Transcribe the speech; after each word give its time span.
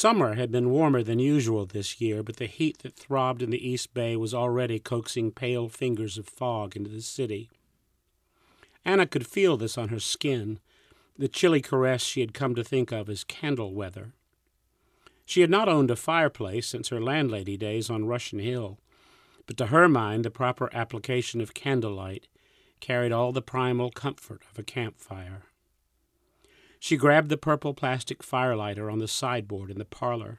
Summer 0.00 0.32
had 0.32 0.50
been 0.50 0.70
warmer 0.70 1.02
than 1.02 1.18
usual 1.18 1.66
this 1.66 2.00
year, 2.00 2.22
but 2.22 2.36
the 2.36 2.46
heat 2.46 2.78
that 2.78 2.96
throbbed 2.96 3.42
in 3.42 3.50
the 3.50 3.68
East 3.68 3.92
Bay 3.92 4.16
was 4.16 4.32
already 4.32 4.78
coaxing 4.78 5.30
pale 5.30 5.68
fingers 5.68 6.16
of 6.16 6.26
fog 6.26 6.74
into 6.74 6.88
the 6.88 7.02
city. 7.02 7.50
Anna 8.82 9.06
could 9.06 9.26
feel 9.26 9.58
this 9.58 9.76
on 9.76 9.90
her 9.90 10.00
skin, 10.00 10.58
the 11.18 11.28
chilly 11.28 11.60
caress 11.60 12.02
she 12.02 12.22
had 12.22 12.32
come 12.32 12.54
to 12.54 12.64
think 12.64 12.90
of 12.92 13.10
as 13.10 13.24
candle 13.24 13.74
weather. 13.74 14.14
She 15.26 15.42
had 15.42 15.50
not 15.50 15.68
owned 15.68 15.90
a 15.90 15.96
fireplace 15.96 16.66
since 16.66 16.88
her 16.88 16.98
landlady 16.98 17.58
days 17.58 17.90
on 17.90 18.06
Russian 18.06 18.38
Hill, 18.38 18.78
but 19.44 19.58
to 19.58 19.66
her 19.66 19.86
mind 19.86 20.24
the 20.24 20.30
proper 20.30 20.70
application 20.72 21.42
of 21.42 21.52
candlelight 21.52 22.26
carried 22.80 23.12
all 23.12 23.32
the 23.32 23.42
primal 23.42 23.90
comfort 23.90 24.40
of 24.50 24.58
a 24.58 24.62
campfire. 24.62 25.42
She 26.82 26.96
grabbed 26.96 27.28
the 27.28 27.36
purple 27.36 27.74
plastic 27.74 28.22
firelighter 28.22 28.90
on 28.90 28.98
the 28.98 29.06
sideboard 29.06 29.70
in 29.70 29.78
the 29.78 29.84
parlor. 29.84 30.38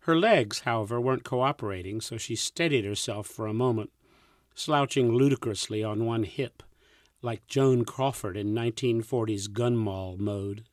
Her 0.00 0.16
legs, 0.16 0.60
however, 0.60 1.00
weren't 1.00 1.24
cooperating, 1.24 2.00
so 2.00 2.16
she 2.16 2.36
steadied 2.36 2.84
herself 2.84 3.26
for 3.26 3.46
a 3.48 3.52
moment, 3.52 3.90
slouching 4.54 5.12
ludicrously 5.12 5.82
on 5.82 6.06
one 6.06 6.22
hip, 6.22 6.62
like 7.22 7.46
Joan 7.48 7.84
Crawford 7.84 8.36
in 8.36 8.54
1940s 8.54 9.48
gunmall 9.48 10.16
mode. 10.16 10.64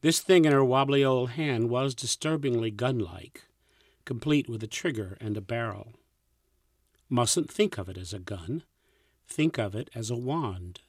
This 0.00 0.20
thing 0.20 0.44
in 0.44 0.52
her 0.52 0.64
wobbly 0.64 1.04
old 1.04 1.30
hand 1.30 1.68
was 1.68 1.94
disturbingly 1.94 2.70
gun-like, 2.70 3.42
complete 4.04 4.48
with 4.48 4.62
a 4.62 4.68
trigger 4.68 5.18
and 5.20 5.36
a 5.36 5.40
barrel. 5.40 5.92
Mustn't 7.08 7.50
think 7.50 7.78
of 7.78 7.88
it 7.88 7.98
as 7.98 8.14
a 8.14 8.20
gun. 8.20 8.62
Think 9.26 9.58
of 9.58 9.74
it 9.74 9.90
as 9.92 10.08
a 10.08 10.16
wand. 10.16 10.80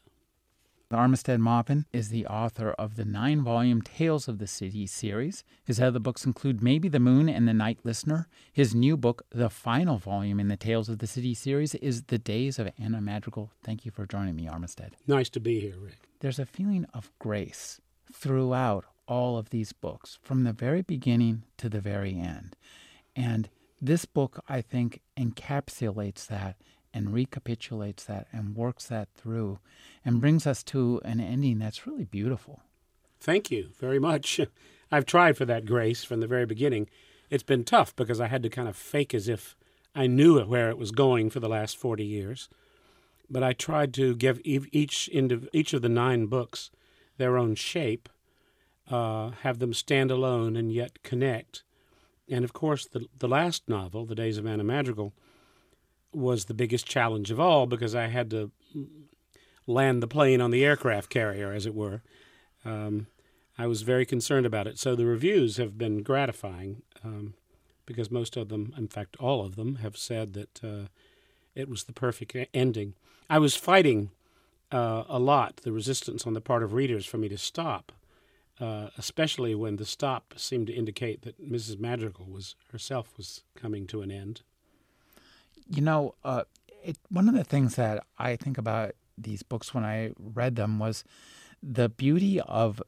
Armistead 0.94 1.40
Maupin 1.40 1.86
is 1.92 2.10
the 2.10 2.26
author 2.28 2.72
of 2.72 2.96
the 2.96 3.06
nine 3.06 3.44
volume 3.44 3.82
Tales 3.82 4.28
of 4.28 4.38
the 4.38 4.48
City 4.48 4.88
series. 4.88 5.44
His 5.64 5.82
other 5.82 6.00
books 6.00 6.26
include 6.26 6.64
Maybe 6.64 6.88
the 6.88 7.00
Moon 7.00 7.28
and 7.30 7.48
the 7.48 7.54
Night 7.54 7.80
Listener. 7.84 8.28
His 8.52 8.74
new 8.74 8.96
book, 8.96 9.24
the 9.32 9.50
final 9.50 9.98
volume 9.98 10.40
in 10.40 10.48
the 10.48 10.58
Tales 10.58 10.90
of 10.90 11.00
the 11.00 11.08
City 11.08 11.34
series, 11.34 11.76
is 11.76 12.04
The 12.04 12.18
Days 12.18 12.60
of 12.60 12.70
Anna 12.80 13.02
Madrigal. 13.02 13.52
Thank 13.64 13.86
you 13.86 13.92
for 13.92 14.06
joining 14.06 14.36
me, 14.36 14.48
Armistead. 14.48 14.92
Nice 15.08 15.30
to 15.30 15.40
be 15.40 15.60
here, 15.60 15.78
Rick. 15.78 15.98
There's 16.20 16.40
a 16.40 16.46
feeling 16.46 16.86
of 16.94 17.12
grace 17.20 17.82
throughout 18.14 18.86
all 19.08 19.38
of 19.38 19.50
these 19.50 19.74
books, 19.74 20.20
from 20.22 20.44
the 20.44 20.54
very 20.54 20.82
beginning 20.82 21.44
to 21.58 21.70
the 21.70 21.82
very 21.82 22.18
end. 22.18 22.56
And 23.16 23.50
this 23.82 24.06
book, 24.06 24.42
I 24.48 24.62
think, 24.62 25.02
encapsulates 25.18 26.28
that 26.28 26.56
and 26.94 27.14
recapitulates 27.14 28.04
that 28.06 28.28
and 28.32 28.56
works 28.56 28.86
that 28.86 29.10
through 29.16 29.60
and 30.06 30.22
brings 30.22 30.46
us 30.46 30.64
to 30.64 31.02
an 31.04 31.20
ending 31.20 31.60
that's 31.60 31.88
really 31.88 32.06
beautiful. 32.06 32.62
Thank 33.20 33.50
you 33.50 33.70
very 33.80 34.00
much. 34.00 34.40
I've 34.92 35.06
tried 35.06 35.38
for 35.38 35.46
that 35.46 35.66
grace 35.66 36.04
from 36.04 36.20
the 36.20 36.28
very 36.28 36.46
beginning. 36.46 36.90
It's 37.30 37.44
been 37.44 37.64
tough 37.64 37.96
because 37.96 38.22
I 38.22 38.28
had 38.28 38.44
to 38.44 38.50
kind 38.50 38.68
of 38.68 38.76
fake 38.76 39.14
as 39.14 39.28
if 39.28 39.56
I 39.96 40.08
knew 40.08 40.40
where 40.42 40.70
it 40.70 40.78
was 40.78 40.92
going 40.92 41.30
for 41.30 41.40
the 41.40 41.50
last 41.50 41.78
40 41.78 42.06
years. 42.06 42.50
But 43.30 43.44
I 43.44 43.54
tried 43.54 43.94
to 43.96 44.16
give 44.16 44.40
each 44.44 45.10
each 45.12 45.74
of 45.74 45.82
the 45.82 45.90
nine 45.90 46.28
books 46.28 46.70
their 47.18 47.38
own 47.38 47.56
shape, 47.56 48.10
uh, 48.90 49.32
have 49.42 49.60
them 49.60 49.74
stand 49.74 50.12
alone 50.12 50.56
and 50.56 50.72
yet 50.72 51.02
connect. 51.04 51.64
And 52.30 52.44
of 52.44 52.54
course, 52.54 52.86
the 52.86 53.08
the 53.18 53.28
last 53.28 53.64
novel, 53.68 54.06
The 54.06 54.16
Days 54.16 54.38
of 54.38 54.46
Anna 54.46 54.64
Madrigal, 54.64 55.14
was 56.14 56.46
the 56.46 56.54
biggest 56.54 56.86
challenge 56.86 57.32
of 57.32 57.40
all 57.40 57.66
because 57.66 57.96
I 57.96 58.08
had 58.08 58.30
to 58.32 58.52
land 59.68 60.04
the 60.04 60.08
plane 60.08 60.42
on 60.42 60.52
the 60.52 60.66
aircraft 60.66 61.10
carrier, 61.10 61.52
as 61.52 61.66
it 61.66 61.76
were. 61.76 62.02
Um, 62.66 63.08
I 63.58 63.68
was 63.68 63.84
very 63.84 64.06
concerned 64.06 64.46
about 64.46 64.68
it. 64.68 64.80
So 64.80 64.96
the 64.96 65.06
reviews 65.06 65.58
have 65.58 65.78
been 65.78 66.02
gratifying 66.02 66.82
um, 67.04 67.36
because 67.86 68.10
most 68.10 68.36
of 68.36 68.50
them, 68.50 68.74
in 68.78 68.88
fact, 68.88 69.16
all 69.20 69.46
of 69.46 69.56
them, 69.56 69.76
have 69.76 69.98
said 69.98 70.34
that 70.34 70.64
uh, 70.64 70.88
it 71.56 71.70
was 71.70 71.84
the 71.84 71.94
perfect 71.94 72.36
ending. 72.54 72.96
I 73.30 73.40
was 73.40 73.56
fighting 73.56 74.10
uh, 74.72 75.04
a 75.08 75.20
lot 75.20 75.58
the 75.58 75.72
resistance 75.72 76.26
on 76.26 76.34
the 76.34 76.42
part 76.42 76.64
of 76.64 76.74
readers 76.74 77.06
for 77.06 77.18
me 77.18 77.30
to 77.30 77.38
stop, 77.38 77.92
uh, 78.60 78.88
especially 78.98 79.54
when 79.54 79.76
the 79.76 79.86
stop 79.86 80.34
seemed 80.38 80.68
to 80.68 80.74
indicate 80.74 81.22
that 81.22 81.40
Mrs. 81.40 81.80
Madrigal 81.80 82.26
was 82.26 82.56
herself 82.72 83.16
was 83.18 83.44
coming 83.56 83.86
to 83.88 84.02
an 84.02 84.12
end. 84.12 84.42
You 85.68 85.82
know, 85.82 86.16
uh, 86.24 86.44
it, 86.84 86.98
one 87.10 87.30
of 87.30 87.36
the 87.36 87.44
things 87.44 87.76
that 87.76 88.06
I 88.18 88.36
think 88.36 88.58
about 88.58 88.92
these 89.18 89.44
books 89.44 89.74
when 89.74 89.84
I 89.84 90.12
read 90.18 90.56
them 90.56 90.80
was 90.80 91.04
the 91.62 91.90
beauty 91.90 92.42
of 92.42 92.82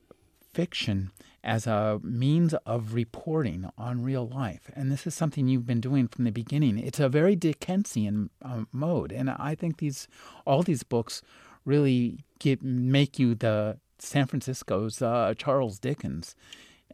fiction 0.53 1.11
as 1.43 1.67
a 1.67 1.99
means 2.01 2.53
of 2.65 2.93
reporting 2.93 3.69
on 3.77 4.01
real 4.01 4.27
life. 4.27 4.71
And 4.75 4.91
this 4.91 5.05
is 5.05 5.13
something 5.13 5.47
you've 5.47 5.67
been 5.67 5.81
doing 5.81 6.07
from 6.07 6.23
the 6.25 6.31
beginning. 6.31 6.79
It's 6.79 6.99
a 6.99 7.07
very 7.07 7.35
Dickensian 7.35 8.31
uh, 8.41 8.63
mode. 8.71 9.11
And 9.11 9.29
I 9.29 9.53
think 9.53 9.77
these 9.77 10.07
all 10.45 10.63
these 10.63 10.83
books 10.83 11.21
really 11.63 12.25
get, 12.39 12.63
make 12.63 13.19
you 13.19 13.35
the 13.35 13.77
San 13.99 14.25
Francisco's 14.27 15.01
uh, 15.01 15.33
Charles 15.37 15.77
Dickens. 15.77 16.35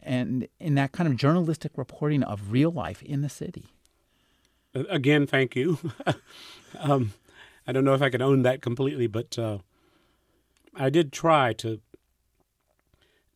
And 0.02 0.48
in 0.58 0.74
that 0.74 0.92
kind 0.92 1.08
of 1.08 1.16
journalistic 1.16 1.72
reporting 1.76 2.22
of 2.22 2.52
real 2.52 2.70
life 2.70 3.02
in 3.02 3.22
the 3.22 3.28
city. 3.28 3.66
Again, 4.74 5.26
thank 5.26 5.54
you. 5.54 5.78
um, 6.78 7.12
I 7.66 7.72
don't 7.72 7.84
know 7.84 7.94
if 7.94 8.02
I 8.02 8.10
can 8.10 8.22
own 8.22 8.42
that 8.42 8.62
completely, 8.62 9.06
but 9.06 9.38
uh, 9.38 9.58
I 10.74 10.90
did 10.90 11.12
try 11.12 11.52
to 11.54 11.80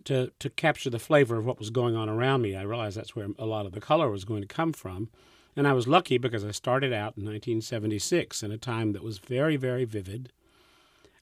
to 0.04 0.30
to 0.38 0.50
capture 0.50 0.88
the 0.88 0.98
flavor 0.98 1.36
of 1.36 1.44
what 1.44 1.58
was 1.58 1.70
going 1.70 1.94
on 1.94 2.08
around 2.08 2.42
me. 2.42 2.56
I 2.56 2.62
realized 2.62 2.96
that's 2.96 3.14
where 3.14 3.28
a 3.38 3.46
lot 3.46 3.66
of 3.66 3.72
the 3.72 3.80
color 3.80 4.08
was 4.08 4.25
going 4.25 4.42
to 4.42 4.48
come 4.48 4.72
from, 4.72 5.10
and 5.54 5.69
I 5.69 5.72
was 5.72 5.86
lucky 5.86 6.16
because 6.16 6.44
I 6.44 6.52
started 6.52 6.92
out 6.92 7.16
in 7.16 7.25
1976 7.25 8.42
in 8.42 8.50
a 8.50 8.58
time 8.58 8.92
that 8.92 9.02
was 9.02 9.19
very 9.19 9.56
very 9.56 9.84
vivid, 9.84 10.32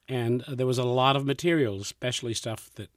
and 0.08 0.44
there 0.46 0.66
was 0.66 0.78
a 0.78 0.84
lot 0.84 1.16
of 1.16 1.26
material, 1.26 1.80
especially 1.80 2.34
stuff 2.34 2.70
that 2.76 2.90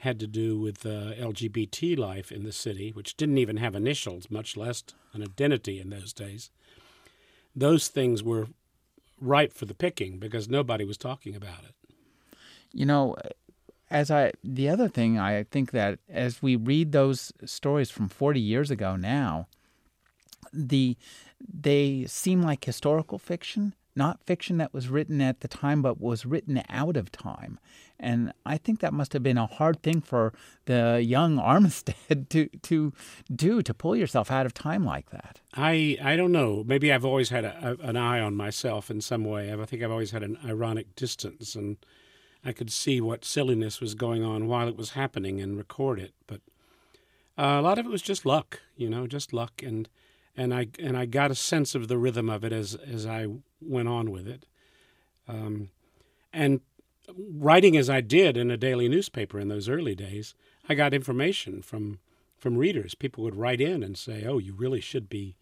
had 0.00 0.20
to 0.20 0.26
do 0.26 0.58
with 0.58 0.86
uh, 0.86 1.12
LGBT 1.14 1.98
life 1.98 2.30
in 2.30 2.44
the 2.44 2.52
city, 2.52 2.90
which 2.92 3.16
didn't 3.16 3.38
even 3.38 3.56
have 3.56 3.74
initials, 3.74 4.30
much 4.30 4.56
less 4.56 4.84
an 5.12 5.22
identity 5.22 5.80
in 5.80 5.90
those 5.90 6.12
days. 6.12 6.50
Those 7.58 7.88
things 7.88 8.22
were 8.22 8.48
ripe 9.20 9.52
for 9.52 9.64
the 9.64 9.74
picking 9.74 10.18
because 10.18 10.48
nobody 10.48 10.84
was 10.84 10.96
talking 10.96 11.34
about 11.34 11.64
it. 11.64 11.74
You 12.72 12.86
know, 12.86 13.16
as 13.90 14.10
I 14.10 14.32
the 14.44 14.68
other 14.68 14.88
thing 14.88 15.18
I 15.18 15.44
think 15.44 15.70
that 15.72 15.98
as 16.08 16.42
we 16.42 16.56
read 16.56 16.92
those 16.92 17.32
stories 17.44 17.90
from 17.90 18.08
40 18.08 18.40
years 18.40 18.70
ago 18.70 18.96
now, 18.96 19.48
the 20.52 20.96
they 21.40 22.04
seem 22.06 22.42
like 22.42 22.64
historical 22.64 23.18
fiction, 23.18 23.74
not 23.98 24.24
fiction 24.24 24.56
that 24.56 24.72
was 24.72 24.88
written 24.88 25.20
at 25.20 25.40
the 25.40 25.48
time 25.48 25.82
but 25.82 26.00
was 26.00 26.24
written 26.24 26.62
out 26.70 26.96
of 26.96 27.12
time. 27.12 27.58
And 28.00 28.32
I 28.46 28.56
think 28.56 28.78
that 28.80 28.92
must 28.92 29.12
have 29.12 29.24
been 29.24 29.36
a 29.36 29.46
hard 29.46 29.82
thing 29.82 30.00
for 30.00 30.32
the 30.66 31.02
young 31.04 31.36
Armistead 31.52 32.28
to 32.30 32.48
to 32.62 32.92
do 33.34 33.60
to 33.60 33.74
pull 33.74 33.96
yourself 33.96 34.30
out 34.30 34.46
of 34.46 34.54
time 34.54 34.84
like 34.84 35.10
that. 35.10 35.40
I 35.54 35.98
I 36.02 36.16
don't 36.16 36.32
know. 36.32 36.64
Maybe 36.66 36.92
I've 36.92 37.04
always 37.04 37.30
had 37.30 37.44
a, 37.44 37.76
a, 37.80 37.86
an 37.88 37.96
eye 37.96 38.20
on 38.20 38.36
myself 38.36 38.90
in 38.90 39.00
some 39.00 39.24
way. 39.24 39.52
I 39.52 39.64
think 39.66 39.82
I've 39.82 39.90
always 39.90 40.12
had 40.12 40.22
an 40.22 40.38
ironic 40.44 40.94
distance, 40.94 41.54
and 41.54 41.76
I 42.44 42.52
could 42.52 42.70
see 42.70 43.00
what 43.00 43.24
silliness 43.24 43.80
was 43.80 43.94
going 43.94 44.22
on 44.22 44.46
while 44.46 44.68
it 44.68 44.76
was 44.76 44.90
happening 44.90 45.40
and 45.40 45.58
record 45.58 45.98
it. 45.98 46.14
But 46.26 46.40
uh, 47.36 47.58
a 47.58 47.62
lot 47.62 47.78
of 47.78 47.86
it 47.86 47.90
was 47.90 48.02
just 48.02 48.24
luck, 48.24 48.60
you 48.76 48.88
know, 48.88 49.06
just 49.08 49.32
luck, 49.32 49.60
and 49.62 49.88
and 50.38 50.54
I 50.54 50.68
and 50.78 50.96
I 50.96 51.04
got 51.04 51.32
a 51.32 51.34
sense 51.34 51.74
of 51.74 51.88
the 51.88 51.98
rhythm 51.98 52.30
of 52.30 52.44
it 52.44 52.52
as 52.52 52.76
as 52.76 53.04
I 53.04 53.26
went 53.60 53.88
on 53.88 54.10
with 54.10 54.26
it. 54.28 54.46
Um, 55.26 55.70
and 56.32 56.60
writing 57.16 57.76
as 57.76 57.90
I 57.90 58.00
did 58.00 58.36
in 58.36 58.50
a 58.50 58.56
daily 58.56 58.88
newspaper 58.88 59.40
in 59.40 59.48
those 59.48 59.68
early 59.68 59.96
days, 59.96 60.34
I 60.68 60.74
got 60.74 60.94
information 60.94 61.60
from 61.60 61.98
from 62.38 62.56
readers. 62.56 62.94
People 62.94 63.24
would 63.24 63.34
write 63.34 63.60
in 63.60 63.82
and 63.82 63.98
say, 63.98 64.24
"Oh, 64.24 64.38
you 64.38 64.54
really 64.54 64.80
should 64.80 65.08
be 65.08 65.34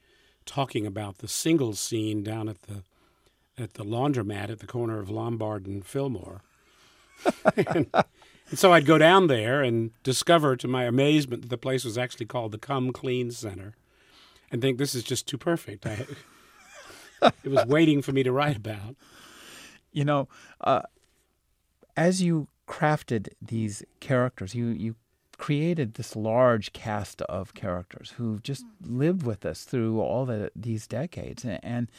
talking 0.46 0.86
about 0.86 1.18
the 1.18 1.28
singles 1.28 1.78
scene 1.78 2.22
down 2.22 2.48
at 2.48 2.62
the 2.62 2.82
at 3.58 3.74
the 3.74 3.84
laundromat 3.84 4.48
at 4.50 4.60
the 4.60 4.66
corner 4.66 4.98
of 4.98 5.10
Lombard 5.10 5.66
and 5.66 5.84
Fillmore." 5.84 6.40
and, 7.56 7.86
and 8.50 8.58
so 8.58 8.72
I'd 8.72 8.86
go 8.86 8.96
down 8.96 9.26
there 9.26 9.62
and 9.62 9.90
discover, 10.02 10.56
to 10.56 10.68
my 10.68 10.84
amazement, 10.84 11.42
that 11.42 11.48
the 11.48 11.58
place 11.58 11.84
was 11.84 11.98
actually 11.98 12.26
called 12.26 12.52
the 12.52 12.58
Come 12.58 12.92
Clean 12.92 13.30
Center, 13.30 13.74
and 14.50 14.60
think 14.62 14.78
this 14.78 14.94
is 14.94 15.02
just 15.02 15.26
too 15.26 15.38
perfect. 15.38 15.86
I, 15.86 16.06
it 17.42 17.50
was 17.50 17.66
waiting 17.66 18.02
for 18.02 18.12
me 18.12 18.22
to 18.22 18.32
write 18.32 18.56
about. 18.56 18.96
You 19.92 20.04
know, 20.04 20.28
uh, 20.60 20.82
as 21.96 22.22
you 22.22 22.48
crafted 22.68 23.28
these 23.40 23.82
characters, 24.00 24.54
you 24.54 24.66
you 24.66 24.96
created 25.38 25.94
this 25.94 26.16
large 26.16 26.72
cast 26.72 27.22
of 27.22 27.54
characters 27.54 28.14
who've 28.16 28.42
just 28.42 28.64
lived 28.82 29.22
with 29.22 29.44
us 29.44 29.64
through 29.64 30.00
all 30.00 30.24
the, 30.24 30.50
these 30.56 30.86
decades. 30.86 31.44
And 31.44 31.90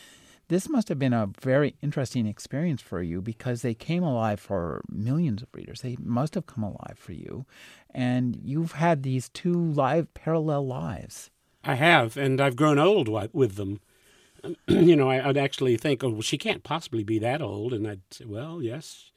this 0.47 0.69
must 0.69 0.89
have 0.89 0.99
been 0.99 1.13
a 1.13 1.29
very 1.39 1.75
interesting 1.81 2.25
experience 2.25 2.81
for 2.81 3.01
you 3.01 3.21
because 3.21 3.61
they 3.61 3.73
came 3.73 4.03
alive 4.03 4.39
for 4.39 4.81
millions 4.89 5.41
of 5.41 5.49
readers. 5.53 5.81
They 5.81 5.97
must 5.99 6.35
have 6.35 6.47
come 6.47 6.63
alive 6.63 6.97
for 6.97 7.13
you. 7.13 7.45
And 7.93 8.39
you've 8.43 8.73
had 8.73 9.03
these 9.03 9.29
two 9.29 9.53
live 9.53 10.13
parallel 10.13 10.65
lives. 10.65 11.29
I 11.67 11.75
have, 11.75 12.15
and 12.15 12.39
I've 12.39 12.55
grown 12.55 12.79
old 12.79 13.09
with 13.33 13.55
them. 13.55 13.81
you 14.67 14.95
know, 14.95 15.09
I, 15.09 15.27
would 15.27 15.37
actually 15.37 15.75
think, 15.75 16.01
oh, 16.01 16.09
well, 16.09 16.21
she 16.21 16.37
can't 16.37 16.63
possibly 16.63 17.03
be 17.03 17.19
that 17.19 17.41
old. 17.41 17.73
And 17.73 17.85
I'd 17.85 18.01
say, 18.09 18.23
well, 18.23 18.61
yes, 18.61 19.11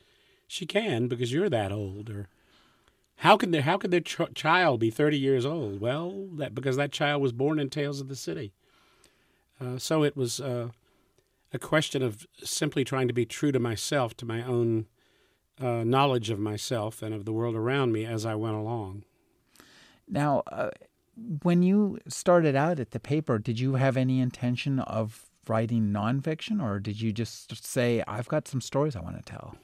she 0.49 0.67
can 0.67 1.07
because 1.07 1.33
you're 1.33 1.49
that 1.49 1.71
old. 1.71 2.11
Or 2.11 2.29
how 3.19 3.37
could 3.37 3.53
their 3.53 3.63
how 3.63 3.77
could 3.77 3.93
their 3.93 4.01
ch- 4.01 4.35
child 4.35 4.81
be 4.81 4.91
30 4.91 5.17
years 5.17 5.47
old? 5.47 5.81
Well, 5.81 6.27
that 6.33 6.53
because 6.53 6.77
that 6.77 6.91
child 6.91 7.23
was 7.23 7.33
born 7.33 7.61
in 7.61 7.71
Tales 7.71 8.01
of 8.01 8.09
the 8.09 8.17
City. 8.17 8.53
Uh, 9.61 9.79
so 9.79 10.03
it 10.03 10.17
was 10.17 10.41
uh, 10.41 10.71
a 11.53 11.59
question 11.59 12.03
of 12.03 12.27
simply 12.43 12.83
trying 12.83 13.07
to 13.07 13.15
be 13.15 13.27
true 13.27 13.53
to 13.53 13.61
myself, 13.61 14.17
to 14.17 14.27
my 14.27 14.43
own 14.43 14.87
uh, 15.61 15.85
knowledge 15.85 16.31
of 16.31 16.41
myself 16.41 17.01
and 17.01 17.15
of 17.15 17.25
the 17.25 17.33
world 17.33 17.55
around 17.55 17.93
me 17.93 18.05
as 18.05 18.27
I 18.27 18.35
went 18.35 18.57
along. 18.57 19.05
Now, 20.09 20.43
uh, 20.51 20.71
when 21.43 21.63
you 21.63 21.99
started 22.09 22.57
out 22.57 22.81
at 22.81 22.93
the 22.93 23.01
paper, 23.01 23.39
did 23.39 23.61
you 23.61 23.75
have 23.75 23.97
any 23.97 24.21
intention 24.21 24.79
of 24.81 25.27
writing 25.49 25.91
nonfiction, 25.91 26.63
or 26.63 26.79
did 26.79 27.01
you 27.01 27.13
just 27.13 27.65
say, 27.65 28.03
"I've 28.07 28.29
got 28.29 28.49
some 28.49 28.61
stories 28.61 28.97
I 28.97 29.01
want 29.01 29.17
to 29.17 29.23
tell"? 29.23 29.57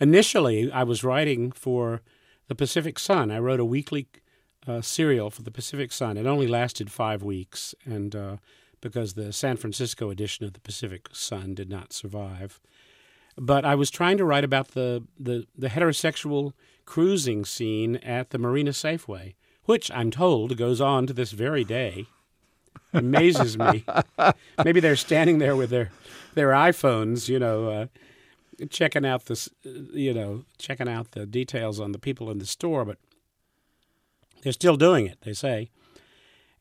Initially, 0.00 0.70
I 0.70 0.82
was 0.82 1.04
writing 1.04 1.52
for 1.52 2.02
the 2.48 2.54
Pacific 2.54 2.98
Sun. 2.98 3.30
I 3.30 3.38
wrote 3.38 3.60
a 3.60 3.64
weekly 3.64 4.08
uh, 4.66 4.80
serial 4.80 5.30
for 5.30 5.42
the 5.42 5.50
Pacific 5.50 5.92
Sun. 5.92 6.16
It 6.16 6.26
only 6.26 6.46
lasted 6.46 6.90
five 6.90 7.22
weeks, 7.22 7.74
and 7.84 8.14
uh, 8.14 8.36
because 8.80 9.14
the 9.14 9.32
San 9.32 9.56
Francisco 9.56 10.10
edition 10.10 10.44
of 10.44 10.52
the 10.52 10.60
Pacific 10.60 11.08
Sun 11.12 11.54
did 11.54 11.70
not 11.70 11.92
survive. 11.92 12.60
But 13.36 13.64
I 13.64 13.74
was 13.74 13.90
trying 13.90 14.16
to 14.18 14.24
write 14.24 14.44
about 14.44 14.68
the, 14.68 15.04
the, 15.18 15.46
the 15.56 15.68
heterosexual 15.68 16.52
cruising 16.86 17.44
scene 17.44 17.96
at 17.96 18.30
the 18.30 18.38
Marina 18.38 18.70
Safeway, 18.70 19.34
which 19.66 19.90
I'm 19.92 20.10
told 20.10 20.56
goes 20.56 20.80
on 20.80 21.06
to 21.06 21.12
this 21.12 21.32
very 21.32 21.64
day. 21.64 22.06
Amazes 22.92 23.58
me. 23.58 23.84
Maybe 24.64 24.80
they're 24.80 24.96
standing 24.96 25.38
there 25.38 25.54
with 25.54 25.70
their 25.70 25.90
their 26.34 26.50
iPhones, 26.50 27.28
you 27.28 27.38
know, 27.38 27.68
uh, 27.68 27.86
checking 28.70 29.04
out 29.04 29.26
this, 29.26 29.48
you 29.64 30.14
know, 30.14 30.44
checking 30.58 30.88
out 30.88 31.12
the 31.12 31.26
details 31.26 31.80
on 31.80 31.92
the 31.92 31.98
people 31.98 32.30
in 32.30 32.38
the 32.38 32.46
store, 32.46 32.84
but 32.84 32.98
they're 34.42 34.52
still 34.52 34.76
doing 34.76 35.06
it. 35.06 35.18
They 35.22 35.32
say, 35.32 35.70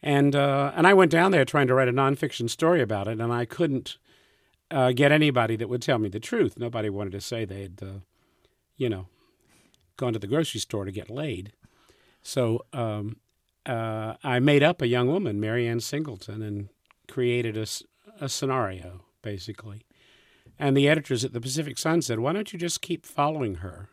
and 0.02 0.36
uh, 0.36 0.72
and 0.76 0.88
I 0.88 0.94
went 0.94 1.12
down 1.12 1.32
there 1.32 1.46
trying 1.46 1.68
to 1.68 1.74
write 1.74 1.88
a 1.88 1.94
nonfiction 1.94 2.50
story 2.50 2.82
about 2.82 3.08
it, 3.08 3.20
and 3.20 3.32
I 3.32 3.46
couldn't 3.46 3.98
uh, 4.72 4.92
get 4.92 5.12
anybody 5.12 5.56
that 5.56 5.70
would 5.70 5.82
tell 5.82 6.00
me 6.00 6.10
the 6.10 6.20
truth. 6.20 6.58
Nobody 6.58 6.90
wanted 6.90 7.12
to 7.12 7.22
say 7.22 7.46
they'd, 7.46 7.82
uh, 7.82 8.00
you 8.78 8.90
know, 8.90 9.08
gone 9.98 10.14
to 10.14 10.20
the 10.20 10.28
grocery 10.28 10.60
store 10.60 10.86
to 10.86 10.92
get 10.92 11.10
laid. 11.10 11.54
So 12.26 12.66
um, 12.74 13.18
uh, 13.68 14.16
I 14.24 14.40
made 14.40 14.64
up 14.64 14.82
a 14.82 14.88
young 14.88 15.08
woman, 15.08 15.40
Mary 15.40 15.68
Ann 15.68 15.80
Singleton, 15.80 16.42
and 16.42 16.70
created 17.08 17.56
a, 17.56 17.68
a 18.20 18.28
scenario 18.28 19.02
basically. 19.22 19.86
And 20.58 20.76
the 20.76 20.90
editors 20.90 21.24
at 21.24 21.34
the 21.34 21.42
Pacific 21.42 21.78
Sun 21.78 22.02
said, 22.02 22.20
why 22.20 22.34
don't 22.34 22.52
you 22.52 22.58
just 22.58 22.82
keep 22.82 23.06
following 23.06 23.56
her? 23.56 23.90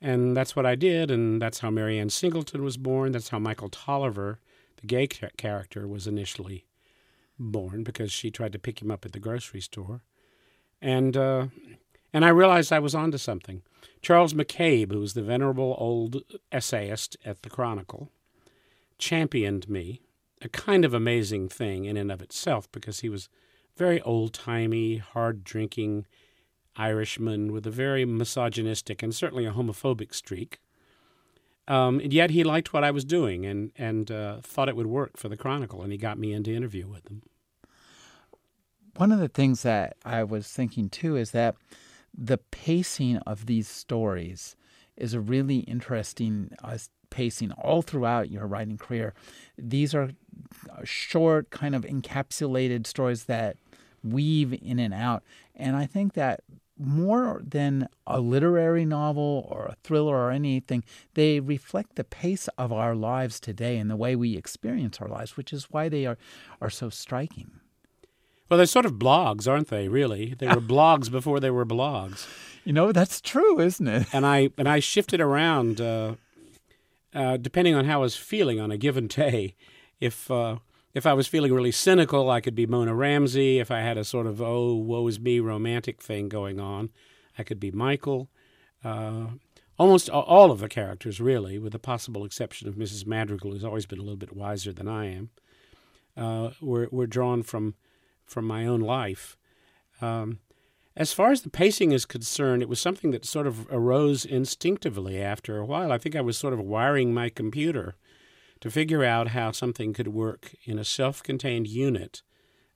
And 0.00 0.34
that's 0.34 0.56
what 0.56 0.64
I 0.64 0.76
did, 0.76 1.10
and 1.10 1.42
that's 1.42 1.58
how 1.58 1.68
Mary 1.68 1.98
Ann 1.98 2.08
Singleton 2.08 2.64
was 2.64 2.78
born. 2.78 3.12
That's 3.12 3.28
how 3.28 3.38
Michael 3.38 3.68
Tolliver, 3.68 4.40
the 4.80 4.86
gay 4.86 5.06
character, 5.06 5.86
was 5.86 6.06
initially 6.06 6.64
born 7.38 7.82
because 7.82 8.10
she 8.10 8.30
tried 8.30 8.52
to 8.52 8.58
pick 8.58 8.80
him 8.80 8.90
up 8.90 9.04
at 9.04 9.12
the 9.12 9.20
grocery 9.20 9.60
store. 9.60 10.04
And 10.80 11.16
uh, 11.18 11.48
and 12.12 12.24
I 12.24 12.28
realized 12.28 12.72
I 12.72 12.78
was 12.78 12.94
onto 12.94 13.18
something. 13.18 13.62
Charles 14.02 14.32
McCabe, 14.32 14.92
who 14.92 15.00
was 15.00 15.14
the 15.14 15.22
venerable 15.22 15.76
old 15.78 16.22
essayist 16.50 17.16
at 17.24 17.42
the 17.42 17.50
Chronicle, 17.50 18.10
championed 18.98 19.68
me, 19.68 20.00
a 20.42 20.48
kind 20.48 20.84
of 20.84 20.94
amazing 20.94 21.48
thing 21.48 21.84
in 21.84 21.96
and 21.96 22.10
of 22.10 22.22
itself 22.22 22.70
because 22.72 23.00
he 23.00 23.08
was 23.08 23.28
very 23.76 24.00
old 24.02 24.32
timey, 24.32 24.96
hard 24.96 25.44
drinking 25.44 26.06
Irishman 26.76 27.52
with 27.52 27.66
a 27.66 27.70
very 27.70 28.04
misogynistic 28.04 29.02
and 29.02 29.14
certainly 29.14 29.44
a 29.44 29.52
homophobic 29.52 30.14
streak. 30.14 30.60
Um, 31.68 32.00
and 32.00 32.12
yet 32.12 32.30
he 32.30 32.42
liked 32.42 32.72
what 32.72 32.84
I 32.84 32.90
was 32.90 33.04
doing 33.04 33.46
and 33.46 33.70
and 33.76 34.10
uh, 34.10 34.40
thought 34.40 34.68
it 34.68 34.76
would 34.76 34.86
work 34.86 35.16
for 35.16 35.28
the 35.28 35.36
Chronicle, 35.36 35.82
and 35.82 35.92
he 35.92 35.98
got 35.98 36.18
me 36.18 36.32
into 36.32 36.52
interview 36.52 36.88
with 36.88 37.04
them. 37.04 37.22
One 38.96 39.12
of 39.12 39.20
the 39.20 39.28
things 39.28 39.62
that 39.62 39.96
I 40.04 40.24
was 40.24 40.48
thinking 40.48 40.88
too 40.88 41.16
is 41.16 41.30
that 41.30 41.54
the 42.16 42.38
pacing 42.38 43.18
of 43.18 43.46
these 43.46 43.68
stories 43.68 44.56
is 44.96 45.14
a 45.14 45.20
really 45.20 45.60
interesting 45.60 46.50
uh, 46.62 46.76
pacing 47.10 47.52
all 47.52 47.82
throughout 47.82 48.30
your 48.30 48.46
writing 48.46 48.78
career. 48.78 49.14
These 49.58 49.94
are 49.94 50.10
short, 50.84 51.50
kind 51.50 51.74
of 51.74 51.82
encapsulated 51.82 52.86
stories 52.86 53.24
that 53.24 53.56
weave 54.02 54.52
in 54.62 54.78
and 54.78 54.94
out. 54.94 55.22
And 55.54 55.76
I 55.76 55.86
think 55.86 56.14
that 56.14 56.40
more 56.78 57.42
than 57.44 57.86
a 58.06 58.20
literary 58.20 58.86
novel 58.86 59.46
or 59.50 59.66
a 59.66 59.76
thriller 59.84 60.16
or 60.16 60.30
anything, 60.30 60.82
they 61.14 61.38
reflect 61.38 61.96
the 61.96 62.04
pace 62.04 62.48
of 62.56 62.72
our 62.72 62.94
lives 62.94 63.38
today 63.38 63.76
and 63.76 63.90
the 63.90 63.96
way 63.96 64.16
we 64.16 64.36
experience 64.36 65.00
our 65.00 65.08
lives, 65.08 65.36
which 65.36 65.52
is 65.52 65.70
why 65.70 65.88
they 65.88 66.06
are, 66.06 66.16
are 66.60 66.70
so 66.70 66.88
striking. 66.88 67.59
Well, 68.50 68.58
they're 68.58 68.66
sort 68.66 68.84
of 68.84 68.94
blogs, 68.94 69.48
aren't 69.48 69.68
they? 69.68 69.86
Really, 69.88 70.34
they 70.34 70.48
were 70.48 70.54
blogs 70.60 71.10
before 71.10 71.38
they 71.38 71.50
were 71.50 71.64
blogs. 71.64 72.26
You 72.64 72.72
know, 72.72 72.90
that's 72.92 73.20
true, 73.20 73.60
isn't 73.60 73.86
it? 73.86 74.08
And 74.12 74.26
I 74.26 74.50
and 74.58 74.68
I 74.68 74.80
shifted 74.80 75.20
around 75.20 75.80
uh, 75.80 76.16
uh, 77.14 77.36
depending 77.36 77.74
on 77.74 77.84
how 77.84 78.00
I 78.00 78.02
was 78.02 78.16
feeling 78.16 78.60
on 78.60 78.70
a 78.70 78.76
given 78.76 79.06
day. 79.06 79.54
If 80.00 80.30
uh, 80.30 80.56
if 80.92 81.06
I 81.06 81.14
was 81.14 81.28
feeling 81.28 81.54
really 81.54 81.70
cynical, 81.70 82.28
I 82.28 82.40
could 82.40 82.56
be 82.56 82.66
Mona 82.66 82.94
Ramsey. 82.94 83.60
If 83.60 83.70
I 83.70 83.80
had 83.80 83.96
a 83.96 84.04
sort 84.04 84.26
of 84.26 84.42
oh 84.42 84.74
woe 84.74 85.06
is 85.06 85.20
me 85.20 85.38
romantic 85.38 86.02
thing 86.02 86.28
going 86.28 86.58
on, 86.58 86.90
I 87.38 87.44
could 87.44 87.60
be 87.60 87.70
Michael. 87.70 88.28
Uh, 88.82 89.26
almost 89.78 90.10
all 90.10 90.50
of 90.50 90.58
the 90.58 90.68
characters, 90.68 91.20
really, 91.20 91.58
with 91.58 91.72
the 91.72 91.78
possible 91.78 92.24
exception 92.24 92.66
of 92.66 92.74
Mrs. 92.74 93.06
Madrigal, 93.06 93.52
who's 93.52 93.64
always 93.64 93.86
been 93.86 93.98
a 93.98 94.02
little 94.02 94.16
bit 94.16 94.34
wiser 94.34 94.72
than 94.72 94.88
I 94.88 95.06
am, 95.06 95.30
uh, 96.16 96.50
were 96.60 96.88
were 96.90 97.06
drawn 97.06 97.44
from 97.44 97.74
from 98.30 98.46
my 98.46 98.64
own 98.64 98.80
life. 98.80 99.36
Um, 100.00 100.38
as 100.96 101.12
far 101.12 101.30
as 101.30 101.42
the 101.42 101.50
pacing 101.50 101.92
is 101.92 102.04
concerned, 102.04 102.62
it 102.62 102.68
was 102.68 102.80
something 102.80 103.10
that 103.10 103.24
sort 103.24 103.46
of 103.46 103.66
arose 103.70 104.24
instinctively 104.24 105.20
after 105.20 105.58
a 105.58 105.64
while. 105.64 105.92
I 105.92 105.98
think 105.98 106.14
I 106.14 106.20
was 106.20 106.38
sort 106.38 106.52
of 106.52 106.60
wiring 106.60 107.12
my 107.12 107.28
computer 107.28 107.96
to 108.60 108.70
figure 108.70 109.04
out 109.04 109.28
how 109.28 109.50
something 109.50 109.92
could 109.92 110.08
work 110.08 110.54
in 110.64 110.78
a 110.78 110.84
self 110.84 111.22
contained 111.22 111.66
unit 111.66 112.22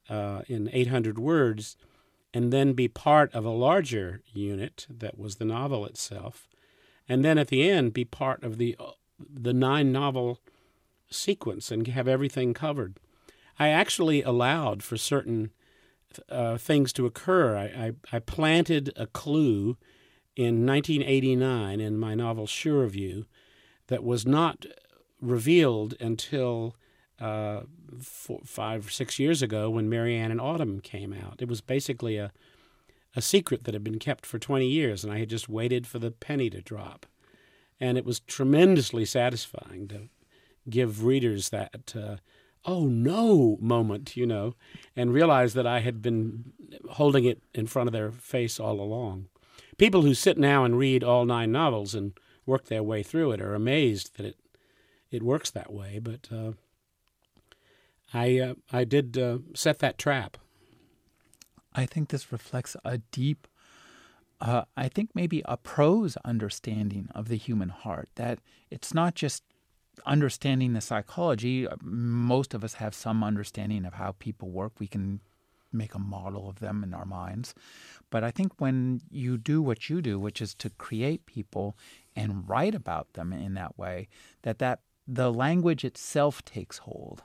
uh, 0.09 0.43
in 0.49 0.71
800 0.73 1.19
words 1.19 1.77
and 2.33 2.53
then 2.53 2.73
be 2.73 2.89
part 2.89 3.33
of 3.33 3.45
a 3.45 3.51
larger 3.51 4.23
unit 4.33 4.87
that 4.91 5.17
was 5.17 5.37
the 5.37 5.45
novel 5.45 5.87
itself. 5.87 6.49
And 7.09 7.25
then 7.25 7.39
at 7.39 7.49
the 7.49 7.69
end, 7.69 7.93
be 7.93 8.05
part 8.05 8.43
of 8.43 8.59
the, 8.59 8.77
the 9.19 9.53
nine 9.53 9.93
novel 9.93 10.41
sequence 11.11 11.71
and 11.71 11.87
have 11.87 12.09
everything 12.09 12.55
covered. 12.55 12.99
I 13.59 13.69
actually 13.69 14.23
allowed 14.23 14.83
for 14.83 14.97
certain 14.97 15.51
uh, 16.29 16.59
things 16.59 16.93
to 16.95 17.07
occur. 17.07 17.57
I, 17.57 17.65
I, 18.13 18.17
I, 18.17 18.19
planted 18.21 18.93
a 18.97 19.07
clue 19.07 19.77
in 20.37 20.65
1989 20.65 21.81
in 21.81 21.99
my 21.99 22.15
novel 22.15 22.47
Sure 22.47 22.85
of 22.85 22.95
You 22.95 23.27
that 23.89 24.05
was 24.05 24.25
not 24.25 24.65
revealed 25.21 25.95
until 26.01 26.77
uh, 27.21 27.63
four, 28.01 28.41
five 28.45 28.87
or 28.87 28.91
six 28.91 29.19
years 29.19 29.43
ago 29.43 29.71
when 29.71 29.89
Mary 29.89 30.17
Ann 30.17 30.31
in 30.31 30.39
Autumn 30.39 30.81
came 30.81 31.13
out. 31.13 31.37
It 31.41 31.49
was 31.49 31.61
basically 31.61 32.17
a 32.17 32.33
a 33.17 33.23
secret 33.23 33.65
that 33.65 33.75
had 33.75 33.85
been 33.85 33.99
kept 33.99 34.27
for 34.27 34.39
20 34.39 34.67
years, 34.67 35.05
and 35.05 35.13
I 35.13 35.19
had 35.19 35.31
just 35.31 35.49
waited 35.49 35.87
for 35.87 35.99
the 35.99 36.11
penny 36.11 36.51
to 36.51 36.61
drop. 36.61 37.07
And 37.81 37.97
it 37.97 38.05
was 38.05 38.21
tremendously 38.21 39.05
satisfying 39.05 39.89
to 39.89 40.09
give 40.69 41.05
readers 41.05 41.51
that 41.51 41.95
uh, 41.97 42.17
oh 42.65 42.87
no 42.87 43.59
moment, 43.61 44.17
you 44.17 44.27
know, 44.27 44.55
and 44.97 45.13
realized 45.13 45.55
that 45.55 45.67
I 45.67 45.81
had 45.81 46.01
been 46.03 46.53
holding 46.91 47.25
it 47.25 47.43
in 47.53 47.67
front 47.67 47.89
of 47.89 47.93
their 47.93 48.11
face 48.11 48.59
all 48.59 48.81
along. 48.81 49.29
People 49.77 50.03
who 50.03 50.15
sit 50.15 50.39
now 50.39 50.65
and 50.65 50.79
read 50.79 51.03
all 51.03 51.25
nine 51.25 51.53
novels 51.53 51.95
and 51.95 52.19
work 52.47 52.67
their 52.67 52.83
way 52.83 53.03
through 53.03 53.33
it 53.33 53.41
are 53.41 53.55
amazed 53.55 54.17
that 54.17 54.27
it 54.27 54.37
it 55.11 55.23
works 55.23 55.51
that 55.51 55.73
way. 55.73 56.01
But 56.01 56.29
uh, 56.33 56.53
I 58.13 58.39
uh, 58.39 58.55
I 58.73 58.85
did 58.85 59.17
uh, 59.19 59.39
set 59.55 59.79
that 59.81 59.99
trap. 59.99 60.37
I 61.73 61.87
think 61.87 62.09
this 62.09 62.31
reflects 62.31 62.77
a 62.85 62.99
deep, 62.99 63.49
uh, 64.41 64.63
I 64.77 64.89
think 64.89 65.11
maybe 65.13 65.43
a 65.45 65.57
prose 65.57 66.17
understanding 66.25 67.09
of 67.15 67.29
the 67.29 67.37
human 67.37 67.71
heart. 67.71 68.09
That 68.15 68.39
it's 68.71 68.95
not 68.95 69.15
just 69.15 69.43
understanding 70.07 70.73
the 70.73 70.81
psychology. 70.81 71.67
Most 71.83 72.55
of 72.55 72.65
us 72.65 72.75
have 72.75 72.95
some 72.95 73.25
understanding 73.25 73.85
of 73.85 73.95
how 73.95 74.13
people 74.19 74.51
work. 74.51 74.73
We 74.79 74.87
can 74.87 75.21
make 75.73 75.95
a 75.95 75.99
model 75.99 76.49
of 76.49 76.61
them 76.61 76.83
in 76.85 76.95
our 76.95 77.05
minds. 77.05 77.55
But 78.11 78.23
I 78.23 78.31
think 78.31 78.53
when 78.59 79.01
you 79.11 79.37
do 79.37 79.61
what 79.61 79.91
you 79.91 80.01
do, 80.01 80.19
which 80.19 80.41
is 80.41 80.55
to 80.57 80.71
create 80.71 81.27
people 81.27 81.77
and 82.15 82.49
write 82.49 82.75
about 82.75 83.13
them 83.15 83.33
in 83.33 83.55
that 83.55 83.77
way, 83.77 84.09
that 84.43 84.59
that 84.61 84.81
the 85.07 85.33
language 85.33 85.85
itself 85.85 86.45
takes 86.45 86.79
hold. 86.79 87.23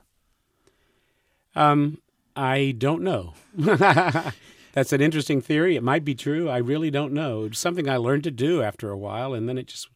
Um, 1.56 2.00
I 2.36 2.76
don't 2.78 3.04
know. 3.04 3.34
That's 4.74 4.94
an 4.94 5.02
interesting 5.02 5.42
theory. 5.42 5.76
It 5.76 5.84
might 5.84 6.06
be 6.06 6.16
true. 6.16 6.50
I 6.50 6.58
really 6.58 6.92
don't 6.92 7.14
know. 7.14 7.46
It's 7.46 7.60
something 7.60 7.90
I 7.90 7.98
learned 7.98 8.24
to 8.26 8.32
do 8.32 8.62
after 8.62 8.90
a 8.90 8.98
while, 8.98 9.34
and 9.34 9.48
then 9.48 9.58
it 9.58 9.68
just 9.68 9.90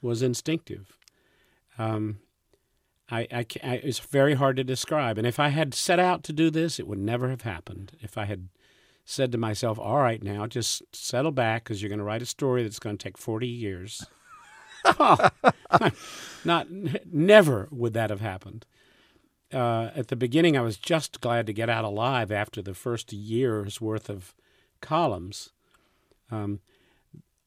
was 0.00 0.22
instinctive. 0.22 0.96
Um, 1.78 2.18
I, 3.10 3.20
I, 3.30 3.46
I, 3.62 3.74
it's 3.76 3.98
very 3.98 4.34
hard 4.34 4.56
to 4.56 4.64
describe. 4.64 5.18
And 5.18 5.26
if 5.26 5.38
I 5.38 5.48
had 5.48 5.74
set 5.74 5.98
out 5.98 6.22
to 6.24 6.32
do 6.32 6.50
this, 6.50 6.78
it 6.78 6.86
would 6.86 6.98
never 6.98 7.28
have 7.28 7.42
happened. 7.42 7.92
If 8.00 8.16
I 8.16 8.24
had 8.24 8.48
said 9.04 9.32
to 9.32 9.38
myself, 9.38 9.78
all 9.78 9.98
right, 9.98 10.22
now 10.22 10.46
just 10.46 10.82
settle 10.94 11.32
back 11.32 11.64
because 11.64 11.82
you're 11.82 11.88
going 11.88 11.98
to 11.98 12.04
write 12.04 12.22
a 12.22 12.26
story 12.26 12.62
that's 12.62 12.78
going 12.78 12.96
to 12.96 13.02
take 13.02 13.18
40 13.18 13.46
years. 13.46 14.06
oh, 14.84 15.28
not, 16.44 16.68
never 16.70 17.68
would 17.70 17.92
that 17.94 18.10
have 18.10 18.20
happened. 18.20 18.64
Uh, 19.52 19.90
at 19.94 20.08
the 20.08 20.16
beginning, 20.16 20.56
I 20.56 20.62
was 20.62 20.78
just 20.78 21.20
glad 21.20 21.46
to 21.46 21.52
get 21.52 21.68
out 21.68 21.84
alive 21.84 22.32
after 22.32 22.62
the 22.62 22.74
first 22.74 23.12
year's 23.12 23.80
worth 23.80 24.08
of 24.08 24.34
columns. 24.80 25.50
Um, 26.30 26.60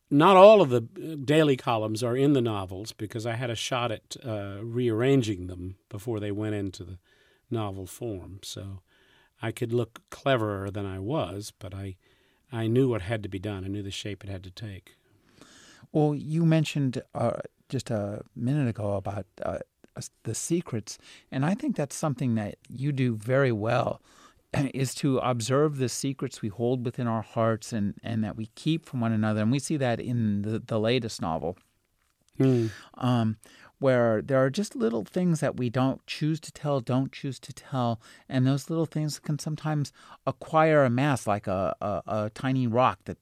not 0.10 0.36
all 0.36 0.62
of 0.62 0.70
the 0.70 0.88
uh, 0.98 1.16
daily 1.24 1.58
columns 1.58 2.04
are 2.04 2.16
in 2.16 2.34
the 2.34 2.42
novels 2.42 2.92
because 2.92 3.26
I 3.26 3.34
had 3.34 3.50
a 3.50 3.56
shot 3.56 3.92
at 3.92 4.16
uh, 4.24 4.58
rearranging 4.62 5.48
them 5.48 5.76
before 5.90 6.20
they 6.20 6.32
went 6.32 6.56
into 6.56 6.84
the 6.84 6.98
novel 7.50 7.88
form. 7.88 8.40
So 8.44 8.82
I 9.42 9.52
could 9.52 9.74
look 9.74 10.02
cleverer 10.10 10.70
than 10.72 10.86
I 10.86 11.00
was, 11.00 11.52
but 11.58 11.74
I, 11.74 11.96
I 12.52 12.68
knew 12.68 12.90
what 12.90 13.02
had 13.02 13.24
to 13.24 13.30
be 13.30 13.40
done. 13.40 13.66
I 13.66 13.68
knew 13.68 13.84
the 13.84 13.92
shape 13.92 14.24
it 14.24 14.30
had 14.30 14.44
to 14.44 14.52
take. 14.52 14.96
Well, 15.92 16.14
you 16.14 16.46
mentioned 16.46 17.02
uh, 17.14 17.40
just 17.70 17.90
a 17.90 18.24
minute 18.36 18.68
ago 18.68 18.94
about 18.96 19.26
uh, 19.42 19.60
the 20.24 20.36
secrets, 20.36 20.98
and 21.32 21.46
I 21.46 21.56
think 21.56 21.76
that's 21.76 21.96
something 21.96 22.36
that 22.36 22.58
you 22.70 22.92
do 22.92 23.16
very 23.16 23.52
well 23.52 24.02
is 24.74 24.94
to 24.96 25.18
observe 25.20 25.78
the 25.78 25.90
secrets 25.90 26.42
we 26.42 26.50
hold 26.50 26.86
within 26.86 27.08
our 27.08 27.22
hearts 27.22 27.74
and, 27.74 27.96
and 28.04 28.24
that 28.24 28.36
we 28.36 28.48
keep 28.56 28.86
from 28.86 29.02
one 29.02 29.12
another. 29.12 29.42
And 29.42 29.52
we 29.52 29.60
see 29.60 29.78
that 29.78 30.00
in 30.00 30.42
the, 30.42 30.60
the 30.60 30.80
latest 30.80 31.22
novel, 31.22 31.58
mm. 32.40 32.70
um, 32.96 33.38
where 33.80 34.22
there 34.22 34.44
are 34.44 34.50
just 34.50 34.76
little 34.76 35.04
things 35.04 35.40
that 35.40 35.58
we 35.58 35.70
don't 35.70 36.06
choose 36.08 36.40
to 36.42 36.52
tell, 36.52 36.80
don't 36.80 37.12
choose 37.12 37.40
to 37.40 37.54
tell. 37.54 38.00
And 38.30 38.46
those 38.46 38.70
little 38.70 38.86
things 38.86 39.20
can 39.20 39.40
sometimes 39.40 39.92
acquire 40.26 40.84
a 40.84 40.90
mass, 40.90 41.28
like 41.28 41.48
a, 41.48 41.76
a, 41.82 42.02
a 42.08 42.32
tiny 42.34 42.68
rock 42.68 43.00
that 43.06 43.18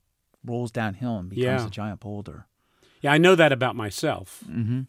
rolls 0.46 0.72
downhill 0.72 1.18
and 1.18 1.30
becomes 1.30 1.62
yeah. 1.62 1.68
a 1.68 1.70
giant 1.70 2.00
boulder. 2.00 2.48
Yeah, 3.02 3.12
I 3.12 3.18
know 3.18 3.36
that 3.36 3.52
about 3.52 3.76
myself. 3.76 4.44
Mm-hmm. 4.50 4.82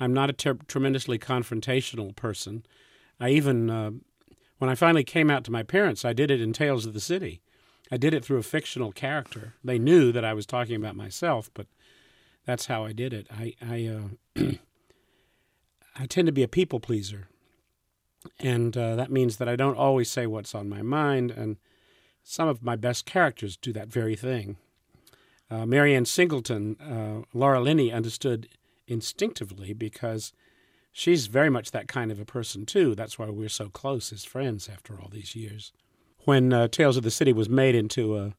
I'm 0.00 0.14
not 0.14 0.30
a 0.30 0.32
ter- 0.32 0.58
tremendously 0.66 1.18
confrontational 1.18 2.14
person. 2.16 2.64
I 3.20 3.30
even 3.30 3.70
uh, 3.70 3.90
when 4.62 4.70
I 4.70 4.76
finally 4.76 5.02
came 5.02 5.28
out 5.28 5.42
to 5.42 5.50
my 5.50 5.64
parents, 5.64 6.04
I 6.04 6.12
did 6.12 6.30
it 6.30 6.40
in 6.40 6.52
Tales 6.52 6.86
of 6.86 6.94
the 6.94 7.00
City. 7.00 7.42
I 7.90 7.96
did 7.96 8.14
it 8.14 8.24
through 8.24 8.38
a 8.38 8.44
fictional 8.44 8.92
character. 8.92 9.54
They 9.64 9.76
knew 9.76 10.12
that 10.12 10.24
I 10.24 10.34
was 10.34 10.46
talking 10.46 10.76
about 10.76 10.94
myself, 10.94 11.50
but 11.52 11.66
that's 12.46 12.66
how 12.66 12.84
I 12.84 12.92
did 12.92 13.12
it. 13.12 13.26
I 13.28 13.54
I, 13.60 13.86
uh, 14.38 14.52
I 15.96 16.06
tend 16.06 16.26
to 16.26 16.32
be 16.32 16.44
a 16.44 16.48
people 16.48 16.78
pleaser, 16.78 17.26
and 18.38 18.76
uh, 18.76 18.94
that 18.94 19.10
means 19.10 19.38
that 19.38 19.48
I 19.48 19.56
don't 19.56 19.76
always 19.76 20.08
say 20.08 20.28
what's 20.28 20.54
on 20.54 20.68
my 20.68 20.82
mind. 20.82 21.32
And 21.32 21.56
some 22.22 22.46
of 22.46 22.62
my 22.62 22.76
best 22.76 23.04
characters 23.04 23.56
do 23.56 23.72
that 23.72 23.88
very 23.88 24.14
thing. 24.14 24.58
Uh, 25.50 25.66
Mary 25.66 25.92
Ann 25.92 26.04
Singleton, 26.04 26.76
uh, 26.80 27.26
Laura 27.36 27.58
Linney 27.58 27.90
understood 27.90 28.48
instinctively 28.86 29.72
because 29.72 30.32
she's 30.92 31.26
very 31.26 31.50
much 31.50 31.70
that 31.70 31.88
kind 31.88 32.12
of 32.12 32.20
a 32.20 32.24
person 32.24 32.66
too. 32.66 32.94
That's 32.94 33.18
why 33.18 33.30
we're 33.30 33.48
so 33.48 33.68
close 33.68 34.12
as 34.12 34.24
friends 34.24 34.68
after 34.68 35.00
all 35.00 35.08
these 35.10 35.34
years. 35.34 35.72
When 36.24 36.52
uh, 36.52 36.68
Tales 36.68 36.96
of 36.96 37.02
the 37.02 37.10
City 37.10 37.32
was 37.32 37.48
made 37.48 37.74
into 37.74 38.16
a 38.16 38.34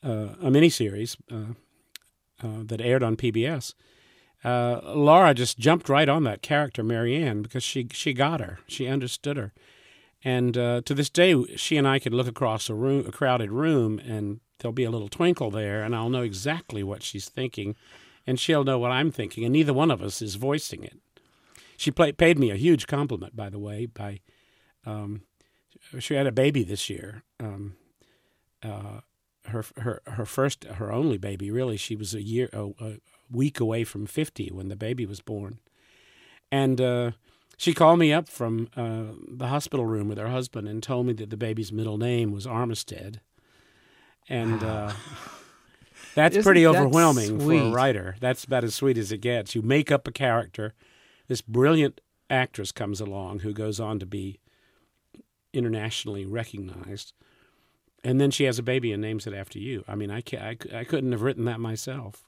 a, 0.00 0.10
a 0.10 0.50
miniseries 0.50 1.16
uh, 1.30 1.54
uh, 2.40 2.62
that 2.64 2.80
aired 2.80 3.02
on 3.02 3.16
PBS, 3.16 3.74
uh, 4.44 4.80
Laura 4.84 5.34
just 5.34 5.58
jumped 5.58 5.88
right 5.88 6.08
on 6.08 6.22
that 6.22 6.40
character 6.40 6.84
Mary 6.84 7.16
Ann 7.16 7.42
because 7.42 7.64
she 7.64 7.88
she 7.92 8.12
got 8.12 8.40
her, 8.40 8.60
she 8.68 8.86
understood 8.86 9.36
her, 9.36 9.52
and 10.22 10.56
uh, 10.56 10.80
to 10.84 10.94
this 10.94 11.10
day 11.10 11.34
she 11.56 11.76
and 11.76 11.88
I 11.88 11.98
could 11.98 12.14
look 12.14 12.28
across 12.28 12.70
a 12.70 12.74
room, 12.74 13.06
a 13.06 13.12
crowded 13.12 13.50
room, 13.50 13.98
and 13.98 14.38
there'll 14.58 14.72
be 14.72 14.84
a 14.84 14.90
little 14.90 15.08
twinkle 15.08 15.50
there, 15.50 15.82
and 15.82 15.94
I'll 15.94 16.10
know 16.10 16.22
exactly 16.22 16.84
what 16.84 17.02
she's 17.02 17.28
thinking, 17.28 17.74
and 18.26 18.38
she'll 18.38 18.64
know 18.64 18.78
what 18.78 18.92
I'm 18.92 19.10
thinking, 19.10 19.44
and 19.44 19.52
neither 19.52 19.74
one 19.74 19.90
of 19.90 20.00
us 20.00 20.22
is 20.22 20.36
voicing 20.36 20.84
it. 20.84 20.98
She 21.78 21.92
play, 21.92 22.10
paid 22.10 22.40
me 22.40 22.50
a 22.50 22.56
huge 22.56 22.88
compliment, 22.88 23.36
by 23.36 23.50
the 23.50 23.58
way. 23.60 23.86
By 23.86 24.18
um, 24.84 25.22
she 26.00 26.14
had 26.14 26.26
a 26.26 26.32
baby 26.32 26.64
this 26.64 26.90
year. 26.90 27.22
Um, 27.38 27.76
uh, 28.64 29.00
her 29.44 29.64
her 29.76 30.02
her 30.04 30.24
first, 30.26 30.64
her 30.64 30.92
only 30.92 31.18
baby. 31.18 31.52
Really, 31.52 31.76
she 31.76 31.94
was 31.94 32.14
a 32.14 32.22
year, 32.22 32.50
a, 32.52 32.70
a 32.80 32.94
week 33.30 33.60
away 33.60 33.84
from 33.84 34.06
fifty 34.06 34.50
when 34.50 34.66
the 34.66 34.74
baby 34.74 35.06
was 35.06 35.20
born, 35.20 35.60
and 36.50 36.80
uh, 36.80 37.12
she 37.56 37.72
called 37.72 38.00
me 38.00 38.12
up 38.12 38.28
from 38.28 38.68
uh, 38.76 39.14
the 39.28 39.46
hospital 39.46 39.86
room 39.86 40.08
with 40.08 40.18
her 40.18 40.30
husband 40.30 40.66
and 40.66 40.82
told 40.82 41.06
me 41.06 41.12
that 41.12 41.30
the 41.30 41.36
baby's 41.36 41.72
middle 41.72 41.96
name 41.96 42.32
was 42.32 42.44
Armistead, 42.44 43.20
and. 44.28 44.64
Uh, 44.64 44.92
that's 46.16 46.34
Isn't 46.34 46.42
pretty 46.48 46.66
overwhelming 46.66 47.38
for 47.38 47.52
a 47.52 47.70
writer. 47.70 48.16
That's 48.18 48.42
about 48.42 48.64
as 48.64 48.74
sweet 48.74 48.98
as 48.98 49.12
it 49.12 49.18
gets. 49.18 49.54
You 49.54 49.62
make 49.62 49.92
up 49.92 50.08
a 50.08 50.12
character 50.12 50.74
this 51.28 51.40
brilliant 51.40 52.00
actress 52.30 52.72
comes 52.72 53.00
along 53.00 53.40
who 53.40 53.52
goes 53.52 53.78
on 53.78 53.98
to 53.98 54.06
be 54.06 54.40
internationally 55.52 56.26
recognized. 56.26 57.12
And 58.04 58.20
then 58.20 58.30
she 58.30 58.44
has 58.44 58.58
a 58.58 58.62
baby 58.62 58.92
and 58.92 59.02
names 59.02 59.26
it 59.26 59.34
after 59.34 59.58
you. 59.58 59.84
I 59.88 59.94
mean, 59.94 60.10
I, 60.10 60.22
I, 60.34 60.56
I 60.74 60.84
couldn't 60.84 61.12
have 61.12 61.22
written 61.22 61.44
that 61.46 61.60
myself. 61.60 62.24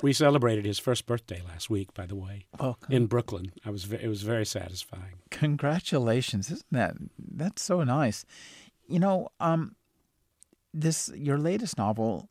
we 0.01 0.13
celebrated 0.13 0.65
his 0.65 0.79
first 0.79 1.05
birthday 1.05 1.41
last 1.47 1.69
week, 1.69 1.93
by 1.93 2.05
the 2.05 2.15
way, 2.15 2.45
well, 2.59 2.77
in 2.89 3.07
Brooklyn. 3.07 3.51
I 3.65 3.71
was 3.71 3.91
it 3.91 4.07
was 4.07 4.21
very 4.21 4.45
satisfying. 4.45 5.19
Congratulations! 5.31 6.49
Isn't 6.51 6.71
that 6.71 6.95
that's 7.17 7.63
so 7.63 7.83
nice? 7.83 8.25
You 8.87 8.99
know, 8.99 9.29
um, 9.39 9.75
this 10.73 11.11
your 11.15 11.37
latest 11.37 11.77
novel, 11.77 12.29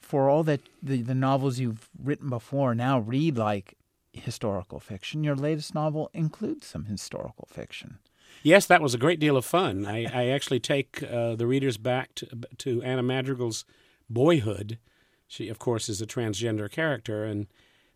for 0.00 0.28
all 0.28 0.42
that 0.44 0.60
the, 0.82 1.02
the 1.02 1.14
novels 1.14 1.58
you've 1.58 1.88
written 2.02 2.28
before 2.28 2.74
now 2.74 2.98
read 2.98 3.36
like 3.36 3.74
historical 4.12 4.80
fiction, 4.80 5.24
your 5.24 5.36
latest 5.36 5.74
novel 5.74 6.10
includes 6.14 6.66
some 6.66 6.84
historical 6.84 7.48
fiction. 7.50 7.98
Yes, 8.42 8.66
that 8.66 8.82
was 8.82 8.94
a 8.94 8.98
great 8.98 9.20
deal 9.20 9.36
of 9.36 9.44
fun. 9.44 9.86
I, 9.86 10.04
I 10.04 10.26
actually 10.28 10.60
take 10.60 11.02
uh, 11.02 11.34
the 11.34 11.46
readers 11.46 11.78
back 11.78 12.14
to, 12.16 12.28
to 12.58 12.82
Anna 12.82 13.02
Madrigal's 13.02 13.64
boyhood. 14.08 14.78
She, 15.26 15.48
of 15.48 15.58
course, 15.58 15.88
is 15.88 16.02
a 16.02 16.06
transgender 16.06 16.70
character, 16.70 17.24
and 17.24 17.46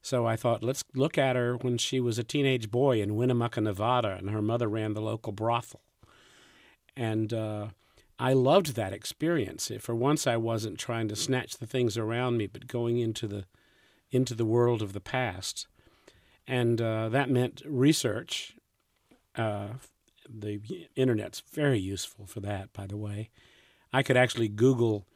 so 0.00 0.26
I 0.26 0.36
thought, 0.36 0.62
let's 0.62 0.84
look 0.94 1.18
at 1.18 1.36
her 1.36 1.56
when 1.56 1.76
she 1.76 2.00
was 2.00 2.18
a 2.18 2.24
teenage 2.24 2.70
boy 2.70 3.02
in 3.02 3.16
Winnemucca, 3.16 3.60
Nevada, 3.60 4.16
and 4.18 4.30
her 4.30 4.40
mother 4.40 4.68
ran 4.68 4.94
the 4.94 5.02
local 5.02 5.32
brothel. 5.32 5.82
And 6.96 7.32
uh, 7.32 7.68
I 8.18 8.32
loved 8.32 8.74
that 8.74 8.92
experience. 8.92 9.70
For 9.80 9.94
once, 9.94 10.26
I 10.26 10.36
wasn't 10.36 10.78
trying 10.78 11.08
to 11.08 11.16
snatch 11.16 11.58
the 11.58 11.66
things 11.66 11.96
around 11.96 12.36
me, 12.36 12.46
but 12.46 12.66
going 12.66 12.98
into 12.98 13.28
the 13.28 13.44
into 14.10 14.34
the 14.34 14.46
world 14.46 14.80
of 14.80 14.94
the 14.94 15.00
past, 15.00 15.66
and 16.46 16.80
uh, 16.80 17.08
that 17.10 17.30
meant 17.30 17.62
research. 17.66 18.54
Uh, 19.36 19.68
the 20.28 20.60
internet's 20.96 21.42
very 21.52 21.78
useful 21.78 22.26
for 22.26 22.40
that, 22.40 22.72
by 22.72 22.86
the 22.86 22.96
way. 22.96 23.30
I 23.92 24.02
could 24.02 24.16
actually 24.16 24.48
Google 24.48 25.06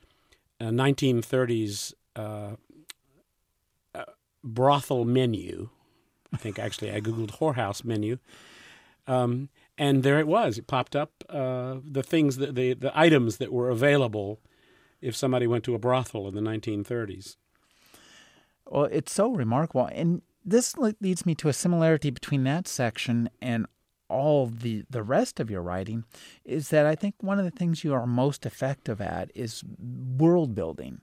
a 0.61 0.67
1930s 0.67 1.93
uh, 2.17 2.53
uh, 3.95 4.05
brothel 4.43 5.05
menu. 5.05 5.69
I 6.33 6.37
think 6.37 6.59
actually 6.59 6.93
I 6.93 7.01
Googled 7.01 7.39
whorehouse 7.39 7.85
menu. 7.85 8.19
Um, 9.07 9.49
and 9.83 10.05
there 10.05 10.21
it 10.21 10.29
was. 10.29 10.59
It 10.59 10.69
popped 10.69 10.95
up 10.95 11.25
uh, 11.29 11.79
the 11.85 12.05
things 12.05 12.37
that 12.37 12.55
the 12.55 12.73
the 12.75 12.97
items 12.97 13.39
that 13.39 13.53
were 13.53 13.69
available 13.69 14.41
if 15.01 15.17
somebody 15.17 15.49
went 15.49 15.65
to 15.65 15.75
a 15.75 15.79
brothel 15.79 16.29
in 16.29 16.37
the 16.37 16.41
1930s. 16.41 17.37
Well, 18.65 18.85
it's 18.85 19.13
so 19.13 19.33
remarkable, 19.33 19.89
and 19.93 20.23
this 20.45 20.77
leads 20.79 21.27
me 21.27 21.35
to 21.35 21.49
a 21.49 21.53
similarity 21.53 22.11
between 22.11 22.45
that 22.45 22.69
section 22.69 23.29
and 23.41 23.67
all 24.09 24.47
the 24.47 24.85
the 24.89 25.03
rest 25.03 25.41
of 25.41 25.51
your 25.51 25.63
writing 25.63 26.05
is 26.45 26.69
that 26.69 26.87
I 26.87 26.95
think 26.95 27.17
one 27.21 27.41
of 27.41 27.45
the 27.45 27.51
things 27.59 27.83
you 27.83 27.93
are 27.93 28.07
most 28.07 28.47
effective 28.47 29.01
at 29.01 29.33
is 29.35 29.65
world 30.17 30.55
building 30.55 31.01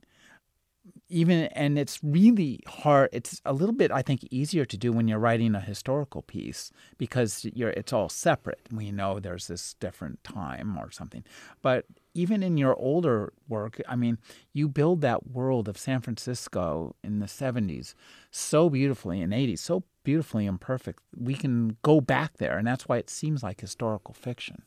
even 1.09 1.45
and 1.47 1.77
it's 1.77 1.99
really 2.03 2.59
hard 2.67 3.09
it's 3.11 3.41
a 3.45 3.53
little 3.53 3.73
bit 3.73 3.91
i 3.91 4.01
think 4.01 4.25
easier 4.29 4.63
to 4.63 4.77
do 4.77 4.91
when 4.91 5.07
you're 5.07 5.19
writing 5.19 5.55
a 5.55 5.59
historical 5.59 6.21
piece 6.21 6.71
because 6.97 7.45
you're 7.53 7.71
it's 7.71 7.93
all 7.93 8.09
separate. 8.09 8.61
We 8.71 8.91
know 8.91 9.19
there's 9.19 9.47
this 9.47 9.73
different 9.75 10.23
time 10.23 10.77
or 10.77 10.91
something. 10.91 11.23
But 11.61 11.85
even 12.13 12.43
in 12.43 12.57
your 12.57 12.75
older 12.75 13.33
work 13.47 13.79
i 13.87 13.95
mean 13.95 14.17
you 14.53 14.67
build 14.67 15.01
that 15.01 15.27
world 15.27 15.67
of 15.67 15.77
san 15.77 16.01
francisco 16.01 16.95
in 17.03 17.19
the 17.19 17.27
70s 17.27 17.93
so 18.31 18.69
beautifully 18.69 19.21
in 19.21 19.29
80s 19.29 19.59
so 19.59 19.83
beautifully 20.03 20.45
imperfect. 20.47 20.99
We 21.15 21.35
can 21.35 21.77
go 21.83 22.01
back 22.01 22.37
there 22.37 22.57
and 22.57 22.65
that's 22.65 22.87
why 22.87 22.97
it 22.97 23.09
seems 23.09 23.43
like 23.43 23.61
historical 23.61 24.13
fiction 24.13 24.63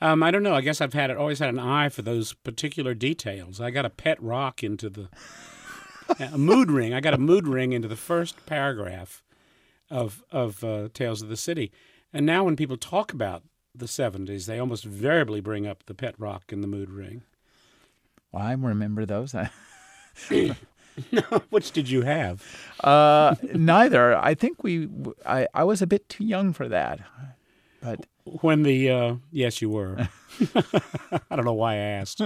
um, 0.00 0.22
I 0.22 0.30
don't 0.30 0.42
know. 0.42 0.54
I 0.54 0.60
guess 0.60 0.80
I've 0.80 0.94
had 0.94 1.10
always 1.10 1.38
had 1.38 1.48
an 1.48 1.58
eye 1.58 1.88
for 1.88 2.02
those 2.02 2.32
particular 2.32 2.94
details. 2.94 3.60
I 3.60 3.70
got 3.70 3.84
a 3.84 3.90
pet 3.90 4.22
rock 4.22 4.62
into 4.62 4.88
the 4.90 5.08
a 6.32 6.38
mood 6.38 6.70
ring. 6.70 6.94
I 6.94 7.00
got 7.00 7.14
a 7.14 7.18
mood 7.18 7.46
ring 7.46 7.72
into 7.72 7.88
the 7.88 7.96
first 7.96 8.46
paragraph 8.46 9.22
of 9.90 10.22
of 10.30 10.62
uh, 10.62 10.88
Tales 10.92 11.22
of 11.22 11.28
the 11.28 11.36
City, 11.36 11.72
and 12.12 12.24
now 12.24 12.44
when 12.44 12.56
people 12.56 12.76
talk 12.76 13.12
about 13.12 13.42
the 13.74 13.86
'70s, 13.86 14.46
they 14.46 14.58
almost 14.58 14.84
invariably 14.84 15.40
bring 15.40 15.66
up 15.66 15.84
the 15.86 15.94
pet 15.94 16.14
rock 16.18 16.52
and 16.52 16.62
the 16.62 16.68
mood 16.68 16.90
ring. 16.90 17.22
Well, 18.32 18.42
I 18.42 18.52
remember 18.52 19.06
those. 19.06 19.34
Which 21.50 21.72
did 21.72 21.88
you 21.88 22.02
have? 22.02 22.44
Uh, 22.82 23.36
neither. 23.54 24.16
I 24.16 24.34
think 24.34 24.62
we. 24.62 24.88
I 25.26 25.46
I 25.54 25.64
was 25.64 25.82
a 25.82 25.86
bit 25.86 26.08
too 26.08 26.24
young 26.24 26.52
for 26.52 26.68
that, 26.68 27.00
but 27.80 28.06
when 28.40 28.62
the 28.62 28.90
uh, 28.90 29.14
yes, 29.30 29.60
you 29.62 29.70
were. 29.70 30.08
I 31.30 31.36
don't 31.36 31.44
know 31.44 31.52
why 31.52 31.74
I 31.74 31.78
asked, 31.78 32.20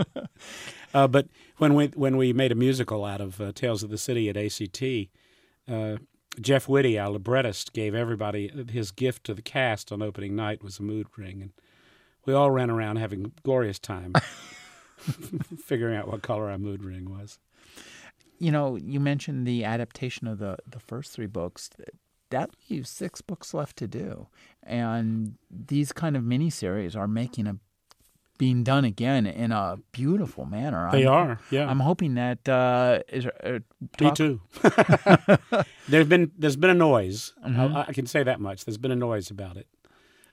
uh, 0.94 1.08
but 1.08 1.28
when 1.56 1.74
we 1.74 1.86
when 1.88 2.16
we 2.16 2.32
made 2.32 2.52
a 2.52 2.56
musical 2.56 3.04
out 3.04 3.20
of 3.20 3.40
uh, 3.40 3.52
Tales 3.52 3.82
of 3.82 3.90
the 3.90 3.96
City 3.96 4.28
at 4.28 4.36
ACT, 4.36 4.82
uh, 5.66 5.96
Jeff 6.40 6.68
Whitty, 6.68 6.98
our 6.98 7.10
librettist, 7.10 7.72
gave 7.72 7.94
everybody 7.94 8.48
his 8.70 8.90
gift 8.90 9.24
to 9.24 9.34
the 9.34 9.42
cast 9.42 9.92
on 9.92 10.02
opening 10.02 10.36
night 10.36 10.62
was 10.62 10.78
a 10.78 10.82
mood 10.82 11.06
ring, 11.16 11.40
and 11.40 11.52
we 12.26 12.34
all 12.34 12.50
ran 12.50 12.70
around 12.70 12.96
having 12.96 13.32
glorious 13.42 13.78
time 13.78 14.12
figuring 14.98 15.96
out 15.96 16.08
what 16.08 16.22
color 16.22 16.50
our 16.50 16.58
mood 16.58 16.84
ring 16.84 17.10
was. 17.10 17.38
You 18.38 18.50
know, 18.50 18.76
you 18.76 19.00
mentioned 19.00 19.46
the 19.46 19.64
adaptation 19.64 20.26
of 20.26 20.38
the 20.38 20.58
the 20.66 20.80
first 20.80 21.12
three 21.12 21.26
books 21.26 21.70
that 22.32 22.50
leaves 22.68 22.90
six 22.90 23.20
books 23.20 23.54
left 23.54 23.76
to 23.78 23.86
do. 23.86 24.26
And 24.62 25.36
these 25.50 25.92
kind 25.92 26.16
of 26.16 26.24
miniseries 26.24 26.96
are 26.96 27.08
making 27.08 27.46
a 27.46 27.58
being 28.38 28.64
done 28.64 28.84
again 28.84 29.24
in 29.24 29.52
a 29.52 29.76
beautiful 29.92 30.46
manner. 30.46 30.90
They 30.90 31.06
I'm, 31.06 31.12
are, 31.12 31.38
yeah. 31.50 31.68
I'm 31.68 31.78
hoping 31.78 32.14
that 32.14 32.48
uh, 32.48 32.98
is. 33.08 33.26
Uh, 33.26 33.60
Me 34.00 34.10
too. 34.12 34.40
there's 35.88 36.08
been 36.08 36.32
there's 36.36 36.56
been 36.56 36.70
a 36.70 36.74
noise. 36.74 37.34
Mm-hmm. 37.46 37.76
I, 37.76 37.84
I, 37.88 37.92
can 37.92 38.06
say 38.06 38.24
that 38.24 38.40
much. 38.40 38.64
There's 38.64 38.78
been 38.78 38.90
a 38.90 38.96
noise 38.96 39.30
about 39.30 39.56
it, 39.56 39.68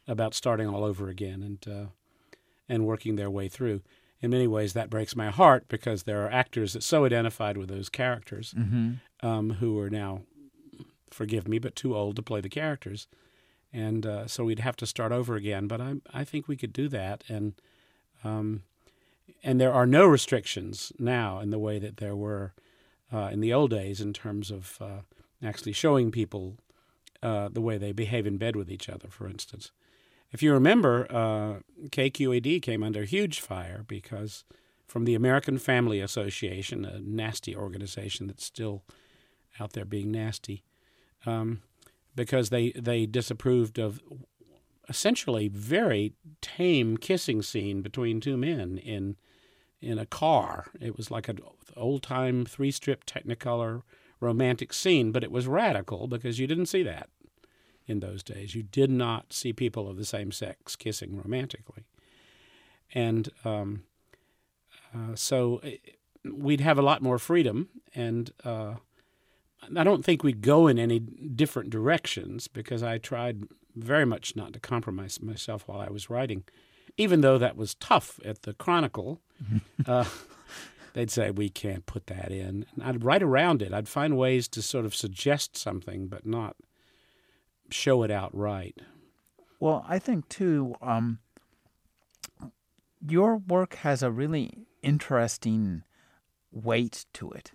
about 0.07 0.33
starting 0.33 0.67
all 0.67 0.83
over 0.83 1.07
again 1.07 1.43
and 1.43 1.67
uh, 1.67 1.85
and 2.67 2.87
working 2.87 3.15
their 3.15 3.29
way 3.29 3.47
through. 3.47 3.81
In 4.21 4.31
many 4.31 4.47
ways, 4.47 4.73
that 4.73 4.89
breaks 4.89 5.15
my 5.15 5.29
heart 5.29 5.65
because 5.67 6.03
there 6.03 6.25
are 6.25 6.31
actors 6.31 6.73
that 6.73 6.83
so 6.83 7.05
identified 7.05 7.57
with 7.57 7.69
those 7.69 7.89
characters 7.89 8.53
mm-hmm. 8.57 8.93
um, 9.25 9.51
who 9.51 9.79
are 9.79 9.89
now 9.89 10.23
forgive 11.13 11.47
me, 11.47 11.59
but 11.59 11.75
too 11.75 11.95
old 11.95 12.15
to 12.15 12.21
play 12.21 12.41
the 12.41 12.49
characters. 12.49 13.07
And 13.71 14.05
uh, 14.05 14.27
so 14.27 14.45
we'd 14.45 14.59
have 14.59 14.75
to 14.77 14.87
start 14.87 15.11
over 15.11 15.35
again. 15.35 15.67
But 15.67 15.81
I, 15.81 15.95
I 16.13 16.23
think 16.23 16.47
we 16.47 16.57
could 16.57 16.73
do 16.73 16.87
that. 16.89 17.23
And, 17.29 17.53
um, 18.23 18.63
and 19.43 19.61
there 19.61 19.73
are 19.73 19.85
no 19.85 20.05
restrictions 20.05 20.91
now 20.97 21.39
in 21.39 21.51
the 21.51 21.59
way 21.59 21.79
that 21.79 21.97
there 21.97 22.15
were 22.15 22.53
uh, 23.11 23.29
in 23.31 23.41
the 23.41 23.53
old 23.53 23.71
days 23.71 24.01
in 24.01 24.13
terms 24.13 24.51
of 24.51 24.77
uh, 24.81 25.01
actually 25.43 25.73
showing 25.73 26.11
people 26.11 26.57
uh, 27.21 27.49
the 27.51 27.61
way 27.61 27.77
they 27.77 27.91
behave 27.91 28.25
in 28.25 28.37
bed 28.37 28.55
with 28.55 28.71
each 28.71 28.89
other, 28.89 29.07
for 29.09 29.27
instance. 29.27 29.71
If 30.31 30.43
you 30.43 30.53
remember, 30.53 31.07
uh, 31.09 31.87
KQED 31.89 32.61
came 32.61 32.83
under 32.83 33.03
huge 33.03 33.39
fire 33.39 33.83
because 33.87 34.43
from 34.87 35.05
the 35.05 35.15
American 35.15 35.57
Family 35.57 36.01
Association, 36.01 36.85
a 36.85 36.99
nasty 36.99 37.55
organization 37.55 38.27
that's 38.27 38.45
still 38.45 38.83
out 39.59 39.73
there 39.73 39.85
being 39.85 40.11
nasty, 40.11 40.63
um, 41.25 41.61
because 42.15 42.49
they 42.49 42.71
they 42.71 43.05
disapproved 43.05 43.77
of 43.77 44.01
essentially 44.87 45.47
very 45.47 46.13
tame 46.41 46.97
kissing 46.97 47.41
scene 47.41 47.81
between 47.81 48.19
two 48.19 48.37
men 48.37 48.77
in 48.77 49.15
in 49.81 49.97
a 49.97 50.05
car. 50.05 50.67
It 50.81 50.97
was 50.97 51.09
like 51.09 51.27
an 51.27 51.39
old 51.77 52.03
time 52.03 52.45
three 52.45 52.71
strip 52.71 53.05
Technicolor 53.05 53.83
romantic 54.19 54.73
scene, 54.73 55.11
but 55.11 55.23
it 55.23 55.31
was 55.31 55.47
radical 55.47 56.07
because 56.07 56.39
you 56.39 56.47
didn't 56.47 56.65
see 56.65 56.83
that 56.83 57.09
in 57.87 58.01
those 58.01 58.21
days. 58.21 58.53
You 58.53 58.63
did 58.63 58.91
not 58.91 59.31
see 59.31 59.53
people 59.53 59.89
of 59.89 59.95
the 59.95 60.05
same 60.05 60.31
sex 60.31 60.75
kissing 60.75 61.15
romantically, 61.15 61.85
and 62.93 63.29
um, 63.45 63.83
uh, 64.93 65.15
so 65.15 65.61
eh, 65.63 65.77
we'd 66.25 66.61
have 66.61 66.77
a 66.77 66.83
lot 66.83 67.01
more 67.01 67.19
freedom 67.19 67.69
and. 67.93 68.31
Uh, 68.43 68.75
I 69.75 69.83
don't 69.83 70.03
think 70.03 70.23
we'd 70.23 70.41
go 70.41 70.67
in 70.67 70.79
any 70.79 70.99
different 70.99 71.69
directions 71.69 72.47
because 72.47 72.81
I 72.83 72.97
tried 72.97 73.43
very 73.75 74.05
much 74.05 74.35
not 74.35 74.53
to 74.53 74.59
compromise 74.59 75.21
myself 75.21 75.67
while 75.67 75.79
I 75.79 75.89
was 75.89 76.09
writing, 76.09 76.43
even 76.97 77.21
though 77.21 77.37
that 77.37 77.55
was 77.55 77.75
tough 77.75 78.19
at 78.25 78.43
the 78.43 78.53
Chronicle. 78.53 79.21
uh, 79.85 80.05
they'd 80.93 81.11
say 81.11 81.31
we 81.31 81.49
can't 81.49 81.85
put 81.85 82.07
that 82.07 82.31
in. 82.31 82.65
And 82.73 82.83
I'd 82.83 83.03
write 83.03 83.23
around 83.23 83.61
it. 83.61 83.73
I'd 83.73 83.87
find 83.87 84.17
ways 84.17 84.47
to 84.49 84.61
sort 84.61 84.85
of 84.85 84.95
suggest 84.95 85.57
something, 85.57 86.07
but 86.07 86.25
not 86.25 86.55
show 87.69 88.03
it 88.03 88.11
outright. 88.11 88.81
Well, 89.59 89.85
I 89.87 89.99
think 89.99 90.29
too. 90.29 90.75
Um, 90.81 91.19
your 93.07 93.37
work 93.37 93.75
has 93.75 94.01
a 94.01 94.11
really 94.11 94.65
interesting 94.81 95.83
weight 96.51 97.05
to 97.13 97.31
it. 97.31 97.51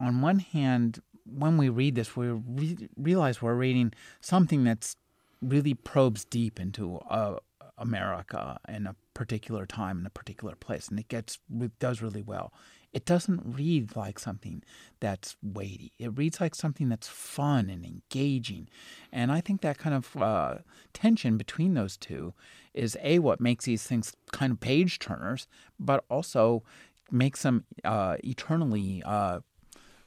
On 0.00 0.20
one 0.20 0.40
hand, 0.40 1.00
when 1.24 1.56
we 1.56 1.68
read 1.68 1.94
this, 1.94 2.16
we 2.16 2.28
re- 2.28 2.88
realize 2.96 3.40
we're 3.40 3.54
reading 3.54 3.92
something 4.20 4.64
that's 4.64 4.96
really 5.40 5.74
probes 5.74 6.24
deep 6.24 6.58
into 6.58 6.98
uh, 7.10 7.36
America 7.78 8.58
in 8.68 8.86
a 8.86 8.94
particular 9.14 9.66
time 9.66 10.00
in 10.00 10.06
a 10.06 10.10
particular 10.10 10.54
place, 10.54 10.88
and 10.88 10.98
it 10.98 11.08
gets 11.08 11.38
it 11.60 11.78
does 11.78 12.02
really 12.02 12.22
well. 12.22 12.52
It 12.92 13.04
doesn't 13.04 13.42
read 13.44 13.96
like 13.96 14.20
something 14.20 14.62
that's 15.00 15.36
weighty. 15.42 15.92
It 15.98 16.16
reads 16.16 16.40
like 16.40 16.54
something 16.54 16.88
that's 16.88 17.08
fun 17.08 17.68
and 17.68 17.84
engaging, 17.84 18.68
and 19.12 19.32
I 19.32 19.40
think 19.40 19.62
that 19.62 19.78
kind 19.78 19.94
of 19.94 20.16
uh, 20.16 20.58
tension 20.92 21.36
between 21.36 21.74
those 21.74 21.96
two 21.96 22.34
is 22.72 22.96
a 23.02 23.18
what 23.18 23.40
makes 23.40 23.64
these 23.64 23.84
things 23.84 24.12
kind 24.32 24.52
of 24.52 24.60
page 24.60 24.98
turners, 24.98 25.46
but 25.78 26.04
also 26.08 26.62
makes 27.10 27.42
them 27.42 27.64
uh, 27.84 28.16
eternally 28.24 29.02
uh, 29.04 29.40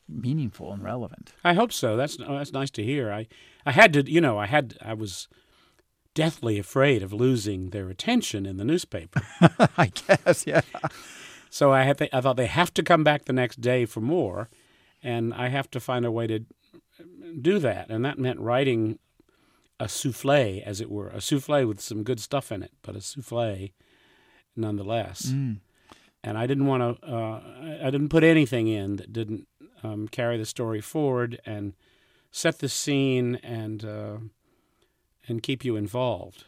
meaningful 0.10 0.74
and 0.74 0.84
relevant. 0.84 1.34
I 1.44 1.54
hope 1.54 1.72
so. 1.72 1.98
That's 1.98 2.18
oh, 2.26 2.38
that's 2.38 2.54
nice 2.54 2.72
to 2.72 2.84
hear. 2.84 3.12
I 3.12 3.28
I 3.66 3.72
had 3.72 3.94
to, 3.94 4.10
you 4.10 4.22
know, 4.22 4.38
I 4.38 4.46
had 4.46 4.78
I 4.82 4.94
was 4.94 5.28
deathly 6.14 6.58
afraid 6.58 7.04
of 7.04 7.14
losing 7.14 7.70
their 7.70 7.90
attention 7.90 8.46
in 8.46 8.58
the 8.58 8.66
newspaper. 8.66 9.22
I 9.78 9.92
guess, 9.94 10.48
yeah. 10.48 10.62
So 11.50 11.72
I 11.72 11.84
had 11.84 12.10
I 12.12 12.22
thought 12.22 12.38
they 12.38 12.48
have 12.48 12.74
to 12.76 12.84
come 12.84 13.04
back 13.04 13.26
the 13.26 13.34
next 13.34 13.62
day 13.62 13.86
for 13.86 14.02
more, 14.02 14.50
and 15.04 15.34
I 15.34 15.50
have 15.50 15.70
to 15.72 15.80
find 15.80 16.06
a 16.06 16.12
way 16.12 16.28
to 16.28 16.46
do 17.42 17.60
that, 17.60 17.90
and 17.90 18.04
that 18.06 18.18
meant 18.18 18.40
writing 18.40 19.00
a 19.80 19.88
souffle, 19.88 20.64
as 20.66 20.82
it 20.82 20.90
were, 20.90 21.10
a 21.10 21.22
souffle 21.22 21.68
with 21.68 21.80
some 21.80 22.04
good 22.04 22.20
stuff 22.20 22.52
in 22.52 22.64
it, 22.64 22.72
but 22.82 22.96
a 22.96 23.02
souffle 23.02 23.70
nonetheless. 24.56 25.28
Mm. 25.28 25.60
And 26.24 26.38
I 26.38 26.48
didn't 26.48 26.66
want 26.66 27.00
to. 27.02 27.08
Uh, 27.08 27.42
I 27.84 27.90
didn't 27.92 28.10
put 28.10 28.24
anything 28.24 28.68
in 28.68 28.98
that 28.98 29.14
didn't 29.14 29.48
um, 29.88 30.08
carry 30.08 30.38
the 30.38 30.46
story 30.46 30.82
forward 30.82 31.40
and 31.46 31.74
set 32.32 32.60
the 32.60 32.70
scene 32.70 33.36
and 33.36 33.84
uh, 33.86 34.18
and 35.28 35.44
keep 35.44 35.64
you 35.66 35.76
involved. 35.76 36.44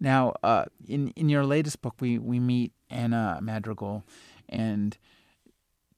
Now, 0.00 0.34
uh, 0.42 0.64
in 0.86 1.08
in 1.10 1.28
your 1.28 1.44
latest 1.44 1.82
book, 1.82 1.94
we 2.00 2.18
we 2.18 2.40
meet 2.40 2.72
Anna 2.90 3.38
Madrigal, 3.42 4.04
and 4.48 4.96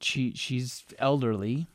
she 0.00 0.32
she's 0.34 0.84
elderly. 0.98 1.66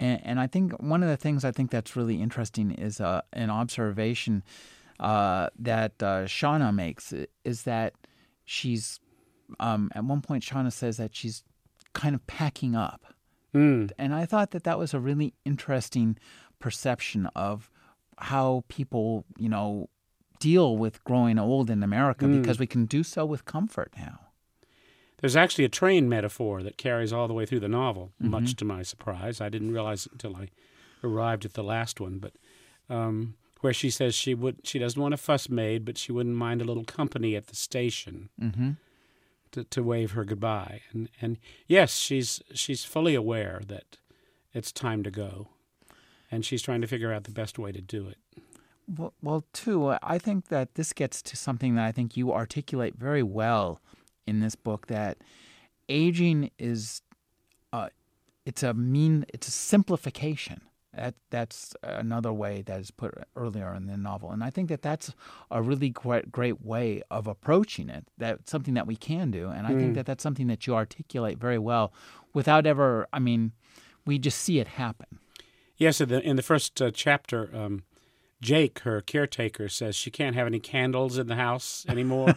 And, 0.00 0.20
and 0.24 0.40
I 0.40 0.46
think 0.48 0.72
one 0.82 1.02
of 1.02 1.08
the 1.08 1.16
things 1.16 1.44
I 1.44 1.52
think 1.52 1.70
that's 1.70 1.94
really 1.94 2.20
interesting 2.20 2.72
is 2.72 3.00
uh, 3.00 3.20
an 3.32 3.50
observation 3.50 4.42
uh, 4.98 5.50
that 5.58 5.92
uh, 6.02 6.24
Shawna 6.24 6.74
makes 6.74 7.14
is 7.44 7.62
that 7.62 7.94
she's 8.44 8.98
um, 9.58 9.90
at 9.94 10.04
one 10.04 10.22
point 10.22 10.42
Shawna 10.44 10.72
says 10.72 10.96
that 10.96 11.14
she's 11.14 11.44
kind 11.92 12.14
of 12.14 12.26
packing 12.26 12.74
up 12.76 13.14
Mm. 13.52 13.90
And 13.98 14.14
I 14.14 14.26
thought 14.26 14.52
that 14.52 14.62
that 14.62 14.78
was 14.78 14.94
a 14.94 15.00
really 15.00 15.34
interesting 15.44 16.16
perception 16.60 17.26
of 17.34 17.68
how 18.16 18.62
people, 18.68 19.24
you 19.38 19.48
know, 19.48 19.88
deal 20.38 20.76
with 20.76 21.02
growing 21.02 21.36
old 21.36 21.68
in 21.68 21.82
America 21.82 22.26
Mm. 22.26 22.40
because 22.40 22.60
we 22.60 22.68
can 22.68 22.86
do 22.86 23.02
so 23.02 23.26
with 23.26 23.44
comfort 23.44 23.92
now. 23.98 24.20
There's 25.18 25.34
actually 25.36 25.64
a 25.64 25.68
train 25.68 26.08
metaphor 26.08 26.62
that 26.62 26.76
carries 26.78 27.12
all 27.12 27.26
the 27.26 27.34
way 27.34 27.44
through 27.44 27.60
the 27.60 27.68
novel, 27.68 28.12
Mm-hmm. 28.22 28.30
much 28.30 28.54
to 28.56 28.64
my 28.64 28.82
surprise. 28.84 29.40
I 29.40 29.48
didn't 29.48 29.72
realize 29.72 30.06
it 30.06 30.12
until 30.12 30.36
I 30.36 30.48
arrived 31.02 31.44
at 31.44 31.54
the 31.54 31.64
last 31.64 32.00
one, 32.00 32.18
but 32.20 32.34
um, 32.88 33.34
where 33.62 33.72
she 33.74 33.90
says 33.90 34.14
she 34.14 34.32
would 34.32 34.58
she 34.64 34.78
doesn't 34.78 35.00
want 35.02 35.12
a 35.12 35.16
fuss 35.16 35.48
made, 35.48 35.84
but 35.84 35.98
she 35.98 36.12
wouldn't 36.12 36.36
mind 36.36 36.62
a 36.62 36.64
little 36.64 36.84
company 36.84 37.34
at 37.36 37.48
the 37.48 37.56
station 37.56 38.28
Mm-hmm. 38.40 38.70
To, 39.52 39.64
to 39.64 39.82
wave 39.82 40.12
her 40.12 40.24
goodbye. 40.24 40.82
And 40.92 41.08
and 41.20 41.38
yes, 41.66 41.96
she's 41.96 42.40
she's 42.52 42.84
fully 42.84 43.14
aware 43.14 43.60
that 43.66 43.98
it's 44.52 44.72
time 44.72 45.02
to 45.02 45.10
go, 45.10 45.48
and 46.30 46.44
she's 46.44 46.62
trying 46.62 46.80
to 46.80 46.86
figure 46.86 47.12
out 47.12 47.24
the 47.24 47.30
best 47.30 47.58
way 47.58 47.72
to 47.72 47.80
do 47.80 48.08
it. 48.08 48.18
Well, 48.88 49.14
well, 49.22 49.44
too, 49.52 49.94
I 50.02 50.18
think 50.18 50.48
that 50.48 50.74
this 50.74 50.92
gets 50.92 51.22
to 51.22 51.36
something 51.36 51.76
that 51.76 51.86
I 51.86 51.92
think 51.92 52.16
you 52.16 52.32
articulate 52.32 52.96
very 52.96 53.22
well 53.22 53.80
in 54.26 54.40
this 54.40 54.56
book 54.56 54.88
that 54.88 55.18
aging 55.88 56.50
is 56.58 57.02
uh, 57.72 57.90
it's 58.44 58.62
a 58.62 58.74
mean 58.74 59.24
it's 59.32 59.48
a 59.48 59.52
simplification. 59.52 60.62
That 60.92 61.14
that's 61.30 61.74
another 61.84 62.32
way 62.32 62.62
that 62.62 62.80
is 62.80 62.90
put 62.90 63.14
earlier 63.36 63.72
in 63.74 63.86
the 63.86 63.96
novel, 63.96 64.32
and 64.32 64.42
I 64.42 64.50
think 64.50 64.68
that 64.70 64.82
that's 64.82 65.14
a 65.50 65.62
really 65.62 65.88
great 65.90 66.32
great 66.32 66.62
way 66.64 67.02
of 67.12 67.28
approaching 67.28 67.88
it. 67.88 68.06
That's 68.18 68.50
something 68.50 68.74
that 68.74 68.88
we 68.88 68.96
can 68.96 69.30
do, 69.30 69.50
and 69.50 69.66
I 69.68 69.70
think 69.70 69.92
Mm. 69.92 69.94
that 69.94 70.06
that's 70.06 70.22
something 70.22 70.48
that 70.48 70.66
you 70.66 70.74
articulate 70.74 71.38
very 71.38 71.58
well, 71.58 71.92
without 72.34 72.66
ever. 72.66 73.06
I 73.12 73.20
mean, 73.20 73.52
we 74.04 74.18
just 74.18 74.38
see 74.40 74.58
it 74.58 74.66
happen. 74.66 75.06
Yes, 75.76 76.00
in 76.00 76.08
the 76.08 76.20
in 76.28 76.34
the 76.34 76.42
first 76.42 76.82
uh, 76.82 76.90
chapter, 76.90 77.54
um, 77.56 77.84
Jake, 78.42 78.80
her 78.80 79.00
caretaker, 79.00 79.68
says 79.68 79.94
she 79.94 80.10
can't 80.10 80.34
have 80.34 80.48
any 80.48 80.58
candles 80.58 81.18
in 81.18 81.28
the 81.28 81.36
house 81.36 81.86
anymore 81.88 82.34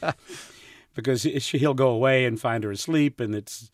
because 0.94 1.24
he'll 1.24 1.74
go 1.74 1.88
away 1.88 2.24
and 2.24 2.40
find 2.40 2.62
her 2.64 2.70
asleep, 2.70 3.18
and 3.18 3.34
it's 3.34 3.70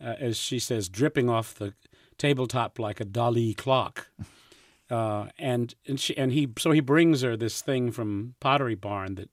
uh, 0.00 0.14
as 0.20 0.36
she 0.36 0.58
says, 0.60 0.88
dripping 0.88 1.28
off 1.28 1.54
the 1.54 1.74
tabletop 2.18 2.78
like 2.78 3.00
a 3.00 3.04
Dali 3.04 3.56
clock. 3.56 4.08
Uh, 4.90 5.28
and 5.38 5.74
and 5.86 5.98
she 5.98 6.16
and 6.18 6.32
he 6.32 6.48
so 6.58 6.70
he 6.70 6.80
brings 6.80 7.22
her 7.22 7.34
this 7.36 7.62
thing 7.62 7.90
from 7.90 8.34
Pottery 8.40 8.74
Barn 8.74 9.14
that 9.14 9.30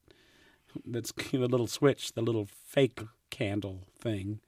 that's 0.86 1.12
the 1.32 1.48
little 1.48 1.68
switch, 1.68 2.14
the 2.14 2.22
little 2.22 2.48
fake 2.66 3.02
candle 3.30 3.82
thing, 4.00 4.40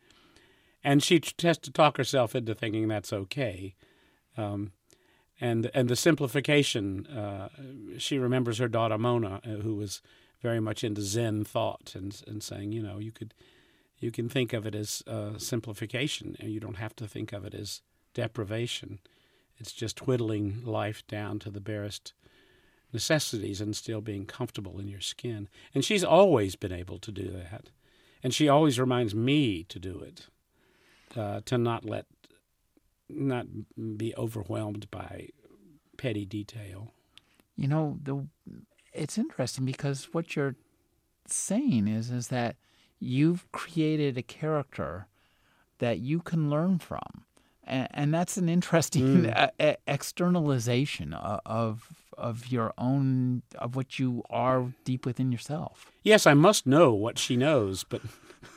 and 0.84 1.04
she 1.04 1.22
has 1.42 1.58
to 1.58 1.72
talk 1.72 1.98
herself 1.98 2.34
into 2.34 2.56
thinking 2.56 2.88
that's 2.88 3.12
okay. 3.12 3.76
Um, 4.38 4.72
and 5.42 5.70
and 5.74 5.90
the 5.90 5.96
simplification. 5.96 7.08
Uh, 7.08 7.50
she 7.98 8.18
remembers 8.18 8.60
her 8.60 8.70
daughter 8.70 8.98
Mona, 8.98 9.42
uh, 9.44 9.62
who 9.62 9.76
was 9.76 10.02
very 10.42 10.60
much 10.60 10.84
into 10.84 11.02
Zen 11.02 11.44
thought, 11.44 11.94
and 11.96 12.22
and 12.28 12.42
saying, 12.42 12.72
you 12.72 12.82
know, 12.82 13.00
you 13.00 13.12
could 13.12 13.34
you 14.00 14.12
can 14.12 14.30
think 14.30 14.54
of 14.54 14.66
it 14.66 14.76
as 14.76 15.04
uh, 15.08 15.38
simplification, 15.38 16.38
and 16.40 16.52
you 16.52 16.60
don't 16.60 16.78
have 16.78 16.96
to 16.98 17.08
think 17.08 17.34
of 17.34 17.44
it 17.44 17.54
as 17.54 17.82
deprivation. 18.14 19.00
It's 19.58 19.72
just 19.72 20.08
whittling 20.08 20.64
life 20.66 21.06
down 21.08 21.40
to 21.40 21.50
the 21.50 21.62
barest 21.62 22.14
necessities 22.94 23.62
and 23.62 23.76
still 23.76 24.02
being 24.02 24.26
comfortable 24.26 24.80
in 24.80 24.88
your 24.88 25.00
skin. 25.02 25.48
And 25.74 25.86
she's 25.86 26.04
always 26.04 26.56
been 26.56 26.72
able 26.74 26.98
to 27.00 27.12
do 27.12 27.30
that, 27.32 27.70
and 28.24 28.34
she 28.34 28.50
always 28.50 28.80
reminds 28.80 29.14
me 29.16 29.64
to 29.66 29.80
do 29.80 30.00
it, 30.00 30.28
uh, 31.16 31.42
to 31.46 31.58
not 31.58 31.86
let 31.86 32.06
not 33.10 33.46
be 33.98 34.16
overwhelmed 34.16 34.90
by 34.90 35.28
petty 35.98 36.26
detail. 36.26 36.94
you 37.58 37.68
know 37.68 37.98
the 38.02 38.26
it's 38.94 39.18
interesting 39.18 39.66
because 39.66 40.10
what 40.14 40.36
you're 40.36 40.56
saying 41.28 41.88
is 41.88 42.10
is 42.10 42.30
that 42.30 42.56
you've 43.00 43.50
created 43.52 44.18
a 44.18 44.24
character 44.24 45.08
that 45.80 46.00
you 46.00 46.20
can 46.20 46.50
learn 46.50 46.80
from 46.80 47.26
and, 47.64 47.88
and 47.92 48.14
that's 48.14 48.38
an 48.38 48.50
interesting 48.50 49.24
Mm. 49.24 49.50
uh, 49.60 49.76
externalization 49.88 51.14
of 51.14 51.88
of 52.18 52.48
your 52.48 52.74
own 52.78 53.42
of 53.58 53.76
what 53.76 53.98
you 53.98 54.24
are 54.30 54.74
deep 54.84 55.06
within 55.06 55.32
yourself 55.32 55.92
Yes, 56.04 56.26
I 56.28 56.34
must 56.34 56.66
know 56.68 56.94
what 56.94 57.18
she 57.18 57.36
knows, 57.38 57.84
but 57.84 58.02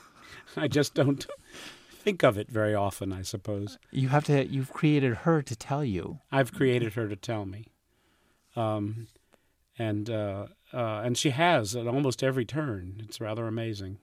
I 0.57 0.67
just 0.69 0.95
don't 0.95 1.27
think 1.91 2.23
of 2.23 2.37
it 2.39 2.51
very 2.51 2.75
often, 2.75 3.13
I 3.13 3.23
suppose. 3.23 3.79
you 3.91 4.09
have 4.09 4.25
to 4.25 4.47
you've 4.47 4.73
created 4.73 5.15
her 5.19 5.41
to 5.43 5.57
tell 5.57 5.85
you 5.85 6.19
I've 6.33 6.53
created 6.53 6.95
her 6.95 7.09
to 7.09 7.17
tell 7.17 7.45
me. 7.47 7.67
Um, 8.57 9.09
and 9.79 10.09
uh, 10.11 10.47
uh, 10.73 11.03
and 11.05 11.17
she 11.19 11.31
has 11.31 11.75
at 11.77 11.87
almost 11.87 12.23
every 12.23 12.45
turn. 12.45 13.01
It's 13.05 13.21
rather 13.21 13.47
amazing. 13.47 13.99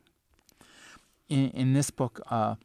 in, 1.29 1.49
in 1.51 1.73
this 1.73 1.89
book, 1.91 2.19
uh, 2.29 2.55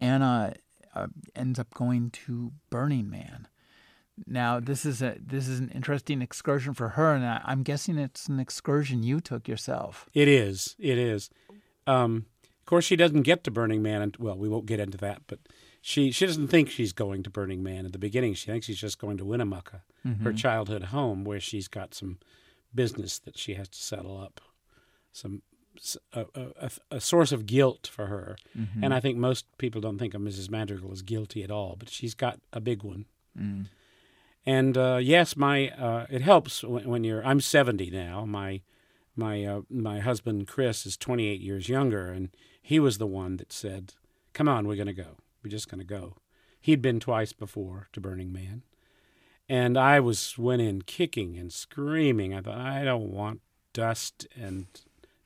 Anna 0.00 0.54
uh, 0.96 1.06
ends 1.34 1.58
up 1.58 1.72
going 1.74 2.10
to 2.10 2.52
Burning 2.70 3.10
Man. 3.10 3.48
Now, 4.26 4.60
this 4.60 4.86
is 4.86 5.02
a 5.02 5.16
this 5.20 5.46
is 5.46 5.60
an 5.60 5.70
interesting 5.74 6.22
excursion 6.22 6.72
for 6.72 6.90
her, 6.90 7.14
and 7.14 7.24
I, 7.24 7.42
I'm 7.44 7.62
guessing 7.62 7.98
it's 7.98 8.28
an 8.28 8.40
excursion 8.40 9.02
you 9.02 9.20
took 9.20 9.46
yourself. 9.46 10.08
It 10.14 10.26
is. 10.26 10.74
It 10.78 10.96
is. 10.96 11.28
Um, 11.86 12.24
of 12.42 12.64
course, 12.64 12.84
she 12.86 12.96
doesn't 12.96 13.22
get 13.22 13.44
to 13.44 13.50
Burning 13.50 13.82
Man, 13.82 14.00
and 14.00 14.16
well, 14.18 14.36
we 14.38 14.48
won't 14.48 14.66
get 14.66 14.80
into 14.80 14.96
that. 14.98 15.22
But 15.26 15.40
she 15.82 16.10
she 16.10 16.24
doesn't 16.24 16.48
think 16.48 16.70
she's 16.70 16.92
going 16.94 17.22
to 17.24 17.30
Burning 17.30 17.62
Man 17.62 17.84
at 17.84 17.92
the 17.92 17.98
beginning. 17.98 18.32
She 18.34 18.50
thinks 18.50 18.66
she's 18.66 18.80
just 18.80 18.98
going 18.98 19.18
to 19.18 19.24
Winnemucca, 19.24 19.82
her 20.22 20.32
childhood 20.32 20.84
home, 20.84 21.24
where 21.24 21.40
she's 21.40 21.68
got 21.68 21.94
some 21.94 22.18
business 22.74 23.18
that 23.18 23.36
she 23.38 23.54
has 23.54 23.68
to 23.68 23.78
settle 23.78 24.18
up, 24.18 24.40
some 25.12 25.42
a, 26.12 26.26
a, 26.34 26.70
a- 26.90 27.00
source 27.00 27.32
of 27.32 27.46
guilt 27.46 27.88
for 27.92 28.06
her. 28.06 28.36
And 28.82 28.94
I 28.94 29.00
think 29.00 29.16
most 29.18 29.46
people 29.58 29.80
don't 29.80 29.98
think 29.98 30.14
of 30.14 30.20
Mrs. 30.20 30.50
Madrigal 30.50 30.92
as 30.92 31.02
guilty 31.02 31.42
at 31.42 31.50
all, 31.50 31.76
but 31.78 31.88
she's 31.88 32.14
got 32.14 32.40
a 32.52 32.60
big 32.60 32.82
one. 32.82 33.06
Mm. 33.38 33.66
And 34.44 34.78
uh, 34.78 34.98
yes, 35.02 35.36
my 35.36 35.70
uh, 35.70 36.06
it 36.08 36.22
helps 36.22 36.62
when, 36.62 36.88
when 36.88 37.04
you're. 37.04 37.24
I'm 37.26 37.40
70 37.40 37.90
now. 37.90 38.24
My 38.24 38.62
my 39.16 39.44
uh, 39.44 39.62
my 39.68 39.98
husband 40.00 40.46
Chris 40.46 40.86
is 40.86 40.96
28 40.96 41.40
years 41.40 41.68
younger, 41.68 42.12
and 42.12 42.30
he 42.62 42.78
was 42.78 42.98
the 42.98 43.06
one 43.06 43.38
that 43.38 43.52
said, 43.52 43.94
"Come 44.32 44.48
on, 44.48 44.68
we're 44.68 44.76
going 44.76 44.86
to 44.86 44.92
go. 44.92 45.16
We're 45.42 45.50
just 45.50 45.68
going 45.68 45.80
to 45.80 45.84
go." 45.84 46.16
He'd 46.60 46.82
been 46.82 47.00
twice 47.00 47.32
before 47.32 47.88
to 47.92 48.00
Burning 48.00 48.32
Man, 48.32 48.62
and 49.48 49.76
I 49.76 49.98
was 50.00 50.38
went 50.38 50.62
in 50.62 50.82
kicking 50.82 51.36
and 51.36 51.52
screaming. 51.52 52.32
I 52.32 52.40
thought, 52.40 52.58
I 52.58 52.84
don't 52.84 53.10
want 53.10 53.40
dust 53.72 54.26
and 54.36 54.66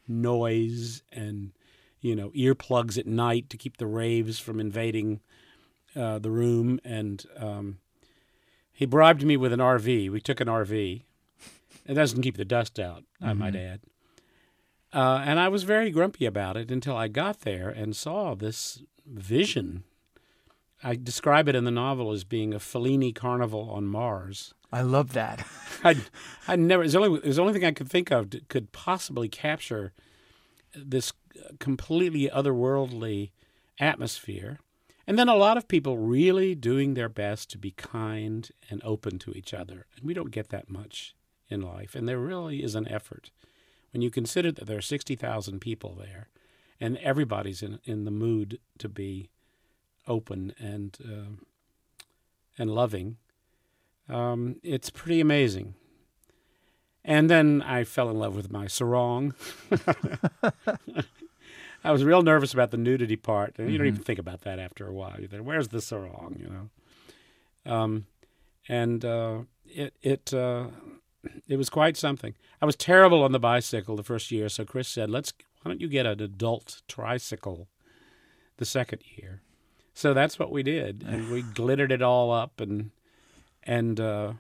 noise 0.09 1.03
and 1.13 1.53
you 2.01 2.17
know 2.17 2.31
earplugs 2.31 2.99
at 2.99 3.07
night 3.07 3.51
to 3.51 3.57
keep 3.57 3.77
the 3.77 3.87
raves 3.87 4.39
from 4.39 4.61
invading 4.61 5.21
uh, 5.97 6.19
the 6.19 6.31
room. 6.31 6.81
And 6.85 7.25
um, 7.37 7.79
he 8.73 8.87
bribed 8.87 9.25
me 9.25 9.37
with 9.37 9.53
an 9.53 9.61
RV. 9.61 10.11
We 10.11 10.21
took 10.21 10.41
an 10.41 10.49
RV. 10.49 11.03
It 11.87 11.95
doesn't 11.95 12.23
keep 12.23 12.37
the 12.37 12.45
dust 12.45 12.79
out, 12.79 13.05
I 13.21 13.33
might 13.33 13.57
add. 13.57 13.81
Uh, 14.93 15.23
and 15.25 15.39
I 15.39 15.49
was 15.49 15.63
very 15.63 15.91
grumpy 15.91 16.27
about 16.27 16.57
it 16.57 16.71
until 16.71 16.97
I 16.97 17.09
got 17.09 17.41
there 17.41 17.69
and 17.69 17.95
saw 17.95 18.35
this 18.35 18.83
vision. 19.07 19.85
I 20.83 20.97
describe 20.97 21.49
it 21.49 21.55
in 21.55 21.65
the 21.65 21.71
novel 21.71 22.11
as 22.13 22.25
being 22.25 22.55
a 22.55 22.59
Fellini 22.59 23.15
carnival 23.15 23.71
on 23.71 23.87
Mars. 23.87 24.55
I 24.73 24.83
love 24.83 25.13
that. 25.13 25.47
I, 25.85 25.97
I 26.49 26.57
never. 26.57 26.83
It's 26.83 26.93
the 26.93 27.01
only. 27.01 27.21
It's 27.23 27.37
the 27.37 27.43
only 27.43 27.53
thing 27.53 27.65
I 27.65 27.73
could 27.73 27.91
think 27.91 28.11
of 28.11 28.31
that 28.31 28.49
could 28.49 28.73
possibly 28.73 29.29
capture 29.29 29.93
this 30.75 31.13
uh, 31.37 31.51
completely 31.59 32.29
otherworldly 32.29 33.31
atmosphere. 33.79 34.59
And 35.07 35.19
then 35.19 35.29
a 35.29 35.35
lot 35.35 35.57
of 35.57 35.67
people 35.67 35.99
really 35.99 36.55
doing 36.55 36.95
their 36.95 37.09
best 37.09 37.51
to 37.51 37.59
be 37.59 37.73
kind 37.73 38.49
and 38.69 38.81
open 38.85 39.19
to 39.21 39.33
each 39.33 39.53
other. 39.53 39.87
And 39.97 40.07
we 40.07 40.15
don't 40.15 40.31
get 40.31 40.51
that 40.51 40.71
much 40.71 41.17
in 41.49 41.63
life. 41.63 41.97
And 41.97 42.09
there 42.09 42.19
really 42.19 42.63
is 42.63 42.77
an 42.77 42.87
effort. 42.87 43.31
When 43.93 44.03
you 44.03 44.11
consider 44.11 44.53
that 44.53 44.67
there 44.67 44.79
are 44.79 44.83
60,000 44.83 45.61
people 45.61 45.97
there 45.99 46.29
and 46.81 46.97
everybody's 46.99 47.63
in, 47.63 47.81
in 47.85 48.05
the 48.05 48.13
mood 48.13 48.61
to 48.79 48.89
be 48.89 49.31
open 50.07 50.55
and, 50.59 50.97
uh, 51.05 51.45
and 52.59 52.71
loving, 52.71 53.17
um, 54.09 54.57
it's 54.63 54.91
pretty 54.91 55.21
amazing. 55.21 55.75
And 57.05 57.31
then 57.31 57.63
I 57.63 57.85
fell 57.85 58.11
in 58.11 58.19
love 58.19 58.37
with 58.37 58.51
my 58.53 58.67
sarong. 58.67 59.35
I 61.83 61.93
was 61.93 62.05
real 62.05 62.23
nervous 62.23 62.53
about 62.53 62.73
the 62.73 62.77
nudity 62.77 63.17
part. 63.17 63.59
And 63.59 63.71
you 63.71 63.79
don't 63.79 63.87
even 63.87 64.03
think 64.03 64.19
about 64.19 64.43
that 64.43 64.59
after 64.59 64.87
a 64.87 64.93
while. 64.93 65.17
There, 65.31 65.43
where's 65.43 65.69
the 65.69 65.81
sarong, 65.81 66.37
you 66.39 66.49
know? 66.49 66.69
Um, 67.73 68.07
and 68.69 69.05
uh, 69.05 69.41
it 69.67 69.95
it 70.03 70.35
uh, 70.35 70.67
it 71.49 71.57
was 71.57 71.71
quite 71.71 71.97
something. 71.97 72.35
I 72.61 72.67
was 72.67 72.77
terrible 72.77 73.23
on 73.23 73.33
the 73.33 73.39
bicycle 73.39 73.97
the 73.97 74.03
first 74.03 74.31
year, 74.31 74.49
so 74.49 74.65
Chris 74.65 74.89
said, 74.89 75.11
"Let's 75.11 75.33
why 75.63 75.71
don't 75.71 75.81
you 75.81 75.89
get 75.89 76.07
an 76.07 76.21
adult 76.21 76.83
tricycle 76.89 77.69
the 78.59 78.65
second 78.65 79.03
year?" 79.17 79.43
So 80.01 80.15
that's 80.15 80.39
what 80.39 80.51
we 80.51 80.63
did, 80.63 81.05
and 81.07 81.31
we 81.31 81.43
glittered 81.55 81.93
it 81.93 82.01
all 82.01 82.33
up, 82.33 82.59
and 82.59 82.91
and 83.63 84.01
uh, 84.01 84.33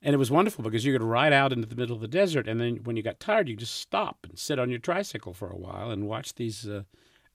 and 0.00 0.14
it 0.14 0.18
was 0.18 0.30
wonderful 0.30 0.62
because 0.62 0.84
you 0.84 0.92
could 0.92 1.02
ride 1.02 1.32
out 1.32 1.52
into 1.52 1.66
the 1.66 1.74
middle 1.74 1.96
of 1.96 2.00
the 2.00 2.06
desert, 2.06 2.46
and 2.46 2.60
then 2.60 2.76
when 2.84 2.96
you 2.96 3.02
got 3.02 3.18
tired, 3.18 3.48
you 3.48 3.56
just 3.56 3.74
stop 3.74 4.18
and 4.22 4.38
sit 4.38 4.60
on 4.60 4.70
your 4.70 4.78
tricycle 4.78 5.34
for 5.34 5.50
a 5.50 5.56
while 5.56 5.90
and 5.90 6.06
watch 6.06 6.36
these 6.36 6.68
uh, 6.68 6.84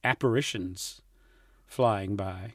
apparitions 0.05 1.01
flying 1.65 2.15
by. 2.15 2.53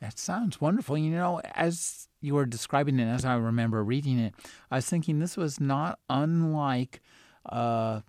That 0.00 0.18
sounds 0.18 0.62
wonderful. 0.62 0.96
You 0.96 1.10
know, 1.10 1.42
as 1.54 2.08
you 2.22 2.34
were 2.34 2.46
describing 2.46 2.98
it, 3.00 3.06
as 3.06 3.26
I 3.26 3.36
remember 3.36 3.84
reading 3.84 4.18
it, 4.18 4.32
I 4.70 4.76
was 4.76 4.86
thinking 4.86 5.18
this 5.18 5.36
was 5.36 5.60
not 5.60 5.98
unlike 6.08 7.02
uh, 7.44 8.00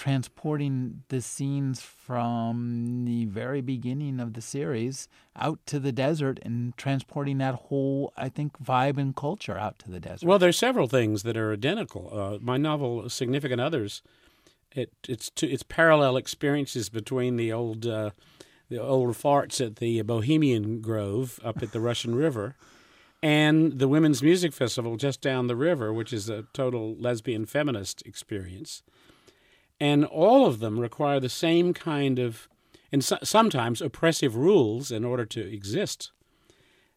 transporting 0.00 1.02
the 1.08 1.20
scenes 1.20 1.82
from 1.82 3.04
the 3.04 3.26
very 3.26 3.60
beginning 3.60 4.18
of 4.18 4.32
the 4.32 4.40
series 4.40 5.08
out 5.36 5.58
to 5.66 5.78
the 5.78 5.92
desert 5.92 6.40
and 6.42 6.74
transporting 6.78 7.36
that 7.36 7.54
whole, 7.54 8.10
I 8.16 8.30
think, 8.30 8.58
vibe 8.64 8.96
and 8.96 9.14
culture 9.14 9.58
out 9.58 9.78
to 9.80 9.90
the 9.90 10.00
desert. 10.00 10.26
Well, 10.26 10.38
there's 10.38 10.56
several 10.56 10.88
things 10.88 11.22
that 11.24 11.36
are 11.36 11.52
identical. 11.52 12.08
Uh, 12.18 12.38
my 12.40 12.56
novel, 12.56 13.10
Significant 13.10 13.60
Others, 13.60 14.00
it, 14.72 14.90
it's 15.06 15.28
two, 15.28 15.46
it's 15.46 15.64
parallel 15.64 16.16
experiences 16.16 16.88
between 16.88 17.36
the 17.36 17.52
old 17.52 17.86
uh, 17.86 18.12
the 18.70 18.80
old 18.80 19.16
farts 19.16 19.64
at 19.64 19.76
the 19.76 20.00
Bohemian 20.00 20.80
Grove 20.80 21.38
up 21.44 21.62
at 21.62 21.72
the 21.72 21.80
Russian 21.90 22.14
River, 22.14 22.56
and 23.22 23.78
the 23.78 23.88
Women's 23.88 24.22
Music 24.22 24.54
Festival 24.54 24.96
just 24.96 25.20
down 25.20 25.46
the 25.46 25.56
river, 25.56 25.92
which 25.92 26.10
is 26.10 26.30
a 26.30 26.44
total 26.54 26.96
lesbian 26.96 27.44
feminist 27.44 28.00
experience. 28.06 28.82
And 29.80 30.04
all 30.04 30.46
of 30.46 30.60
them 30.60 30.78
require 30.78 31.20
the 31.20 31.28
same 31.28 31.72
kind 31.72 32.18
of, 32.18 32.48
and 32.92 33.02
so, 33.02 33.18
sometimes 33.22 33.80
oppressive 33.80 34.36
rules 34.36 34.90
in 34.90 35.04
order 35.04 35.24
to 35.24 35.40
exist. 35.40 36.12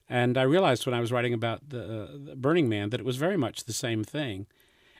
And 0.09 0.37
I 0.37 0.43
realized 0.43 0.85
when 0.85 0.93
I 0.93 0.99
was 0.99 1.11
writing 1.11 1.33
about 1.33 1.69
the, 1.69 2.03
uh, 2.03 2.07
the 2.13 2.35
Burning 2.35 2.67
Man 2.67 2.89
that 2.89 2.99
it 2.99 3.05
was 3.05 3.17
very 3.17 3.37
much 3.37 3.63
the 3.63 3.73
same 3.73 4.03
thing, 4.03 4.47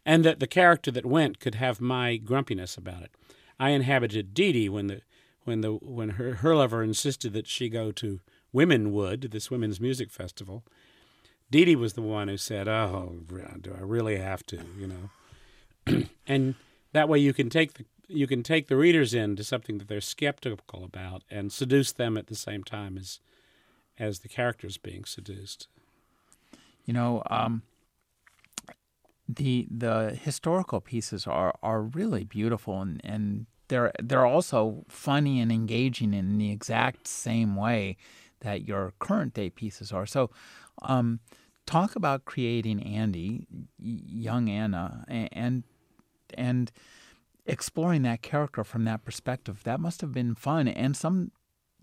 and 0.06 0.24
that 0.24 0.40
the 0.40 0.48
character 0.48 0.92
that 0.92 1.06
went 1.06 1.40
could 1.40 1.56
have 1.56 1.82
my 1.82 2.18
grumpiness 2.18 2.78
about 2.78 3.04
it. 3.04 3.12
I 3.60 3.70
inhabited 3.70 4.34
DeDe 4.34 4.70
when 4.70 4.88
the 4.88 5.02
when 5.44 5.62
the 5.62 5.74
when 5.74 6.12
her 6.12 6.36
her 6.36 6.56
lover 6.56 6.82
insisted 6.82 7.34
that 7.34 7.48
she 7.48 7.70
go 7.70 7.92
to 7.92 8.22
Wimminwood, 8.54 9.32
this 9.32 9.52
women's 9.52 9.80
music 9.80 10.10
festival. 10.10 10.64
DeDe 11.52 11.76
was 11.76 11.94
the 11.94 12.02
one 12.02 12.28
who 12.28 12.38
said, 12.38 12.68
"Oh, 12.68 13.20
do 13.62 13.76
I 13.78 13.82
really 13.82 14.18
have 14.18 14.46
to?" 14.48 14.60
You 14.78 14.88
know, 14.88 16.04
and 16.28 16.56
that 16.94 17.10
way 17.10 17.20
you 17.20 17.34
can 17.34 17.50
take 17.50 17.74
the 17.74 17.86
you 18.08 18.28
can 18.28 18.44
take 18.44 18.68
the 18.68 18.76
readers 18.76 19.14
into 19.14 19.44
something 19.44 19.78
that 19.78 19.88
they're 19.88 20.02
skeptical 20.02 20.84
about 20.84 21.24
and 21.32 21.52
seduce 21.52 21.92
them 21.92 22.18
at 22.18 22.28
the 22.28 22.36
same 22.36 22.64
time 22.64 22.98
as 22.98 23.20
as 24.00 24.20
the 24.20 24.30
characters 24.30 24.78
being 24.78 25.06
seduced. 25.06 25.68
You 26.86 26.94
know, 26.94 27.24
um, 27.30 27.64
the 29.28 29.68
the 29.70 30.18
historical 30.22 30.82
pieces 30.82 31.28
are 31.28 31.56
are 31.62 31.82
really 31.82 32.24
beautiful 32.24 32.82
and 32.82 33.02
and 33.04 33.46
they're 33.70 33.92
they're 34.02 34.26
also 34.26 34.84
funny 34.90 35.40
and 35.40 35.52
engaging 35.52 36.14
in 36.14 36.38
the 36.38 36.52
exact 36.52 37.08
same 37.08 37.56
way 37.56 37.98
that 38.42 38.68
your 38.68 38.94
current 39.00 39.34
day 39.34 39.50
pieces 39.50 39.92
are. 39.92 40.06
So, 40.06 40.30
um, 40.82 41.22
talk 41.66 41.96
about 41.96 42.26
creating 42.26 42.84
Andy, 42.84 43.48
young 43.80 44.50
Anna, 44.50 45.06
and 45.08 45.64
and 46.38 46.72
exploring 47.46 48.04
that 48.04 48.22
character 48.22 48.64
from 48.64 48.86
that 48.86 49.04
perspective. 49.04 49.64
That 49.64 49.80
must 49.80 50.02
have 50.02 50.12
been 50.12 50.36
fun 50.36 50.68
and 50.68 50.96
some 50.96 51.32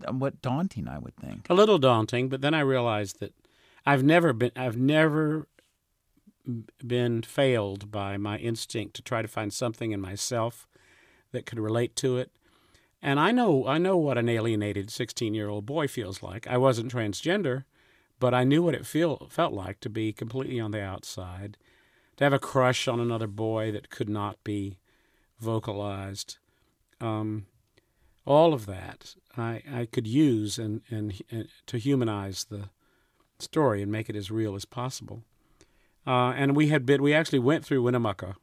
uh, 0.06 0.12
what 0.12 0.40
daunting, 0.42 0.88
I 0.88 0.98
would 0.98 1.16
think. 1.16 1.46
A 1.50 1.54
little 1.54 1.78
daunting, 1.78 2.28
but 2.28 2.40
then 2.40 2.54
I 2.54 2.60
realized 2.60 3.20
that 3.20 3.34
I've 3.84 4.02
never 4.02 4.32
been 4.32 4.52
I've 4.56 4.76
never 4.76 5.46
been 6.84 7.22
failed 7.22 7.90
by 7.90 8.16
my 8.16 8.38
instinct 8.38 8.94
to 8.96 9.02
try 9.02 9.22
to 9.22 9.28
find 9.28 9.52
something 9.52 9.92
in 9.92 10.00
myself 10.00 10.66
that 11.32 11.46
could 11.46 11.60
relate 11.60 11.94
to 11.96 12.18
it. 12.18 12.30
And 13.02 13.18
I 13.18 13.30
know 13.32 13.66
I 13.66 13.78
know 13.78 13.96
what 13.96 14.18
an 14.18 14.28
alienated 14.28 14.88
16-year-old 14.88 15.66
boy 15.66 15.88
feels 15.88 16.22
like. 16.22 16.46
I 16.46 16.56
wasn't 16.56 16.92
transgender, 16.92 17.64
but 18.18 18.34
I 18.34 18.44
knew 18.44 18.62
what 18.62 18.74
it 18.74 18.86
feel 18.86 19.26
felt 19.30 19.52
like 19.52 19.80
to 19.80 19.90
be 19.90 20.12
completely 20.12 20.60
on 20.60 20.70
the 20.70 20.82
outside, 20.82 21.56
to 22.20 22.24
have 22.24 22.32
a 22.34 22.38
crush 22.38 22.86
on 22.86 23.00
another 23.00 23.26
boy 23.26 23.72
that 23.72 23.88
could 23.88 24.10
not 24.10 24.36
be 24.44 24.76
vocalized. 25.38 26.36
Um, 27.00 27.46
all 28.26 28.52
of 28.52 28.66
that 28.66 29.14
I, 29.38 29.62
I 29.72 29.88
could 29.90 30.06
use 30.06 30.58
and, 30.58 30.82
and, 30.90 31.14
and 31.30 31.48
to 31.66 31.78
humanize 31.78 32.44
the 32.44 32.68
story 33.38 33.80
and 33.80 33.90
make 33.90 34.10
it 34.10 34.16
as 34.16 34.30
real 34.30 34.54
as 34.54 34.66
possible. 34.66 35.22
Uh, 36.06 36.32
and 36.36 36.54
we 36.54 36.68
had 36.68 36.84
been 36.84 37.02
we 37.02 37.14
actually 37.14 37.38
went 37.38 37.64
through 37.64 37.82
Winnemucca 37.82 38.36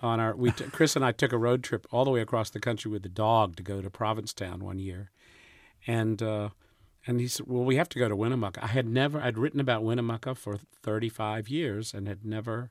on 0.00 0.20
our 0.20 0.36
we 0.36 0.50
t- 0.50 0.64
Chris 0.72 0.94
and 0.94 1.02
I 1.02 1.12
took 1.12 1.32
a 1.32 1.38
road 1.38 1.62
trip 1.62 1.86
all 1.90 2.04
the 2.04 2.10
way 2.10 2.20
across 2.20 2.50
the 2.50 2.60
country 2.60 2.90
with 2.90 3.02
the 3.02 3.08
dog 3.08 3.56
to 3.56 3.62
go 3.62 3.80
to 3.80 3.88
Provincetown 3.88 4.62
one 4.62 4.78
year, 4.78 5.10
and 5.86 6.22
uh, 6.22 6.50
and 7.06 7.20
he 7.20 7.28
said, 7.28 7.46
"Well, 7.46 7.64
we 7.64 7.76
have 7.76 7.88
to 7.90 7.98
go 7.98 8.08
to 8.08 8.16
Winnemucca." 8.16 8.64
I 8.64 8.68
had 8.68 8.86
never 8.86 9.20
I'd 9.20 9.38
written 9.38 9.60
about 9.60 9.82
Winnemucca 9.82 10.34
for 10.34 10.58
35 10.82 11.48
years 11.48 11.92
and 11.92 12.08
had 12.08 12.24
never 12.24 12.70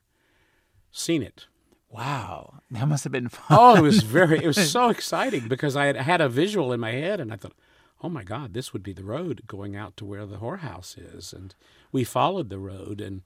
seen 0.90 1.22
it. 1.22 1.46
Wow, 1.90 2.60
that 2.70 2.86
must 2.86 3.04
have 3.04 3.12
been 3.12 3.28
fun. 3.28 3.58
Oh, 3.58 3.76
it 3.76 3.82
was 3.82 4.02
very 4.02 4.42
it 4.42 4.46
was 4.46 4.70
so 4.72 4.90
exciting 4.90 5.48
because 5.48 5.74
I 5.74 5.86
had 5.86 5.96
had 5.96 6.20
a 6.20 6.28
visual 6.28 6.72
in 6.72 6.80
my 6.80 6.92
head 6.92 7.18
and 7.20 7.32
I 7.32 7.36
thought, 7.36 7.54
"Oh 8.02 8.10
my 8.10 8.24
God, 8.24 8.52
this 8.52 8.72
would 8.72 8.82
be 8.82 8.92
the 8.92 9.04
road 9.04 9.42
going 9.46 9.74
out 9.74 9.96
to 9.96 10.04
where 10.04 10.26
the 10.26 10.36
whorehouse 10.36 10.96
is." 10.98 11.32
And 11.32 11.54
we 11.90 12.04
followed 12.04 12.50
the 12.50 12.58
road 12.58 13.00
and 13.00 13.22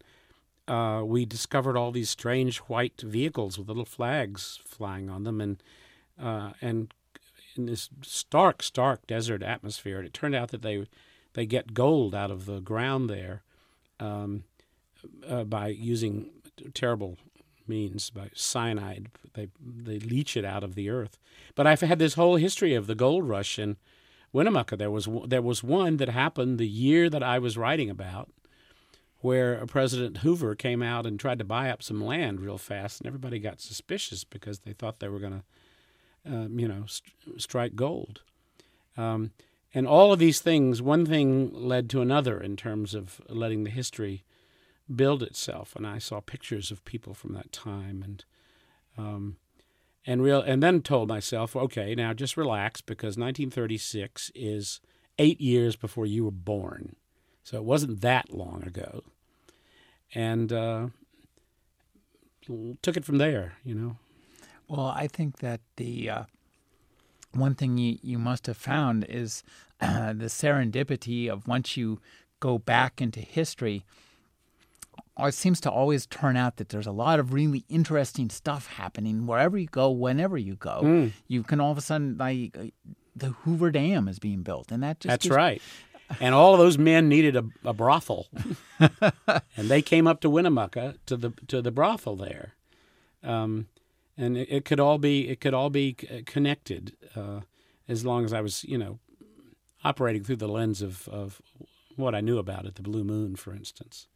uh, 0.68 1.02
we 1.04 1.24
discovered 1.24 1.76
all 1.76 1.90
these 1.90 2.10
strange 2.10 2.58
white 2.58 3.00
vehicles 3.00 3.58
with 3.58 3.68
little 3.68 3.84
flags 3.84 4.60
flying 4.64 5.10
on 5.10 5.24
them, 5.24 5.40
and 5.40 5.62
uh, 6.20 6.52
and 6.60 6.94
in 7.56 7.66
this 7.66 7.90
stark, 8.02 8.62
stark 8.62 9.06
desert 9.06 9.42
atmosphere. 9.42 9.98
And 9.98 10.06
it 10.06 10.14
turned 10.14 10.34
out 10.34 10.50
that 10.50 10.62
they 10.62 10.86
they 11.34 11.46
get 11.46 11.74
gold 11.74 12.14
out 12.14 12.30
of 12.30 12.46
the 12.46 12.60
ground 12.60 13.10
there 13.10 13.42
um, 13.98 14.44
uh, 15.28 15.44
by 15.44 15.68
using 15.68 16.30
terrible 16.74 17.18
means 17.68 18.10
by 18.10 18.30
cyanide. 18.34 19.08
They 19.34 19.48
they 19.60 19.98
leach 19.98 20.36
it 20.36 20.44
out 20.44 20.64
of 20.64 20.74
the 20.74 20.90
earth. 20.90 21.18
But 21.54 21.66
I've 21.66 21.80
had 21.80 21.98
this 21.98 22.14
whole 22.14 22.36
history 22.36 22.74
of 22.74 22.86
the 22.86 22.94
gold 22.94 23.28
rush 23.28 23.58
in 23.58 23.76
Winnemucca. 24.32 24.76
There 24.76 24.90
was 24.90 25.08
there 25.26 25.42
was 25.42 25.62
one 25.62 25.96
that 25.98 26.08
happened 26.08 26.58
the 26.58 26.68
year 26.68 27.10
that 27.10 27.22
I 27.22 27.38
was 27.38 27.58
writing 27.58 27.90
about 27.90 28.30
where 29.22 29.64
President 29.66 30.18
Hoover 30.18 30.54
came 30.54 30.82
out 30.82 31.06
and 31.06 31.18
tried 31.18 31.38
to 31.38 31.44
buy 31.44 31.70
up 31.70 31.82
some 31.82 32.04
land 32.04 32.40
real 32.40 32.58
fast, 32.58 33.00
and 33.00 33.06
everybody 33.06 33.38
got 33.38 33.60
suspicious 33.60 34.24
because 34.24 34.60
they 34.60 34.72
thought 34.72 34.98
they 34.98 35.08
were 35.08 35.20
going 35.20 35.42
to, 36.24 36.34
um, 36.34 36.58
you 36.58 36.66
know, 36.66 36.84
st- 36.86 37.40
strike 37.40 37.76
gold. 37.76 38.22
Um, 38.96 39.30
and 39.72 39.86
all 39.86 40.12
of 40.12 40.18
these 40.18 40.40
things, 40.40 40.82
one 40.82 41.06
thing 41.06 41.50
led 41.54 41.88
to 41.90 42.02
another 42.02 42.40
in 42.40 42.56
terms 42.56 42.94
of 42.94 43.20
letting 43.28 43.62
the 43.62 43.70
history 43.70 44.24
build 44.94 45.22
itself. 45.22 45.74
And 45.76 45.86
I 45.86 45.98
saw 45.98 46.20
pictures 46.20 46.70
of 46.70 46.84
people 46.84 47.14
from 47.14 47.32
that 47.34 47.52
time, 47.52 48.02
and 48.02 48.24
um, 48.96 49.36
and 50.06 50.22
real, 50.22 50.40
and 50.40 50.62
then 50.62 50.82
told 50.82 51.08
myself, 51.08 51.54
okay, 51.54 51.94
now 51.94 52.12
just 52.12 52.36
relax 52.36 52.80
because 52.80 53.16
1936 53.16 54.32
is 54.34 54.80
eight 55.18 55.40
years 55.40 55.76
before 55.76 56.06
you 56.06 56.24
were 56.24 56.30
born. 56.30 56.96
So 57.44 57.56
it 57.56 57.64
wasn't 57.64 58.00
that 58.00 58.32
long 58.32 58.62
ago. 58.64 59.02
And 60.14 60.52
uh, 60.52 60.88
took 62.82 62.96
it 62.96 63.04
from 63.04 63.18
there, 63.18 63.54
you 63.64 63.74
know. 63.74 63.96
Well, 64.68 64.86
I 64.86 65.06
think 65.06 65.38
that 65.38 65.60
the 65.76 66.10
uh, 66.10 66.22
one 67.32 67.54
thing 67.54 67.78
you, 67.78 67.98
you 68.02 68.18
must 68.18 68.46
have 68.46 68.56
found 68.56 69.04
is 69.08 69.42
uh, 69.80 70.12
the 70.12 70.26
serendipity 70.26 71.28
of 71.28 71.46
once 71.46 71.76
you 71.76 72.00
go 72.40 72.58
back 72.58 73.00
into 73.00 73.20
history, 73.20 73.84
it 75.18 75.34
seems 75.34 75.60
to 75.60 75.70
always 75.70 76.06
turn 76.06 76.36
out 76.36 76.56
that 76.56 76.70
there's 76.70 76.86
a 76.86 76.92
lot 76.92 77.20
of 77.20 77.32
really 77.32 77.64
interesting 77.68 78.30
stuff 78.30 78.66
happening 78.66 79.26
wherever 79.26 79.58
you 79.58 79.66
go, 79.66 79.90
whenever 79.90 80.38
you 80.38 80.56
go. 80.56 80.80
Mm. 80.82 81.12
You 81.28 81.42
can 81.42 81.60
all 81.60 81.72
of 81.72 81.78
a 81.78 81.82
sudden 81.82 82.16
like 82.18 82.56
the 83.14 83.28
Hoover 83.28 83.70
Dam 83.70 84.08
is 84.08 84.18
being 84.18 84.42
built, 84.42 84.72
and 84.72 84.82
that 84.82 85.00
just 85.00 85.10
that's 85.10 85.24
gives, 85.24 85.36
right 85.36 85.62
and 86.20 86.34
all 86.34 86.52
of 86.52 86.58
those 86.58 86.78
men 86.78 87.08
needed 87.08 87.36
a, 87.36 87.44
a 87.64 87.72
brothel, 87.72 88.28
and 88.80 89.68
they 89.68 89.82
came 89.82 90.06
up 90.06 90.20
to 90.20 90.30
Winnemucca 90.30 90.96
to 91.06 91.16
the 91.16 91.32
to 91.48 91.62
the 91.62 91.70
brothel 91.70 92.16
there, 92.16 92.54
um, 93.22 93.66
and 94.16 94.36
it, 94.36 94.48
it, 94.50 94.64
could 94.64 94.80
all 94.80 94.98
be 94.98 95.28
it 95.28 95.40
could 95.40 95.54
all 95.54 95.70
be 95.70 95.94
connected 95.94 96.96
uh, 97.16 97.40
as 97.88 98.04
long 98.04 98.24
as 98.24 98.32
I 98.32 98.40
was 98.40 98.64
you 98.64 98.78
know 98.78 98.98
operating 99.84 100.24
through 100.24 100.36
the 100.36 100.48
lens 100.48 100.82
of 100.82 101.08
of 101.08 101.40
what 101.96 102.14
I 102.14 102.20
knew 102.20 102.38
about 102.38 102.66
it, 102.66 102.76
the 102.76 102.82
Blue 102.82 103.04
Moon, 103.04 103.36
for 103.36 103.54
instance. 103.54 104.08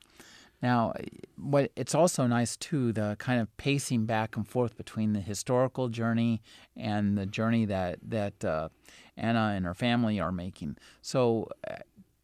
Now, 0.62 0.94
what 1.36 1.70
it's 1.76 1.94
also 1.94 2.26
nice 2.26 2.56
too 2.56 2.92
the 2.92 3.16
kind 3.18 3.40
of 3.40 3.54
pacing 3.56 4.06
back 4.06 4.36
and 4.36 4.48
forth 4.48 4.76
between 4.76 5.12
the 5.12 5.20
historical 5.20 5.88
journey 5.88 6.40
and 6.76 7.16
the 7.16 7.26
journey 7.26 7.66
that 7.66 7.98
that 8.08 8.44
uh, 8.44 8.68
Anna 9.16 9.52
and 9.54 9.66
her 9.66 9.74
family 9.74 10.18
are 10.18 10.32
making. 10.32 10.76
So, 11.02 11.48
uh, 11.68 11.76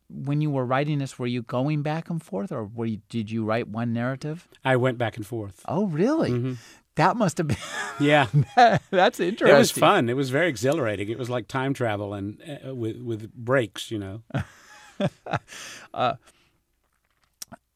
when 0.09 0.40
you 0.40 0.51
were 0.51 0.64
writing 0.64 0.99
this, 0.99 1.18
were 1.18 1.27
you 1.27 1.42
going 1.42 1.83
back 1.83 2.11
and 2.11 2.23
forth, 2.23 2.53
or 2.53 2.64
were 2.64 2.87
you, 2.87 3.01
did 3.09 3.31
you 3.31 3.45
write 3.45 3.68
one 3.68 3.92
narrative? 3.92 4.47
I 4.64 4.77
went 4.77 4.99
back 4.99 5.16
and 5.16 5.27
forth. 5.27 5.62
Oh, 5.66 5.87
really? 5.87 6.31
Mm-hmm. 6.31 6.53
That 6.97 7.16
must 7.16 7.38
have 7.38 7.49
been. 7.49 7.57
Yeah, 8.01 8.27
that's 8.90 9.21
interesting. 9.21 9.55
it 9.55 9.59
was 9.59 9.71
fun. 9.71 10.09
It 10.09 10.16
was 10.16 10.31
very 10.31 10.49
exhilarating. 10.49 11.09
It 11.11 11.18
was 11.18 11.29
like 11.31 11.47
time 11.47 11.73
travel 11.75 12.14
and 12.14 12.42
uh, 12.66 12.75
with 12.75 12.97
with 13.03 13.33
breaks, 13.35 13.90
you 13.90 13.99
know. 13.99 14.23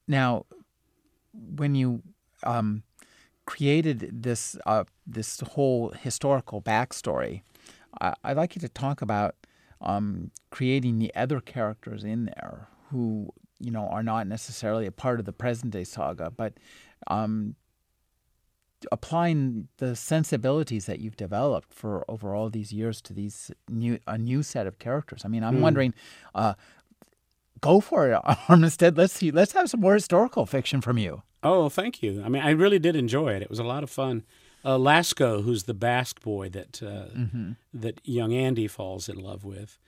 Now, 0.09 0.47
when 1.33 1.75
you 1.75 2.03
um, 2.42 2.83
created 3.45 4.23
this 4.23 4.57
uh, 4.66 4.85
this 5.07 5.40
whole 5.40 5.90
historical 5.90 6.61
backstory, 6.62 7.42
I- 8.01 8.14
I'd 8.25 8.37
like 8.37 8.55
you 8.57 8.61
to 8.61 8.69
talk 8.69 9.03
about 9.03 9.35
um, 9.81 10.31
creating 10.51 10.99
the 10.99 11.14
other 11.14 11.40
characters 11.40 12.05
in 12.05 12.27
there 12.27 12.69
who 12.90 13.31
you 13.59 13.71
know 13.71 13.87
are 13.88 14.03
not 14.03 14.27
necessarily 14.27 14.87
a 14.87 14.92
part 14.92 15.19
of 15.21 15.27
the 15.27 15.33
present 15.33 15.73
day 15.73 15.85
saga, 15.85 16.31
but 16.31 16.55
um, 17.09 17.57
applying 18.92 19.69
the 19.79 19.97
sensibilities 19.97 20.87
that 20.87 21.01
you've 21.01 21.16
developed 21.16 21.73
for 21.73 22.05
over 22.09 22.35
all 22.35 22.51
these 22.51 22.73
years 22.73 23.01
to 23.01 23.12
these 23.12 23.51
new 23.69 23.99
a 24.07 24.19
new 24.19 24.42
set 24.42 24.66
of 24.66 24.79
characters. 24.79 25.23
I 25.25 25.29
mean, 25.29 25.42
I'm 25.42 25.55
wondering. 25.62 25.95
Uh, 26.35 26.55
Go 27.61 27.81
for 27.81 28.11
it, 28.11 28.21
Armistead. 28.49 28.97
Let's 28.97 29.14
see. 29.14 29.31
Let's 29.31 29.53
have 29.53 29.71
some 29.71 29.81
more 29.81 29.95
historical 29.95 30.47
fiction 30.47 30.81
from 30.81 30.99
you. 30.99 31.23
Oh, 31.42 31.69
thank 31.69 32.03
you. 32.03 32.23
I 32.25 32.29
mean, 32.29 32.42
I 32.42 32.51
really 32.51 32.79
did 32.79 32.97
enjoy 32.97 33.33
it. 33.35 33.42
It 33.42 33.51
was 33.51 33.59
a 33.59 33.64
lot 33.64 33.83
of 33.83 33.90
fun. 33.90 34.25
Uh, 34.64 34.77
Lasco, 34.77 35.42
who's 35.45 35.64
the 35.64 35.75
Basque 35.75 36.21
boy 36.21 36.49
that 36.49 36.83
uh, 36.83 37.07
that 37.73 38.01
young 38.05 38.33
Andy 38.33 38.66
falls 38.66 39.09
in 39.09 39.16
love 39.16 39.45
with, 39.45 39.79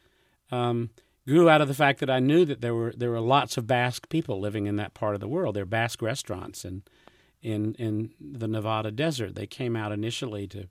um, 0.52 0.90
grew 1.26 1.48
out 1.48 1.60
of 1.60 1.66
the 1.68 1.74
fact 1.74 1.98
that 2.00 2.08
I 2.08 2.20
knew 2.20 2.44
that 2.44 2.60
there 2.60 2.74
were 2.74 2.92
there 2.96 3.10
were 3.10 3.20
lots 3.20 3.56
of 3.56 3.66
Basque 3.66 4.08
people 4.08 4.38
living 4.38 4.66
in 4.66 4.76
that 4.76 4.94
part 4.94 5.14
of 5.14 5.20
the 5.20 5.28
world. 5.28 5.56
There 5.56 5.64
are 5.64 5.66
Basque 5.66 6.00
restaurants 6.00 6.64
in 6.64 6.82
in 7.42 7.74
in 7.74 8.10
the 8.20 8.46
Nevada 8.46 8.92
desert. 8.92 9.34
They 9.34 9.46
came 9.46 9.74
out 9.74 9.90
initially 9.90 10.46
to 10.48 10.68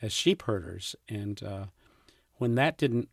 as 0.00 0.12
sheep 0.12 0.42
herders, 0.42 0.94
and 1.08 1.42
uh, 1.42 1.64
when 2.36 2.54
that 2.54 2.78
didn't 2.78 3.08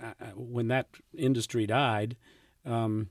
uh, 0.00 0.12
when 0.36 0.68
that 0.68 0.88
industry 1.16 1.66
died, 1.66 2.16
um, 2.64 3.08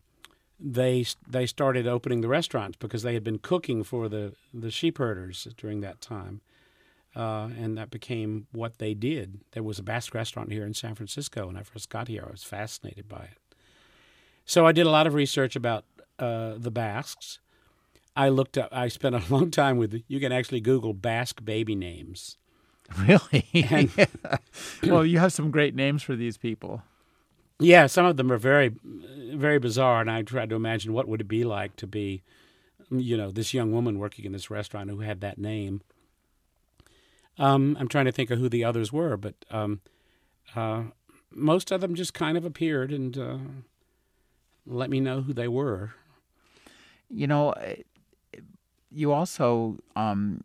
they 0.60 1.06
they 1.28 1.46
started 1.46 1.88
opening 1.88 2.22
the 2.22 2.28
restaurants 2.28 2.78
because 2.78 3.04
they 3.04 3.14
had 3.14 3.24
been 3.24 3.40
cooking 3.40 3.84
for 3.84 4.08
the 4.08 4.34
the 4.54 4.72
sheep 4.72 4.98
herders 4.98 5.48
during 5.58 5.82
that 5.82 6.02
time, 6.02 6.42
uh, 7.16 7.50
and 7.58 7.78
that 7.78 7.90
became 7.90 8.48
what 8.52 8.78
they 8.78 8.94
did. 8.94 9.42
There 9.52 9.64
was 9.64 9.80
a 9.80 9.84
Basque 9.84 10.14
restaurant 10.14 10.52
here 10.52 10.66
in 10.66 10.74
San 10.74 10.96
Francisco 10.96 11.48
when 11.48 11.58
I 11.58 11.64
first 11.64 11.90
got 11.90 12.08
here. 12.08 12.26
I 12.28 12.32
was 12.32 12.44
fascinated 12.44 13.10
by 13.10 13.24
it. 13.24 13.56
So 14.46 14.68
I 14.68 14.72
did 14.72 14.86
a 14.86 14.92
lot 14.92 15.08
of 15.08 15.14
research 15.14 15.56
about 15.56 15.86
uh, 16.20 16.54
the 16.58 16.72
Basques. 16.72 17.40
I 18.16 18.30
looked 18.30 18.58
up. 18.58 18.70
I 18.72 18.88
spent 18.88 19.16
a 19.16 19.24
long 19.34 19.50
time 19.52 19.78
with. 19.78 20.04
You 20.08 20.20
can 20.20 20.32
actually 20.32 20.62
Google 20.62 20.94
Basque 20.94 21.44
baby 21.44 21.76
names. 21.76 22.38
Really? 23.00 23.48
well, 24.84 25.06
you 25.06 25.20
have 25.20 25.32
some 25.32 25.50
great 25.50 25.76
names 25.76 26.04
for 26.04 26.16
these 26.16 26.38
people. 26.38 26.84
Yeah, 27.62 27.86
some 27.86 28.08
of 28.08 28.18
them 28.18 28.32
are 28.32 28.40
very, 28.40 28.74
very 28.84 29.60
bizarre, 29.60 30.02
and 30.02 30.10
I 30.10 30.24
tried 30.24 30.50
to 30.50 30.56
imagine 30.56 30.94
what 30.94 31.08
would 31.08 31.22
it 31.22 31.28
be 31.28 31.44
like 31.44 31.76
to 31.76 31.86
be, 31.86 32.24
you 32.90 33.16
know, 33.16 33.30
this 33.30 33.54
young 33.54 33.72
woman 33.72 34.00
working 34.00 34.26
in 34.26 34.32
this 34.32 34.50
restaurant 34.50 34.90
who 34.90 35.02
had 35.02 35.22
that 35.22 35.38
name. 35.38 35.82
Um, 37.38 37.78
I'm 37.80 37.88
trying 37.88 38.06
to 38.06 38.12
think 38.12 38.32
of 38.32 38.40
who 38.40 38.50
the 38.50 38.64
others 38.64 38.92
were, 38.92 39.16
but 39.16 39.36
um, 39.52 39.80
uh, 40.56 40.86
most 41.30 41.72
of 41.72 41.82
them 41.82 41.94
just 41.94 42.16
kind 42.16 42.36
of 42.36 42.46
appeared 42.46 42.92
and 42.92 43.16
uh, 43.16 43.38
let 44.66 44.90
me 44.90 45.00
know 45.00 45.22
who 45.22 45.34
they 45.34 45.48
were. 45.48 45.94
You 47.10 47.28
know, 47.28 47.54
you 48.90 49.12
also 49.12 49.78
um, 49.96 50.44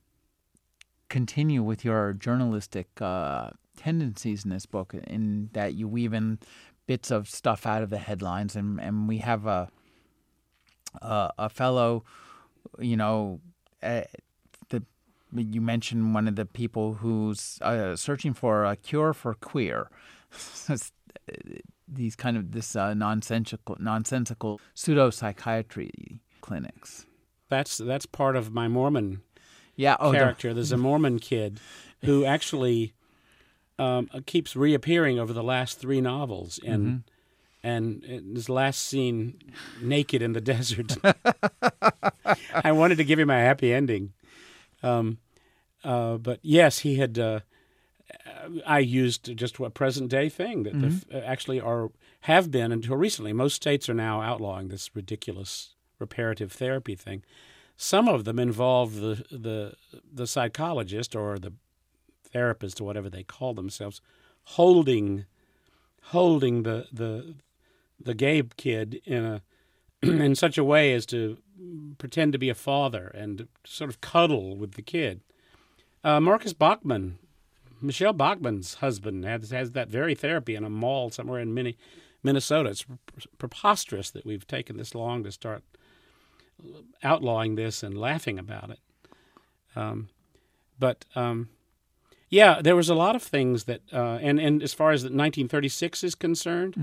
continue 1.08 1.62
with 1.62 1.82
your 1.82 2.12
journalistic 2.12 2.88
uh, 3.00 3.50
tendencies 3.74 4.44
in 4.44 4.50
this 4.50 4.66
book, 4.66 4.92
in 4.92 5.48
that 5.54 5.74
you 5.74 5.88
weave 5.88 6.12
in 6.12 6.40
bits 6.86 7.10
of 7.10 7.28
stuff 7.28 7.66
out 7.66 7.82
of 7.82 7.90
the 7.90 7.98
headlines, 7.98 8.56
and 8.56 8.80
and 8.80 9.08
we 9.08 9.18
have 9.18 9.46
a 9.46 9.68
a, 11.02 11.30
a 11.38 11.48
fellow, 11.48 12.04
you 12.78 12.96
know, 12.96 13.40
uh, 13.82 14.02
the 14.68 14.82
you 15.34 15.60
mentioned 15.60 16.14
one 16.14 16.28
of 16.28 16.36
the 16.36 16.46
people 16.46 16.94
who's 16.94 17.58
uh, 17.62 17.96
searching 17.96 18.34
for 18.34 18.64
a 18.64 18.76
cure 18.76 19.12
for 19.12 19.34
queer. 19.34 19.90
These 21.88 22.16
kind 22.16 22.36
of 22.36 22.50
this 22.52 22.74
uh, 22.74 22.94
nonsensical 22.94 23.76
nonsensical 23.78 24.60
pseudo 24.74 25.10
psychiatry 25.10 26.20
clinics. 26.40 27.06
That's 27.48 27.78
that's 27.78 28.06
part 28.06 28.34
of 28.36 28.52
my 28.52 28.66
Mormon 28.66 29.22
Yeah. 29.76 29.96
Oh, 30.00 30.12
character. 30.12 30.52
There's 30.52 30.72
a 30.72 30.76
Mormon 30.76 31.20
kid 31.20 31.60
who 32.04 32.24
actually 32.24 32.92
um, 33.78 34.08
keeps 34.26 34.56
reappearing 34.56 35.18
over 35.18 35.32
the 35.32 35.42
last 35.42 35.78
three 35.78 36.00
novels, 36.00 36.58
and 36.64 37.04
and 37.62 38.04
his 38.04 38.48
last 38.48 38.80
scene, 38.82 39.38
naked 39.82 40.22
in 40.22 40.32
the 40.32 40.40
desert. 40.52 40.96
I 42.54 42.72
wanted 42.72 42.98
to 42.98 43.04
give 43.04 43.18
him 43.18 43.30
a 43.30 43.34
happy 43.40 43.72
ending, 43.72 44.12
um, 44.82 45.18
uh, 45.84 46.16
but 46.18 46.38
yes, 46.42 46.80
he 46.80 46.96
had. 46.96 47.18
Uh, 47.18 47.40
I 48.64 48.78
used 48.78 49.36
just 49.36 49.58
a 49.58 49.70
present 49.70 50.10
day 50.10 50.28
thing 50.28 50.62
that 50.62 50.80
the, 50.80 50.86
f- 50.86 51.24
actually 51.24 51.60
are 51.60 51.90
have 52.20 52.50
been 52.50 52.70
until 52.72 52.96
recently. 52.96 53.32
Most 53.32 53.54
states 53.54 53.88
are 53.88 53.94
now 53.94 54.20
outlawing 54.22 54.68
this 54.68 54.90
ridiculous 54.94 55.74
reparative 55.98 56.52
therapy 56.52 56.94
thing. 56.94 57.24
Some 57.76 58.08
of 58.08 58.24
them 58.24 58.38
involve 58.38 58.94
the 58.96 59.24
the 59.30 59.74
the 60.12 60.26
psychologist 60.26 61.16
or 61.16 61.38
the 61.38 61.52
therapist 62.26 62.80
or 62.80 62.84
whatever 62.84 63.08
they 63.08 63.22
call 63.22 63.54
themselves 63.54 64.00
holding 64.44 65.24
holding 66.04 66.62
the 66.62 66.86
the 66.92 67.34
the 68.00 68.14
gay 68.14 68.42
kid 68.56 69.00
in 69.04 69.24
a 69.24 69.42
in 70.02 70.34
such 70.34 70.58
a 70.58 70.64
way 70.64 70.92
as 70.92 71.06
to 71.06 71.38
pretend 71.98 72.32
to 72.32 72.38
be 72.38 72.48
a 72.48 72.54
father 72.54 73.08
and 73.08 73.48
sort 73.64 73.90
of 73.90 74.00
cuddle 74.00 74.56
with 74.56 74.72
the 74.72 74.82
kid. 74.82 75.20
Uh, 76.04 76.20
Marcus 76.20 76.52
Bachmann, 76.52 77.18
Michele 77.80 78.12
Bachmann's 78.12 78.74
husband, 78.74 79.24
has 79.24 79.50
has 79.50 79.72
that 79.72 79.88
very 79.88 80.14
therapy 80.14 80.54
in 80.54 80.64
a 80.64 80.70
mall 80.70 81.10
somewhere 81.10 81.40
in 81.40 81.54
Minne- 81.54 81.76
Minnesota. 82.22 82.70
It's 82.70 82.86
preposterous 83.38 84.10
that 84.10 84.26
we've 84.26 84.46
taken 84.46 84.76
this 84.76 84.94
long 84.94 85.24
to 85.24 85.32
start 85.32 85.64
outlawing 87.02 87.54
this 87.54 87.82
and 87.82 87.98
laughing 87.98 88.38
about 88.38 88.70
it. 88.70 88.78
Um, 89.74 90.08
but 90.78 91.04
um, 91.14 91.48
yeah, 92.28 92.60
there 92.62 92.76
was 92.76 92.88
a 92.88 92.94
lot 92.94 93.14
of 93.16 93.22
things 93.22 93.64
that, 93.64 93.82
uh, 93.92 94.18
and 94.20 94.38
and 94.40 94.62
as 94.62 94.74
far 94.74 94.90
as 94.90 95.02
the 95.02 95.08
1936 95.08 96.04
is 96.04 96.14
concerned, 96.14 96.74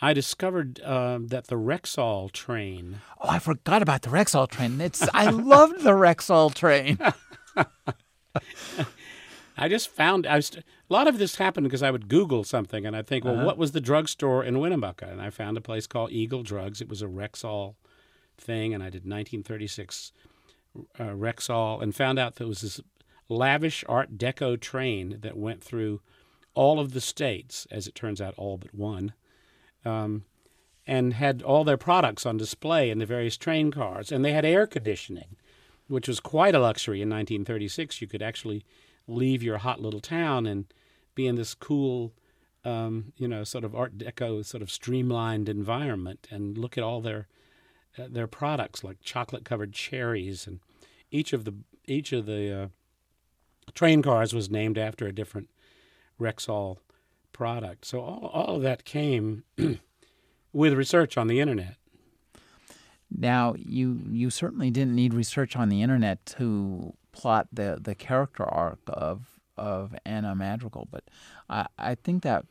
I 0.00 0.12
discovered 0.12 0.80
uh, 0.80 1.18
that 1.22 1.46
the 1.46 1.56
Rexall 1.56 2.32
train. 2.32 3.00
Oh, 3.20 3.28
I 3.28 3.38
forgot 3.38 3.82
about 3.82 4.02
the 4.02 4.10
Rexall 4.10 4.48
train. 4.48 4.80
It's 4.80 5.06
I 5.14 5.30
loved 5.30 5.82
the 5.82 5.92
Rexall 5.92 6.52
train. 6.54 6.98
I 9.56 9.68
just 9.68 9.88
found 9.90 10.26
I 10.26 10.36
was, 10.36 10.50
a 10.56 10.62
lot 10.92 11.06
of 11.06 11.18
this 11.18 11.36
happened 11.36 11.64
because 11.64 11.82
I 11.82 11.90
would 11.90 12.08
Google 12.08 12.42
something 12.42 12.84
and 12.86 12.96
I 12.96 13.02
think, 13.02 13.24
well, 13.24 13.44
what 13.44 13.58
was 13.58 13.72
the 13.72 13.80
drugstore 13.80 14.42
in 14.42 14.58
Winnemucca? 14.58 15.06
And 15.06 15.20
I 15.20 15.30
found 15.30 15.56
a 15.56 15.60
place 15.60 15.86
called 15.86 16.10
Eagle 16.10 16.42
Drugs. 16.42 16.80
It 16.80 16.88
was 16.88 17.02
a 17.02 17.06
Rexall 17.06 17.74
thing, 18.38 18.74
and 18.74 18.82
I 18.82 18.86
did 18.86 19.04
1936 19.04 20.12
uh, 20.98 21.04
Rexall 21.04 21.82
and 21.82 21.94
found 21.94 22.18
out 22.18 22.36
there 22.36 22.46
was 22.46 22.62
this 22.62 22.80
lavish 23.32 23.84
Art 23.88 24.18
Deco 24.18 24.60
train 24.60 25.18
that 25.20 25.36
went 25.36 25.62
through 25.62 26.00
all 26.54 26.78
of 26.78 26.92
the 26.92 27.00
states, 27.00 27.66
as 27.70 27.86
it 27.86 27.94
turns 27.94 28.20
out, 28.20 28.34
all 28.36 28.58
but 28.58 28.74
one, 28.74 29.14
um, 29.84 30.24
and 30.86 31.14
had 31.14 31.42
all 31.42 31.64
their 31.64 31.76
products 31.76 32.26
on 32.26 32.36
display 32.36 32.90
in 32.90 32.98
the 32.98 33.06
various 33.06 33.36
train 33.36 33.70
cars. 33.70 34.12
And 34.12 34.24
they 34.24 34.32
had 34.32 34.44
air 34.44 34.66
conditioning, 34.66 35.36
which 35.88 36.08
was 36.08 36.20
quite 36.20 36.54
a 36.54 36.60
luxury 36.60 37.00
in 37.00 37.08
1936. 37.08 38.00
You 38.00 38.06
could 38.06 38.22
actually 38.22 38.64
leave 39.06 39.42
your 39.42 39.58
hot 39.58 39.80
little 39.80 40.00
town 40.00 40.46
and 40.46 40.66
be 41.14 41.26
in 41.26 41.36
this 41.36 41.54
cool, 41.54 42.12
um, 42.64 43.12
you 43.16 43.28
know, 43.28 43.44
sort 43.44 43.64
of 43.64 43.74
Art 43.74 43.98
Deco, 43.98 44.44
sort 44.44 44.62
of 44.62 44.70
streamlined 44.70 45.48
environment, 45.48 46.26
and 46.30 46.58
look 46.58 46.76
at 46.76 46.84
all 46.84 47.00
their 47.00 47.28
uh, 47.98 48.06
their 48.08 48.26
products 48.26 48.82
like 48.82 49.02
chocolate 49.02 49.44
covered 49.44 49.72
cherries, 49.72 50.46
and 50.46 50.60
each 51.10 51.32
of 51.32 51.44
the 51.44 51.54
each 51.86 52.12
of 52.12 52.26
the 52.26 52.62
uh, 52.62 52.68
train 53.74 54.02
cars 54.02 54.34
was 54.34 54.50
named 54.50 54.78
after 54.78 55.06
a 55.06 55.12
different 55.12 55.48
Rexall 56.20 56.78
product. 57.32 57.86
So 57.86 58.00
all 58.00 58.30
all 58.32 58.56
of 58.56 58.62
that 58.62 58.84
came 58.84 59.44
with 60.52 60.74
research 60.74 61.16
on 61.16 61.26
the 61.26 61.40
internet. 61.40 61.76
Now, 63.10 63.54
you 63.58 64.00
you 64.10 64.30
certainly 64.30 64.70
didn't 64.70 64.94
need 64.94 65.14
research 65.14 65.56
on 65.56 65.68
the 65.68 65.82
internet 65.82 66.24
to 66.26 66.94
plot 67.12 67.48
the, 67.52 67.78
the 67.80 67.94
character 67.94 68.44
arc 68.44 68.80
of 68.88 69.38
of 69.56 69.94
Anna 70.04 70.34
Madrigal, 70.34 70.88
but 70.90 71.04
I, 71.48 71.66
I 71.78 71.94
think 71.94 72.22
that 72.22 72.46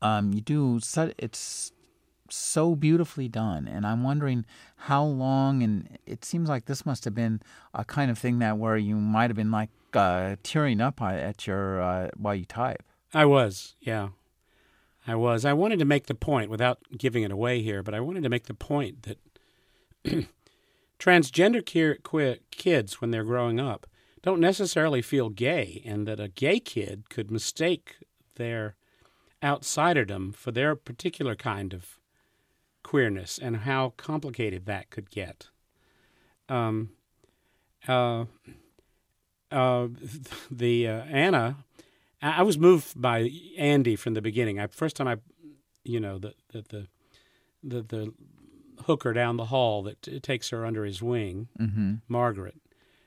um, 0.00 0.32
you 0.32 0.40
do. 0.40 0.80
It's 1.18 1.72
so 2.30 2.74
beautifully 2.74 3.28
done. 3.28 3.68
And 3.68 3.86
I'm 3.86 4.02
wondering 4.02 4.44
how 4.76 5.04
long, 5.04 5.62
and 5.62 5.98
it 6.06 6.24
seems 6.24 6.48
like 6.48 6.66
this 6.66 6.86
must 6.86 7.04
have 7.04 7.14
been 7.14 7.40
a 7.74 7.84
kind 7.84 8.10
of 8.10 8.18
thing 8.18 8.38
that 8.38 8.58
where 8.58 8.76
you 8.76 8.96
might 8.96 9.30
have 9.30 9.36
been 9.36 9.50
like 9.50 9.70
uh, 9.94 10.36
tearing 10.42 10.80
up 10.80 11.00
at 11.00 11.46
your 11.46 11.80
uh, 11.80 12.10
while 12.16 12.34
you 12.34 12.44
type. 12.44 12.82
I 13.14 13.24
was, 13.24 13.74
yeah. 13.80 14.08
I 15.06 15.14
was. 15.14 15.44
I 15.44 15.54
wanted 15.54 15.78
to 15.78 15.86
make 15.86 16.06
the 16.06 16.14
point, 16.14 16.50
without 16.50 16.78
giving 16.96 17.22
it 17.22 17.30
away 17.30 17.62
here, 17.62 17.82
but 17.82 17.94
I 17.94 18.00
wanted 18.00 18.22
to 18.24 18.28
make 18.28 18.44
the 18.44 18.54
point 18.54 19.04
that 19.04 19.18
transgender 20.98 21.64
kids, 22.50 23.00
when 23.00 23.10
they're 23.10 23.24
growing 23.24 23.58
up, 23.58 23.86
don't 24.22 24.40
necessarily 24.40 25.00
feel 25.00 25.30
gay, 25.30 25.82
and 25.86 26.06
that 26.06 26.20
a 26.20 26.28
gay 26.28 26.60
kid 26.60 27.08
could 27.08 27.30
mistake 27.30 27.96
their 28.34 28.76
outsiderdom 29.42 30.34
for 30.34 30.50
their 30.50 30.74
particular 30.74 31.34
kind 31.34 31.72
of 31.72 31.97
queerness 32.88 33.38
and 33.38 33.54
how 33.58 33.92
complicated 33.98 34.64
that 34.64 34.88
could 34.88 35.10
get. 35.10 35.48
Um, 36.48 36.88
uh, 37.86 38.24
uh, 39.52 39.88
the 40.50 40.88
uh, 40.88 41.02
Anna, 41.02 41.58
I 42.22 42.42
was 42.42 42.56
moved 42.56 42.98
by 42.98 43.30
Andy 43.58 43.94
from 43.94 44.14
the 44.14 44.22
beginning. 44.22 44.58
I 44.58 44.68
first 44.68 44.96
time 44.96 45.06
I, 45.06 45.16
you 45.84 46.00
know, 46.00 46.18
the 46.18 46.32
the 46.48 46.62
the 46.62 46.86
the, 47.62 47.82
the 47.82 48.14
hooker 48.84 49.12
down 49.12 49.36
the 49.36 49.46
hall 49.46 49.82
that 49.82 50.22
takes 50.22 50.48
her 50.48 50.64
under 50.64 50.86
his 50.86 51.02
wing, 51.02 51.48
mm-hmm. 51.60 51.96
Margaret. 52.08 52.56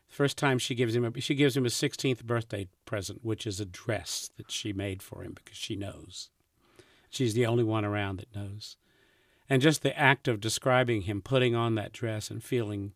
First 0.08 0.38
time 0.38 0.60
she 0.60 0.76
gives 0.76 0.96
him 0.96 1.06
a, 1.06 1.22
she 1.22 1.34
gives 1.34 1.58
him 1.58 1.66
a 1.66 1.70
16th 1.70 2.24
birthday 2.24 2.68
present, 2.86 3.26
which 3.26 3.48
is 3.48 3.60
a 3.60 3.66
dress 3.66 4.30
that 4.38 4.52
she 4.52 4.74
made 4.74 5.02
for 5.02 5.24
him 5.24 5.34
because 5.34 5.58
she 5.58 5.76
knows. 5.76 6.30
She's 7.10 7.34
the 7.34 7.48
only 7.48 7.64
one 7.64 7.84
around 7.84 8.20
that 8.20 8.36
knows. 8.36 8.78
And 9.52 9.62
just 9.62 9.82
the 9.84 10.00
act 10.00 10.30
of 10.30 10.40
describing 10.40 11.02
him 11.02 11.22
putting 11.22 11.56
on 11.56 11.76
that 11.76 11.92
dress 11.92 12.32
and 12.32 12.42
feeling, 12.42 12.94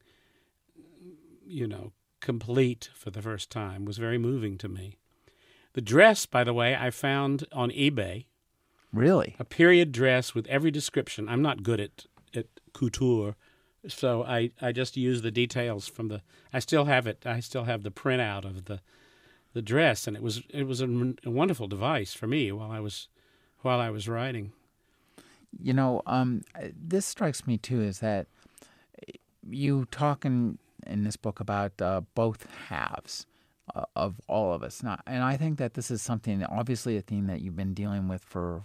you 1.46 1.68
know, 1.68 1.92
complete 2.22 2.90
for 2.96 3.10
the 3.12 3.22
first 3.22 3.50
time 3.50 3.84
was 3.84 3.98
very 3.98 4.18
moving 4.18 4.58
to 4.60 4.70
me. 4.70 4.96
The 5.74 5.82
dress, 5.82 6.26
by 6.26 6.46
the 6.46 6.54
way, 6.54 6.74
I 6.74 6.92
found 6.92 7.44
on 7.52 7.72
eBay. 7.72 8.28
Really? 8.94 9.36
A 9.38 9.44
period 9.44 9.92
dress 9.92 10.34
with 10.34 10.48
every 10.48 10.72
description. 10.72 11.28
I'm 11.28 11.42
not 11.42 11.62
good 11.62 11.82
at, 11.82 12.06
at 12.34 12.46
couture, 12.72 13.36
so 13.90 14.24
I, 14.24 14.52
I 14.62 14.72
just 14.72 14.96
use 14.96 15.24
the 15.24 15.32
details 15.32 15.90
from 15.90 16.08
the. 16.08 16.22
I 16.54 16.60
still 16.60 16.86
have 16.86 17.06
it. 17.06 17.24
I 17.26 17.42
still 17.42 17.66
have 17.66 17.84
the 17.84 17.92
printout 17.92 18.46
of 18.46 18.64
the 18.64 18.80
the 19.52 19.62
dress, 19.62 20.08
and 20.08 20.16
it 20.16 20.24
was 20.24 20.42
it 20.50 20.64
was 20.64 20.80
a, 20.80 20.88
a 21.26 21.30
wonderful 21.30 21.68
device 21.68 22.14
for 22.14 22.28
me 22.28 22.50
while 22.54 22.72
I 22.72 22.80
was 22.80 23.10
while 23.62 23.82
I 23.82 23.90
was 23.90 24.08
writing. 24.08 24.54
You 25.62 25.74
know, 25.74 26.02
um, 26.06 26.42
this 26.76 27.06
strikes 27.06 27.48
me 27.48 27.58
too 27.58 27.82
is 27.82 28.00
that 28.00 28.28
you 29.48 29.86
talk 29.92 30.26
in 30.26 30.58
in 30.86 31.04
this 31.04 31.16
book 31.16 31.40
about 31.40 31.82
uh, 31.82 32.02
both 32.14 32.48
halves 32.68 33.26
uh, 33.74 33.86
of 33.96 34.22
all 34.28 34.54
of 34.54 34.64
us. 34.64 34.84
Now, 34.84 35.00
and 35.08 35.24
I 35.24 35.38
think 35.38 35.58
that 35.58 35.74
this 35.74 35.90
is 35.90 36.02
something, 36.02 36.44
obviously, 36.44 36.98
a 36.98 37.02
theme 37.02 37.28
that 37.28 37.42
you've 37.42 37.56
been 37.56 37.74
dealing 37.74 38.08
with 38.08 38.24
for, 38.24 38.64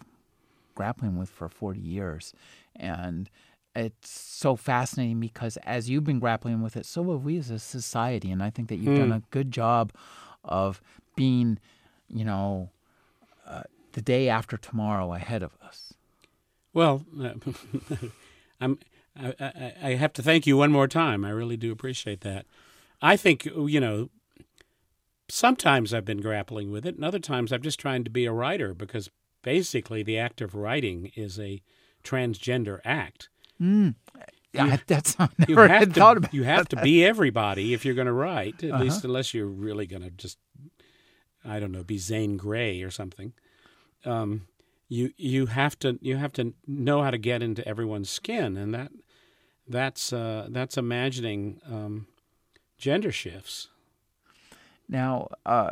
grappling 0.75 1.19
with 1.19 1.31
for 1.31 1.49
40 1.49 1.81
years. 1.81 2.35
And 2.77 3.31
it's 3.75 4.11
so 4.11 4.57
fascinating 4.57 5.21
because 5.21 5.57
as 5.59 5.89
you've 5.89 6.05
been 6.05 6.19
grappling 6.19 6.63
with 6.63 6.77
it, 6.77 6.87
so 6.87 7.11
have 7.13 7.25
we 7.25 7.39
as 7.39 7.51
a 7.51 7.59
society. 7.59 8.31
And 8.31 8.43
I 8.43 8.51
think 8.51 8.69
that 8.69 8.77
you've 8.77 8.99
mm. 8.99 9.09
done 9.09 9.13
a 9.13 9.23
good 9.31 9.51
job 9.51 9.93
of 10.45 10.81
being, 11.17 11.59
you 12.09 12.25
know, 12.25 12.71
uh, 13.47 13.63
the 13.93 14.03
day 14.03 14.29
after 14.29 14.57
tomorrow 14.57 15.15
ahead 15.15 15.43
of 15.43 15.57
us. 15.63 15.90
Well, 16.73 17.05
I'm 18.61 18.79
I, 19.19 19.73
I, 19.83 19.95
have 19.95 20.13
to 20.15 20.23
thank 20.23 20.47
you 20.47 20.57
one 20.57 20.71
more 20.71 20.87
time. 20.87 21.25
I 21.25 21.31
really 21.31 21.57
do 21.57 21.73
appreciate 21.73 22.21
that. 22.21 22.47
I 23.03 23.17
think, 23.17 23.45
you 23.45 23.81
know, 23.81 24.09
sometimes 25.29 25.93
I've 25.93 26.05
been 26.05 26.21
grappling 26.21 26.71
with 26.71 26.87
it, 26.87 26.95
and 26.97 27.05
other 27.05 27.19
times 27.19 27.53
I'm 27.53 27.63
just 27.63 27.81
trying 27.81 28.05
to 28.05 28.11
be 28.11 28.25
a 28.27 28.33
writer 28.33 28.75
because 28.75 29.11
basically 29.43 30.03
the 30.03 30.19
act 30.19 30.41
of 30.41 30.55
writing 30.55 31.11
is 31.17 31.39
a 31.39 31.63
transgender 32.05 32.81
act. 32.85 33.29
Mm. 33.61 33.95
Yeah, 34.53 34.79
that's 34.87 35.17
I 35.19 35.29
never 35.49 35.69
had 35.69 35.95
thought 35.95 36.17
about. 36.17 36.35
You 36.35 36.45
have 36.45 36.69
to 36.69 36.77
be 36.77 37.05
everybody 37.05 37.75
if 37.75 37.85
you're 37.85 37.95
going 37.95 38.07
to 38.07 38.13
write, 38.13 38.63
at 38.63 38.71
uh-huh. 38.71 38.83
least 38.83 39.05
unless 39.05 39.35
you're 39.35 39.47
really 39.47 39.87
going 39.87 40.03
to 40.03 40.11
just, 40.11 40.39
I 41.45 41.61
don't 41.61 41.73
know, 41.73 41.85
be 41.85 41.99
Zane 41.99 42.37
Grey 42.37 42.83
or 42.83 42.91
something. 42.91 43.33
Um, 44.05 44.47
you 44.91 45.13
you 45.17 45.47
have 45.47 45.79
to 45.79 45.99
you 46.03 46.17
have 46.17 46.33
to 46.33 46.53
know 46.67 47.03
how 47.03 47.11
to 47.11 47.17
get 47.17 47.43
into 47.43 47.67
everyone's 47.67 48.11
skin, 48.11 48.57
and 48.57 48.75
that 48.75 48.91
that's 49.67 50.13
uh, 50.13 50.49
that's 50.51 50.77
imagining 50.77 51.61
um, 51.71 52.09
gender 52.77 53.13
shifts. 53.13 53.69
Now, 54.89 55.29
uh, 55.47 55.71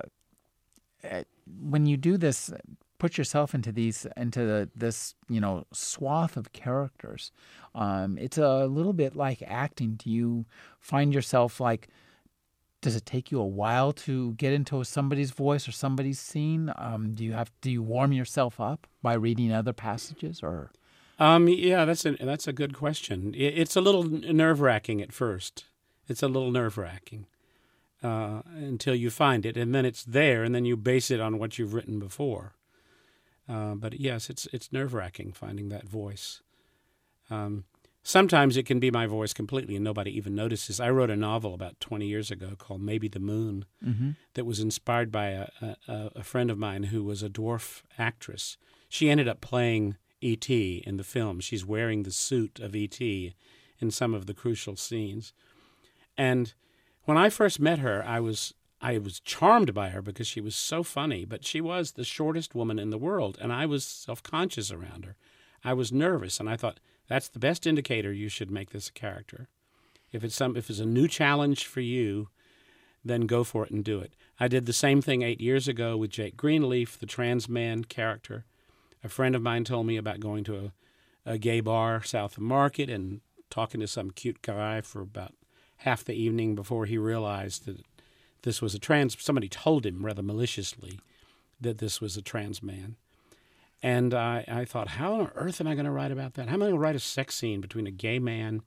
when 1.60 1.84
you 1.84 1.96
do 1.96 2.16
this, 2.16 2.52
put 2.98 3.18
yourself 3.18 3.56
into 3.56 3.72
these 3.72 4.06
into 4.16 4.46
the, 4.46 4.70
this 4.76 5.16
you 5.28 5.40
know 5.40 5.66
swath 5.72 6.36
of 6.36 6.52
characters. 6.52 7.32
Um, 7.74 8.18
it's 8.18 8.38
a 8.38 8.66
little 8.66 8.92
bit 8.92 9.16
like 9.16 9.42
acting. 9.44 9.94
Do 9.94 10.10
you 10.10 10.46
find 10.80 11.12
yourself 11.12 11.60
like? 11.60 11.88
Does 12.80 12.94
it 12.94 13.04
take 13.04 13.32
you 13.32 13.40
a 13.40 13.46
while 13.46 13.92
to 13.92 14.34
get 14.34 14.52
into 14.52 14.84
somebody's 14.84 15.32
voice 15.32 15.66
or 15.66 15.72
somebody's 15.72 16.20
scene? 16.20 16.72
Um, 16.76 17.14
do 17.14 17.24
you 17.24 17.32
have 17.32 17.50
do 17.60 17.70
you 17.70 17.82
warm 17.82 18.12
yourself 18.12 18.60
up 18.60 18.86
by 19.02 19.14
reading 19.14 19.52
other 19.52 19.72
passages 19.72 20.42
or? 20.42 20.70
Um, 21.18 21.48
yeah, 21.48 21.84
that's 21.84 22.06
a 22.06 22.12
that's 22.12 22.46
a 22.46 22.52
good 22.52 22.74
question. 22.74 23.34
It's 23.36 23.74
a 23.74 23.80
little 23.80 24.04
nerve 24.04 24.60
wracking 24.60 25.02
at 25.02 25.12
first. 25.12 25.64
It's 26.06 26.22
a 26.22 26.28
little 26.28 26.52
nerve 26.52 26.78
wracking 26.78 27.26
uh, 28.02 28.42
until 28.54 28.94
you 28.94 29.10
find 29.10 29.44
it, 29.44 29.56
and 29.56 29.74
then 29.74 29.84
it's 29.84 30.04
there, 30.04 30.44
and 30.44 30.54
then 30.54 30.64
you 30.64 30.76
base 30.76 31.10
it 31.10 31.20
on 31.20 31.38
what 31.38 31.58
you've 31.58 31.74
written 31.74 31.98
before. 31.98 32.54
Uh, 33.48 33.74
but 33.74 33.98
yes, 33.98 34.30
it's 34.30 34.46
it's 34.52 34.72
nerve 34.72 34.94
wracking 34.94 35.32
finding 35.32 35.68
that 35.70 35.88
voice. 35.88 36.42
Um, 37.30 37.64
sometimes 38.08 38.56
it 38.56 38.64
can 38.64 38.80
be 38.80 38.90
my 38.90 39.06
voice 39.06 39.34
completely, 39.34 39.76
and 39.76 39.84
nobody 39.84 40.16
even 40.16 40.34
notices. 40.34 40.80
I 40.80 40.88
wrote 40.88 41.10
a 41.10 41.16
novel 41.16 41.52
about 41.52 41.78
twenty 41.78 42.06
years 42.06 42.30
ago 42.30 42.54
called 42.56 42.80
Maybe 42.80 43.06
the 43.06 43.20
Moon, 43.20 43.66
mm-hmm. 43.84 44.12
that 44.32 44.46
was 44.46 44.60
inspired 44.60 45.12
by 45.12 45.26
a, 45.28 45.48
a, 45.60 45.76
a 46.16 46.24
friend 46.24 46.50
of 46.50 46.56
mine 46.56 46.84
who 46.84 47.04
was 47.04 47.22
a 47.22 47.28
dwarf 47.28 47.82
actress. 47.98 48.56
She 48.88 49.10
ended 49.10 49.28
up 49.28 49.42
playing 49.42 49.96
E.T. 50.22 50.82
in 50.86 50.96
the 50.96 51.04
film. 51.04 51.40
She's 51.40 51.66
wearing 51.66 52.02
the 52.02 52.10
suit 52.10 52.58
of 52.58 52.74
E.T. 52.74 53.34
in 53.78 53.90
some 53.90 54.14
of 54.14 54.24
the 54.24 54.34
crucial 54.34 54.76
scenes. 54.76 55.34
And 56.16 56.54
when 57.04 57.18
I 57.18 57.28
first 57.28 57.60
met 57.60 57.80
her, 57.80 58.02
I 58.04 58.20
was 58.20 58.54
I 58.80 58.96
was 58.96 59.20
charmed 59.20 59.74
by 59.74 59.90
her 59.90 60.00
because 60.00 60.26
she 60.26 60.40
was 60.40 60.56
so 60.56 60.82
funny, 60.82 61.26
but 61.26 61.44
she 61.44 61.60
was 61.60 61.92
the 61.92 62.04
shortest 62.04 62.54
woman 62.54 62.78
in 62.78 62.88
the 62.88 62.96
world, 62.98 63.36
and 63.38 63.52
I 63.52 63.66
was 63.66 63.84
self-conscious 63.84 64.72
around 64.72 65.04
her. 65.04 65.16
I 65.62 65.74
was 65.74 65.92
nervous, 65.92 66.40
and 66.40 66.48
I 66.48 66.56
thought 66.56 66.80
that's 67.08 67.28
the 67.28 67.38
best 67.38 67.66
indicator 67.66 68.12
you 68.12 68.28
should 68.28 68.50
make 68.50 68.70
this 68.70 68.88
a 68.88 68.92
character. 68.92 69.48
If 70.12 70.24
it's 70.24 70.36
some 70.36 70.56
if 70.56 70.70
it's 70.70 70.78
a 70.78 70.86
new 70.86 71.08
challenge 71.08 71.66
for 71.66 71.80
you, 71.80 72.28
then 73.04 73.22
go 73.22 73.44
for 73.44 73.64
it 73.64 73.70
and 73.70 73.84
do 73.84 74.00
it. 74.00 74.12
I 74.38 74.48
did 74.48 74.66
the 74.66 74.72
same 74.72 75.02
thing 75.02 75.22
8 75.22 75.40
years 75.40 75.68
ago 75.68 75.96
with 75.96 76.10
Jake 76.10 76.36
Greenleaf, 76.36 76.98
the 76.98 77.06
trans 77.06 77.48
man 77.48 77.84
character. 77.84 78.44
A 79.02 79.08
friend 79.08 79.34
of 79.34 79.42
mine 79.42 79.64
told 79.64 79.86
me 79.86 79.96
about 79.96 80.20
going 80.20 80.44
to 80.44 80.72
a, 81.26 81.32
a 81.32 81.38
gay 81.38 81.60
bar 81.60 82.02
south 82.02 82.36
of 82.36 82.42
Market 82.42 82.90
and 82.90 83.20
talking 83.50 83.80
to 83.80 83.86
some 83.86 84.10
cute 84.10 84.42
guy 84.42 84.80
for 84.80 85.00
about 85.00 85.34
half 85.78 86.04
the 86.04 86.14
evening 86.14 86.54
before 86.54 86.86
he 86.86 86.98
realized 86.98 87.66
that 87.66 87.84
this 88.42 88.60
was 88.60 88.74
a 88.74 88.78
trans. 88.78 89.16
Somebody 89.22 89.48
told 89.48 89.86
him 89.86 90.04
rather 90.04 90.22
maliciously 90.22 91.00
that 91.60 91.78
this 91.78 92.00
was 92.00 92.16
a 92.16 92.22
trans 92.22 92.62
man. 92.62 92.96
And 93.82 94.12
I, 94.12 94.44
I 94.48 94.64
thought, 94.64 94.88
how 94.88 95.14
on 95.14 95.30
earth 95.34 95.60
am 95.60 95.68
I 95.68 95.74
going 95.74 95.84
to 95.84 95.90
write 95.90 96.10
about 96.10 96.34
that? 96.34 96.48
How 96.48 96.54
am 96.54 96.62
I 96.62 96.66
going 96.66 96.74
to 96.74 96.80
write 96.80 96.96
a 96.96 97.00
sex 97.00 97.36
scene 97.36 97.60
between 97.60 97.86
a 97.86 97.92
gay 97.92 98.18
man 98.18 98.62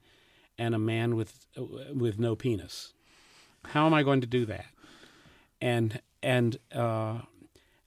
and 0.57 0.73
a 0.73 0.79
man 0.79 1.15
with 1.15 1.47
with 1.93 2.17
no 2.17 2.35
penis? 2.35 2.93
How 3.65 3.85
am 3.85 3.93
I 3.93 4.03
going 4.03 4.21
to 4.21 4.27
do 4.27 4.45
that? 4.45 4.67
And 5.59 6.01
and 6.23 6.57
uh, 6.73 7.19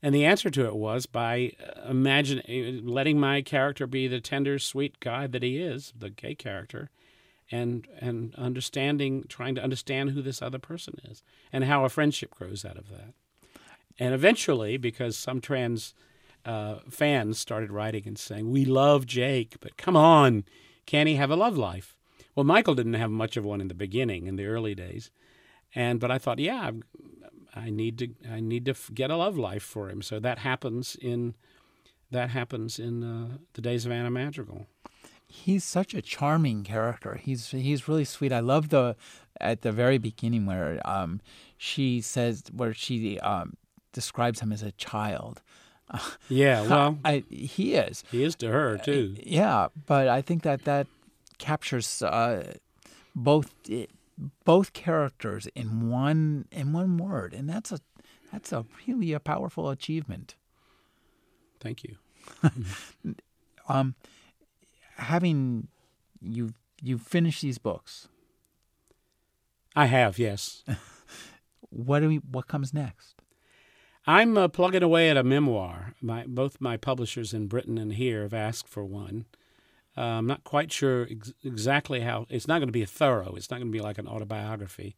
and 0.02 0.14
the 0.14 0.26
answer 0.26 0.50
to 0.50 0.66
it 0.66 0.76
was 0.76 1.06
by 1.06 1.52
uh, 1.58 1.88
imagining, 1.88 2.86
letting 2.86 3.18
my 3.18 3.40
character 3.40 3.86
be 3.86 4.06
the 4.06 4.20
tender, 4.20 4.58
sweet 4.58 5.00
guy 5.00 5.26
that 5.26 5.42
he 5.42 5.58
is, 5.58 5.94
the 5.98 6.10
gay 6.10 6.34
character, 6.34 6.90
and 7.50 7.88
and 8.00 8.34
understanding, 8.34 9.24
trying 9.30 9.54
to 9.54 9.62
understand 9.62 10.10
who 10.10 10.20
this 10.20 10.42
other 10.42 10.58
person 10.58 11.00
is, 11.04 11.22
and 11.50 11.64
how 11.64 11.86
a 11.86 11.88
friendship 11.88 12.34
grows 12.34 12.66
out 12.66 12.76
of 12.76 12.90
that. 12.90 13.14
And 13.98 14.12
eventually, 14.12 14.76
because 14.76 15.16
some 15.16 15.40
trans 15.40 15.94
uh, 16.44 16.76
fans 16.90 17.38
started 17.38 17.72
writing 17.72 18.04
and 18.06 18.18
saying, 18.18 18.50
"We 18.50 18.64
love 18.64 19.06
Jake, 19.06 19.56
but 19.60 19.76
come 19.76 19.96
on, 19.96 20.44
can 20.86 21.06
he 21.06 21.16
have 21.16 21.30
a 21.30 21.36
love 21.36 21.56
life?" 21.56 21.96
Well, 22.34 22.44
Michael 22.44 22.74
didn't 22.74 22.94
have 22.94 23.10
much 23.10 23.36
of 23.36 23.44
one 23.44 23.60
in 23.60 23.68
the 23.68 23.74
beginning, 23.74 24.26
in 24.26 24.36
the 24.36 24.46
early 24.46 24.74
days, 24.74 25.10
and 25.74 26.00
but 26.00 26.10
I 26.10 26.18
thought, 26.18 26.38
yeah, 26.38 26.70
I 27.54 27.70
need 27.70 27.98
to 27.98 28.08
I 28.28 28.40
need 28.40 28.64
to 28.66 28.74
get 28.92 29.10
a 29.10 29.16
love 29.16 29.38
life 29.38 29.62
for 29.62 29.90
him. 29.90 30.02
So 30.02 30.18
that 30.20 30.38
happens 30.38 30.96
in 31.00 31.34
that 32.10 32.30
happens 32.30 32.78
in 32.78 33.02
uh, 33.02 33.38
the 33.54 33.60
days 33.62 33.86
of 33.86 33.92
Anna 33.92 34.10
Madrigal. 34.10 34.66
he's 35.26 35.64
such 35.64 35.94
a 35.94 36.02
charming 36.02 36.62
character. 36.64 37.16
He's 37.16 37.50
he's 37.50 37.88
really 37.88 38.04
sweet. 38.04 38.32
I 38.32 38.40
love 38.40 38.68
the 38.68 38.96
at 39.40 39.62
the 39.62 39.72
very 39.72 39.98
beginning 39.98 40.46
where 40.46 40.80
um, 40.84 41.20
she 41.56 42.00
says 42.00 42.44
where 42.52 42.72
she 42.72 43.18
um, 43.20 43.54
describes 43.92 44.40
him 44.40 44.52
as 44.52 44.62
a 44.62 44.72
child. 44.72 45.42
Yeah, 46.28 46.62
well, 46.62 46.98
I, 47.04 47.22
he 47.30 47.74
is. 47.74 48.02
he 48.10 48.24
is 48.24 48.34
to 48.36 48.48
her 48.50 48.78
too. 48.78 49.16
Yeah, 49.22 49.68
but 49.86 50.08
I 50.08 50.22
think 50.22 50.42
that 50.42 50.64
that 50.64 50.86
captures 51.38 52.02
uh, 52.02 52.54
both 53.14 53.52
both 54.44 54.72
characters 54.72 55.46
in 55.54 55.90
one 55.90 56.46
in 56.50 56.72
one 56.72 56.96
word, 56.96 57.34
and 57.34 57.48
that's 57.48 57.70
a 57.70 57.78
that's 58.32 58.52
a 58.52 58.64
really 58.86 59.12
a 59.12 59.20
powerful 59.20 59.70
achievement. 59.70 60.34
Thank 61.60 61.84
you. 61.84 61.96
Um, 63.66 63.94
having 64.96 65.68
you 66.20 66.52
you 66.82 66.98
finished 66.98 67.40
these 67.40 67.56
books, 67.56 68.08
I 69.74 69.86
have, 69.86 70.18
yes. 70.18 70.62
what 71.70 72.00
do 72.00 72.08
we 72.08 72.16
what 72.16 72.46
comes 72.46 72.74
next? 72.74 73.14
I'm 74.06 74.36
uh, 74.36 74.48
plugging 74.48 74.82
away 74.82 75.08
at 75.10 75.16
a 75.16 75.22
memoir. 75.22 75.94
My 76.00 76.24
both 76.26 76.60
my 76.60 76.76
publishers 76.76 77.32
in 77.32 77.46
Britain 77.46 77.78
and 77.78 77.94
here 77.94 78.22
have 78.22 78.34
asked 78.34 78.68
for 78.68 78.84
one. 78.84 79.24
Uh, 79.96 80.02
I'm 80.02 80.26
not 80.26 80.44
quite 80.44 80.72
sure 80.72 81.06
ex- 81.10 81.32
exactly 81.44 82.00
how. 82.00 82.26
It's 82.28 82.48
not 82.48 82.58
going 82.58 82.68
to 82.68 82.72
be 82.72 82.82
a 82.82 82.86
thorough. 82.86 83.34
It's 83.36 83.50
not 83.50 83.58
going 83.58 83.68
to 83.68 83.76
be 83.76 83.82
like 83.82 83.98
an 83.98 84.08
autobiography. 84.08 84.96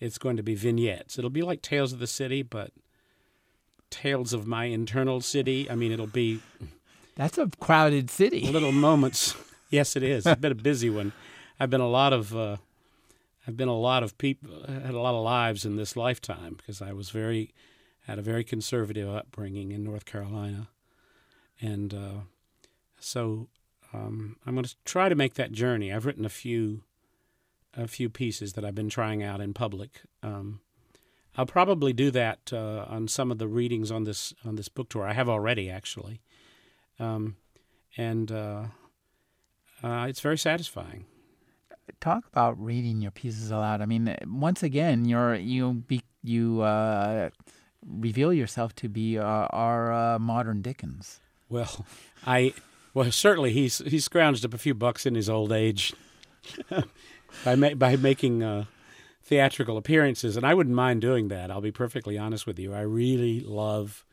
It's 0.00 0.18
going 0.18 0.36
to 0.38 0.42
be 0.42 0.54
vignettes. 0.54 1.18
It'll 1.18 1.30
be 1.30 1.42
like 1.42 1.60
Tales 1.60 1.92
of 1.92 1.98
the 1.98 2.06
City, 2.06 2.42
but 2.42 2.72
tales 3.90 4.32
of 4.32 4.46
my 4.46 4.64
internal 4.64 5.20
city. 5.20 5.70
I 5.70 5.74
mean, 5.74 5.92
it'll 5.92 6.06
be 6.06 6.40
That's 7.16 7.36
a 7.38 7.50
crowded 7.60 8.10
city. 8.10 8.40
little 8.52 8.72
moments. 8.72 9.34
Yes, 9.68 9.94
it 9.94 10.02
is. 10.02 10.26
It's 10.26 10.40
been 10.40 10.52
a 10.52 10.56
busy 10.56 10.88
one. 10.90 11.12
I've 11.58 11.70
been 11.70 11.82
a 11.82 11.88
lot 11.88 12.12
of. 12.12 12.34
Uh, 12.34 12.56
I've 13.46 13.56
been 13.56 13.68
a 13.68 13.78
lot 13.78 14.02
of 14.02 14.16
people. 14.16 14.64
Had 14.66 14.94
a 14.94 15.00
lot 15.00 15.14
of 15.14 15.22
lives 15.22 15.64
in 15.64 15.76
this 15.76 15.96
lifetime 15.96 16.54
because 16.54 16.80
I 16.80 16.92
was 16.92 17.10
very 17.10 17.52
had 18.10 18.18
a 18.18 18.22
very 18.22 18.42
conservative 18.42 19.08
upbringing 19.08 19.70
in 19.70 19.84
North 19.84 20.04
Carolina, 20.04 20.68
and 21.60 21.94
uh, 21.94 22.20
so 22.98 23.48
um, 23.92 24.36
I'm 24.44 24.54
going 24.54 24.64
to 24.64 24.74
try 24.84 25.08
to 25.08 25.14
make 25.14 25.34
that 25.34 25.52
journey. 25.52 25.92
I've 25.92 26.06
written 26.06 26.24
a 26.24 26.30
few 26.30 26.82
a 27.76 27.86
few 27.86 28.10
pieces 28.10 28.54
that 28.54 28.64
I've 28.64 28.74
been 28.74 28.88
trying 28.88 29.22
out 29.22 29.40
in 29.40 29.54
public. 29.54 30.00
Um, 30.24 30.58
I'll 31.36 31.46
probably 31.46 31.92
do 31.92 32.10
that 32.10 32.52
uh, 32.52 32.84
on 32.88 33.06
some 33.06 33.30
of 33.30 33.38
the 33.38 33.46
readings 33.46 33.92
on 33.92 34.02
this 34.02 34.34
on 34.44 34.56
this 34.56 34.68
book 34.68 34.88
tour. 34.88 35.06
I 35.06 35.12
have 35.12 35.28
already 35.28 35.70
actually, 35.70 36.20
um, 36.98 37.36
and 37.96 38.32
uh, 38.32 38.64
uh, 39.84 40.06
it's 40.08 40.20
very 40.20 40.38
satisfying. 40.38 41.04
Talk 42.00 42.26
about 42.26 42.60
reading 42.60 43.00
your 43.00 43.12
pieces 43.12 43.52
aloud. 43.52 43.80
I 43.80 43.86
mean, 43.86 44.16
once 44.26 44.64
again, 44.64 45.04
you're 45.04 45.36
you 45.36 45.74
be 45.74 46.02
you 46.24 46.62
uh, 46.62 47.30
reveal 47.86 48.32
yourself 48.32 48.74
to 48.76 48.88
be 48.88 49.18
uh, 49.18 49.24
our 49.24 49.92
uh, 49.92 50.18
modern 50.18 50.62
Dickens. 50.62 51.20
Well, 51.48 51.84
I 52.26 52.54
well 52.94 53.10
certainly 53.10 53.52
he's 53.52 53.78
he 53.78 53.96
scrounged 53.96 54.44
up 54.44 54.54
a 54.54 54.58
few 54.58 54.74
bucks 54.74 55.06
in 55.06 55.14
his 55.14 55.28
old 55.28 55.52
age 55.52 55.94
by 57.44 57.54
ma- 57.56 57.74
by 57.74 57.96
making 57.96 58.42
uh, 58.42 58.64
theatrical 59.22 59.76
appearances, 59.76 60.36
and 60.36 60.46
I 60.46 60.54
wouldn't 60.54 60.76
mind 60.76 61.00
doing 61.00 61.28
that. 61.28 61.50
I'll 61.50 61.60
be 61.60 61.72
perfectly 61.72 62.18
honest 62.18 62.46
with 62.46 62.58
you. 62.58 62.74
I 62.74 62.82
really 62.82 63.40
love 63.40 64.04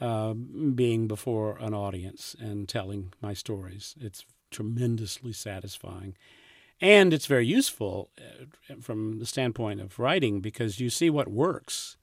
uh, 0.00 0.34
being 0.34 1.06
before 1.06 1.56
an 1.58 1.74
audience 1.74 2.34
and 2.38 2.68
telling 2.68 3.12
my 3.20 3.34
stories. 3.34 3.94
It's 4.00 4.24
tremendously 4.50 5.32
satisfying, 5.32 6.16
and 6.80 7.14
it's 7.14 7.26
very 7.26 7.46
useful 7.46 8.10
uh, 8.18 8.74
from 8.80 9.18
the 9.18 9.26
standpoint 9.26 9.80
of 9.80 9.98
writing 9.98 10.40
because 10.40 10.80
you 10.80 10.90
see 10.90 11.10
what 11.10 11.28
works 11.28 11.97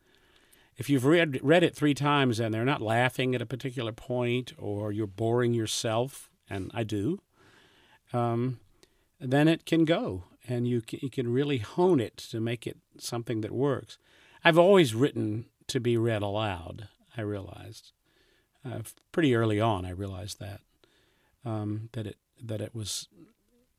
if 0.78 0.90
you've 0.90 1.06
read 1.06 1.40
read 1.42 1.64
it 1.64 1.76
three 1.76 1.94
times 1.94 2.40
and 2.40 2.54
they're 2.54 2.66
not 2.66 2.82
laughing 2.82 3.34
at 3.34 3.42
a 3.42 3.46
particular 3.46 3.92
point 3.92 4.54
or 4.58 4.92
you're 4.92 5.08
boring 5.08 5.54
yourself, 5.54 6.30
and 6.50 6.72
I 6.74 6.84
do, 6.84 7.20
um, 8.14 8.60
then 9.20 9.48
it 9.48 9.66
can 9.66 9.86
go, 9.86 10.24
and 10.48 10.68
you 10.68 10.82
can, 10.82 11.00
you 11.02 11.10
can 11.10 11.32
really 11.32 11.60
hone 11.60 12.00
it 12.00 12.18
to 12.18 12.40
make 12.40 12.68
it 12.68 12.78
something 12.98 13.42
that 13.42 13.52
works. 13.52 13.98
I've 14.44 14.58
always 14.58 14.94
written 14.94 15.46
to 15.68 15.80
be 15.80 15.98
read 15.98 16.22
aloud. 16.22 16.88
I 17.18 17.22
realized 17.22 17.94
uh, 18.66 18.80
pretty 19.12 19.36
early 19.36 19.60
on. 19.60 19.86
I 19.86 19.92
realized 19.92 20.40
that 20.40 20.62
um, 21.46 21.90
that 21.94 22.08
it 22.08 22.18
that 22.44 22.62
it 22.62 22.76
was 22.76 23.08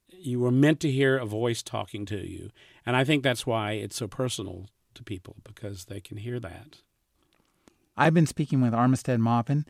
you 0.09 0.41
were 0.41 0.51
meant 0.51 0.81
to 0.81 0.91
hear 0.91 1.19
a 1.19 1.27
voice 1.27 1.63
talking 1.63 2.07
to 2.07 2.27
you, 2.27 2.51
and 2.85 2.97
I 2.97 3.05
think 3.05 3.23
that's 3.23 3.47
why 3.47 3.73
it's 3.73 3.97
so 3.97 4.09
personal 4.09 4.67
to 4.95 5.03
people 5.03 5.37
because 5.45 5.87
they 5.87 6.01
can 6.01 6.17
hear 6.17 6.41
that. 6.41 6.79
I've 7.97 8.15
been 8.15 8.27
speaking 8.27 8.61
with 8.61 8.73
Armistead 8.73 9.19
Maupin. 9.19 9.65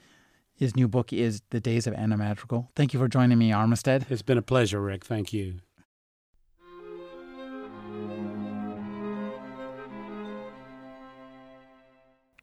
His 0.54 0.74
new 0.74 0.88
book 0.88 1.12
is 1.12 1.42
The 1.50 1.60
Days 1.60 1.86
of 1.86 1.94
Anna 1.94 2.16
Madrigal. 2.16 2.70
Thank 2.74 2.92
you 2.92 2.98
for 2.98 3.08
joining 3.08 3.38
me, 3.38 3.50
Armistead. 3.50 4.10
It's 4.10 4.22
been 4.22 4.38
a 4.38 4.42
pleasure, 4.42 4.80
Rick. 4.80 5.04
Thank 5.04 5.32
you. 5.32 5.60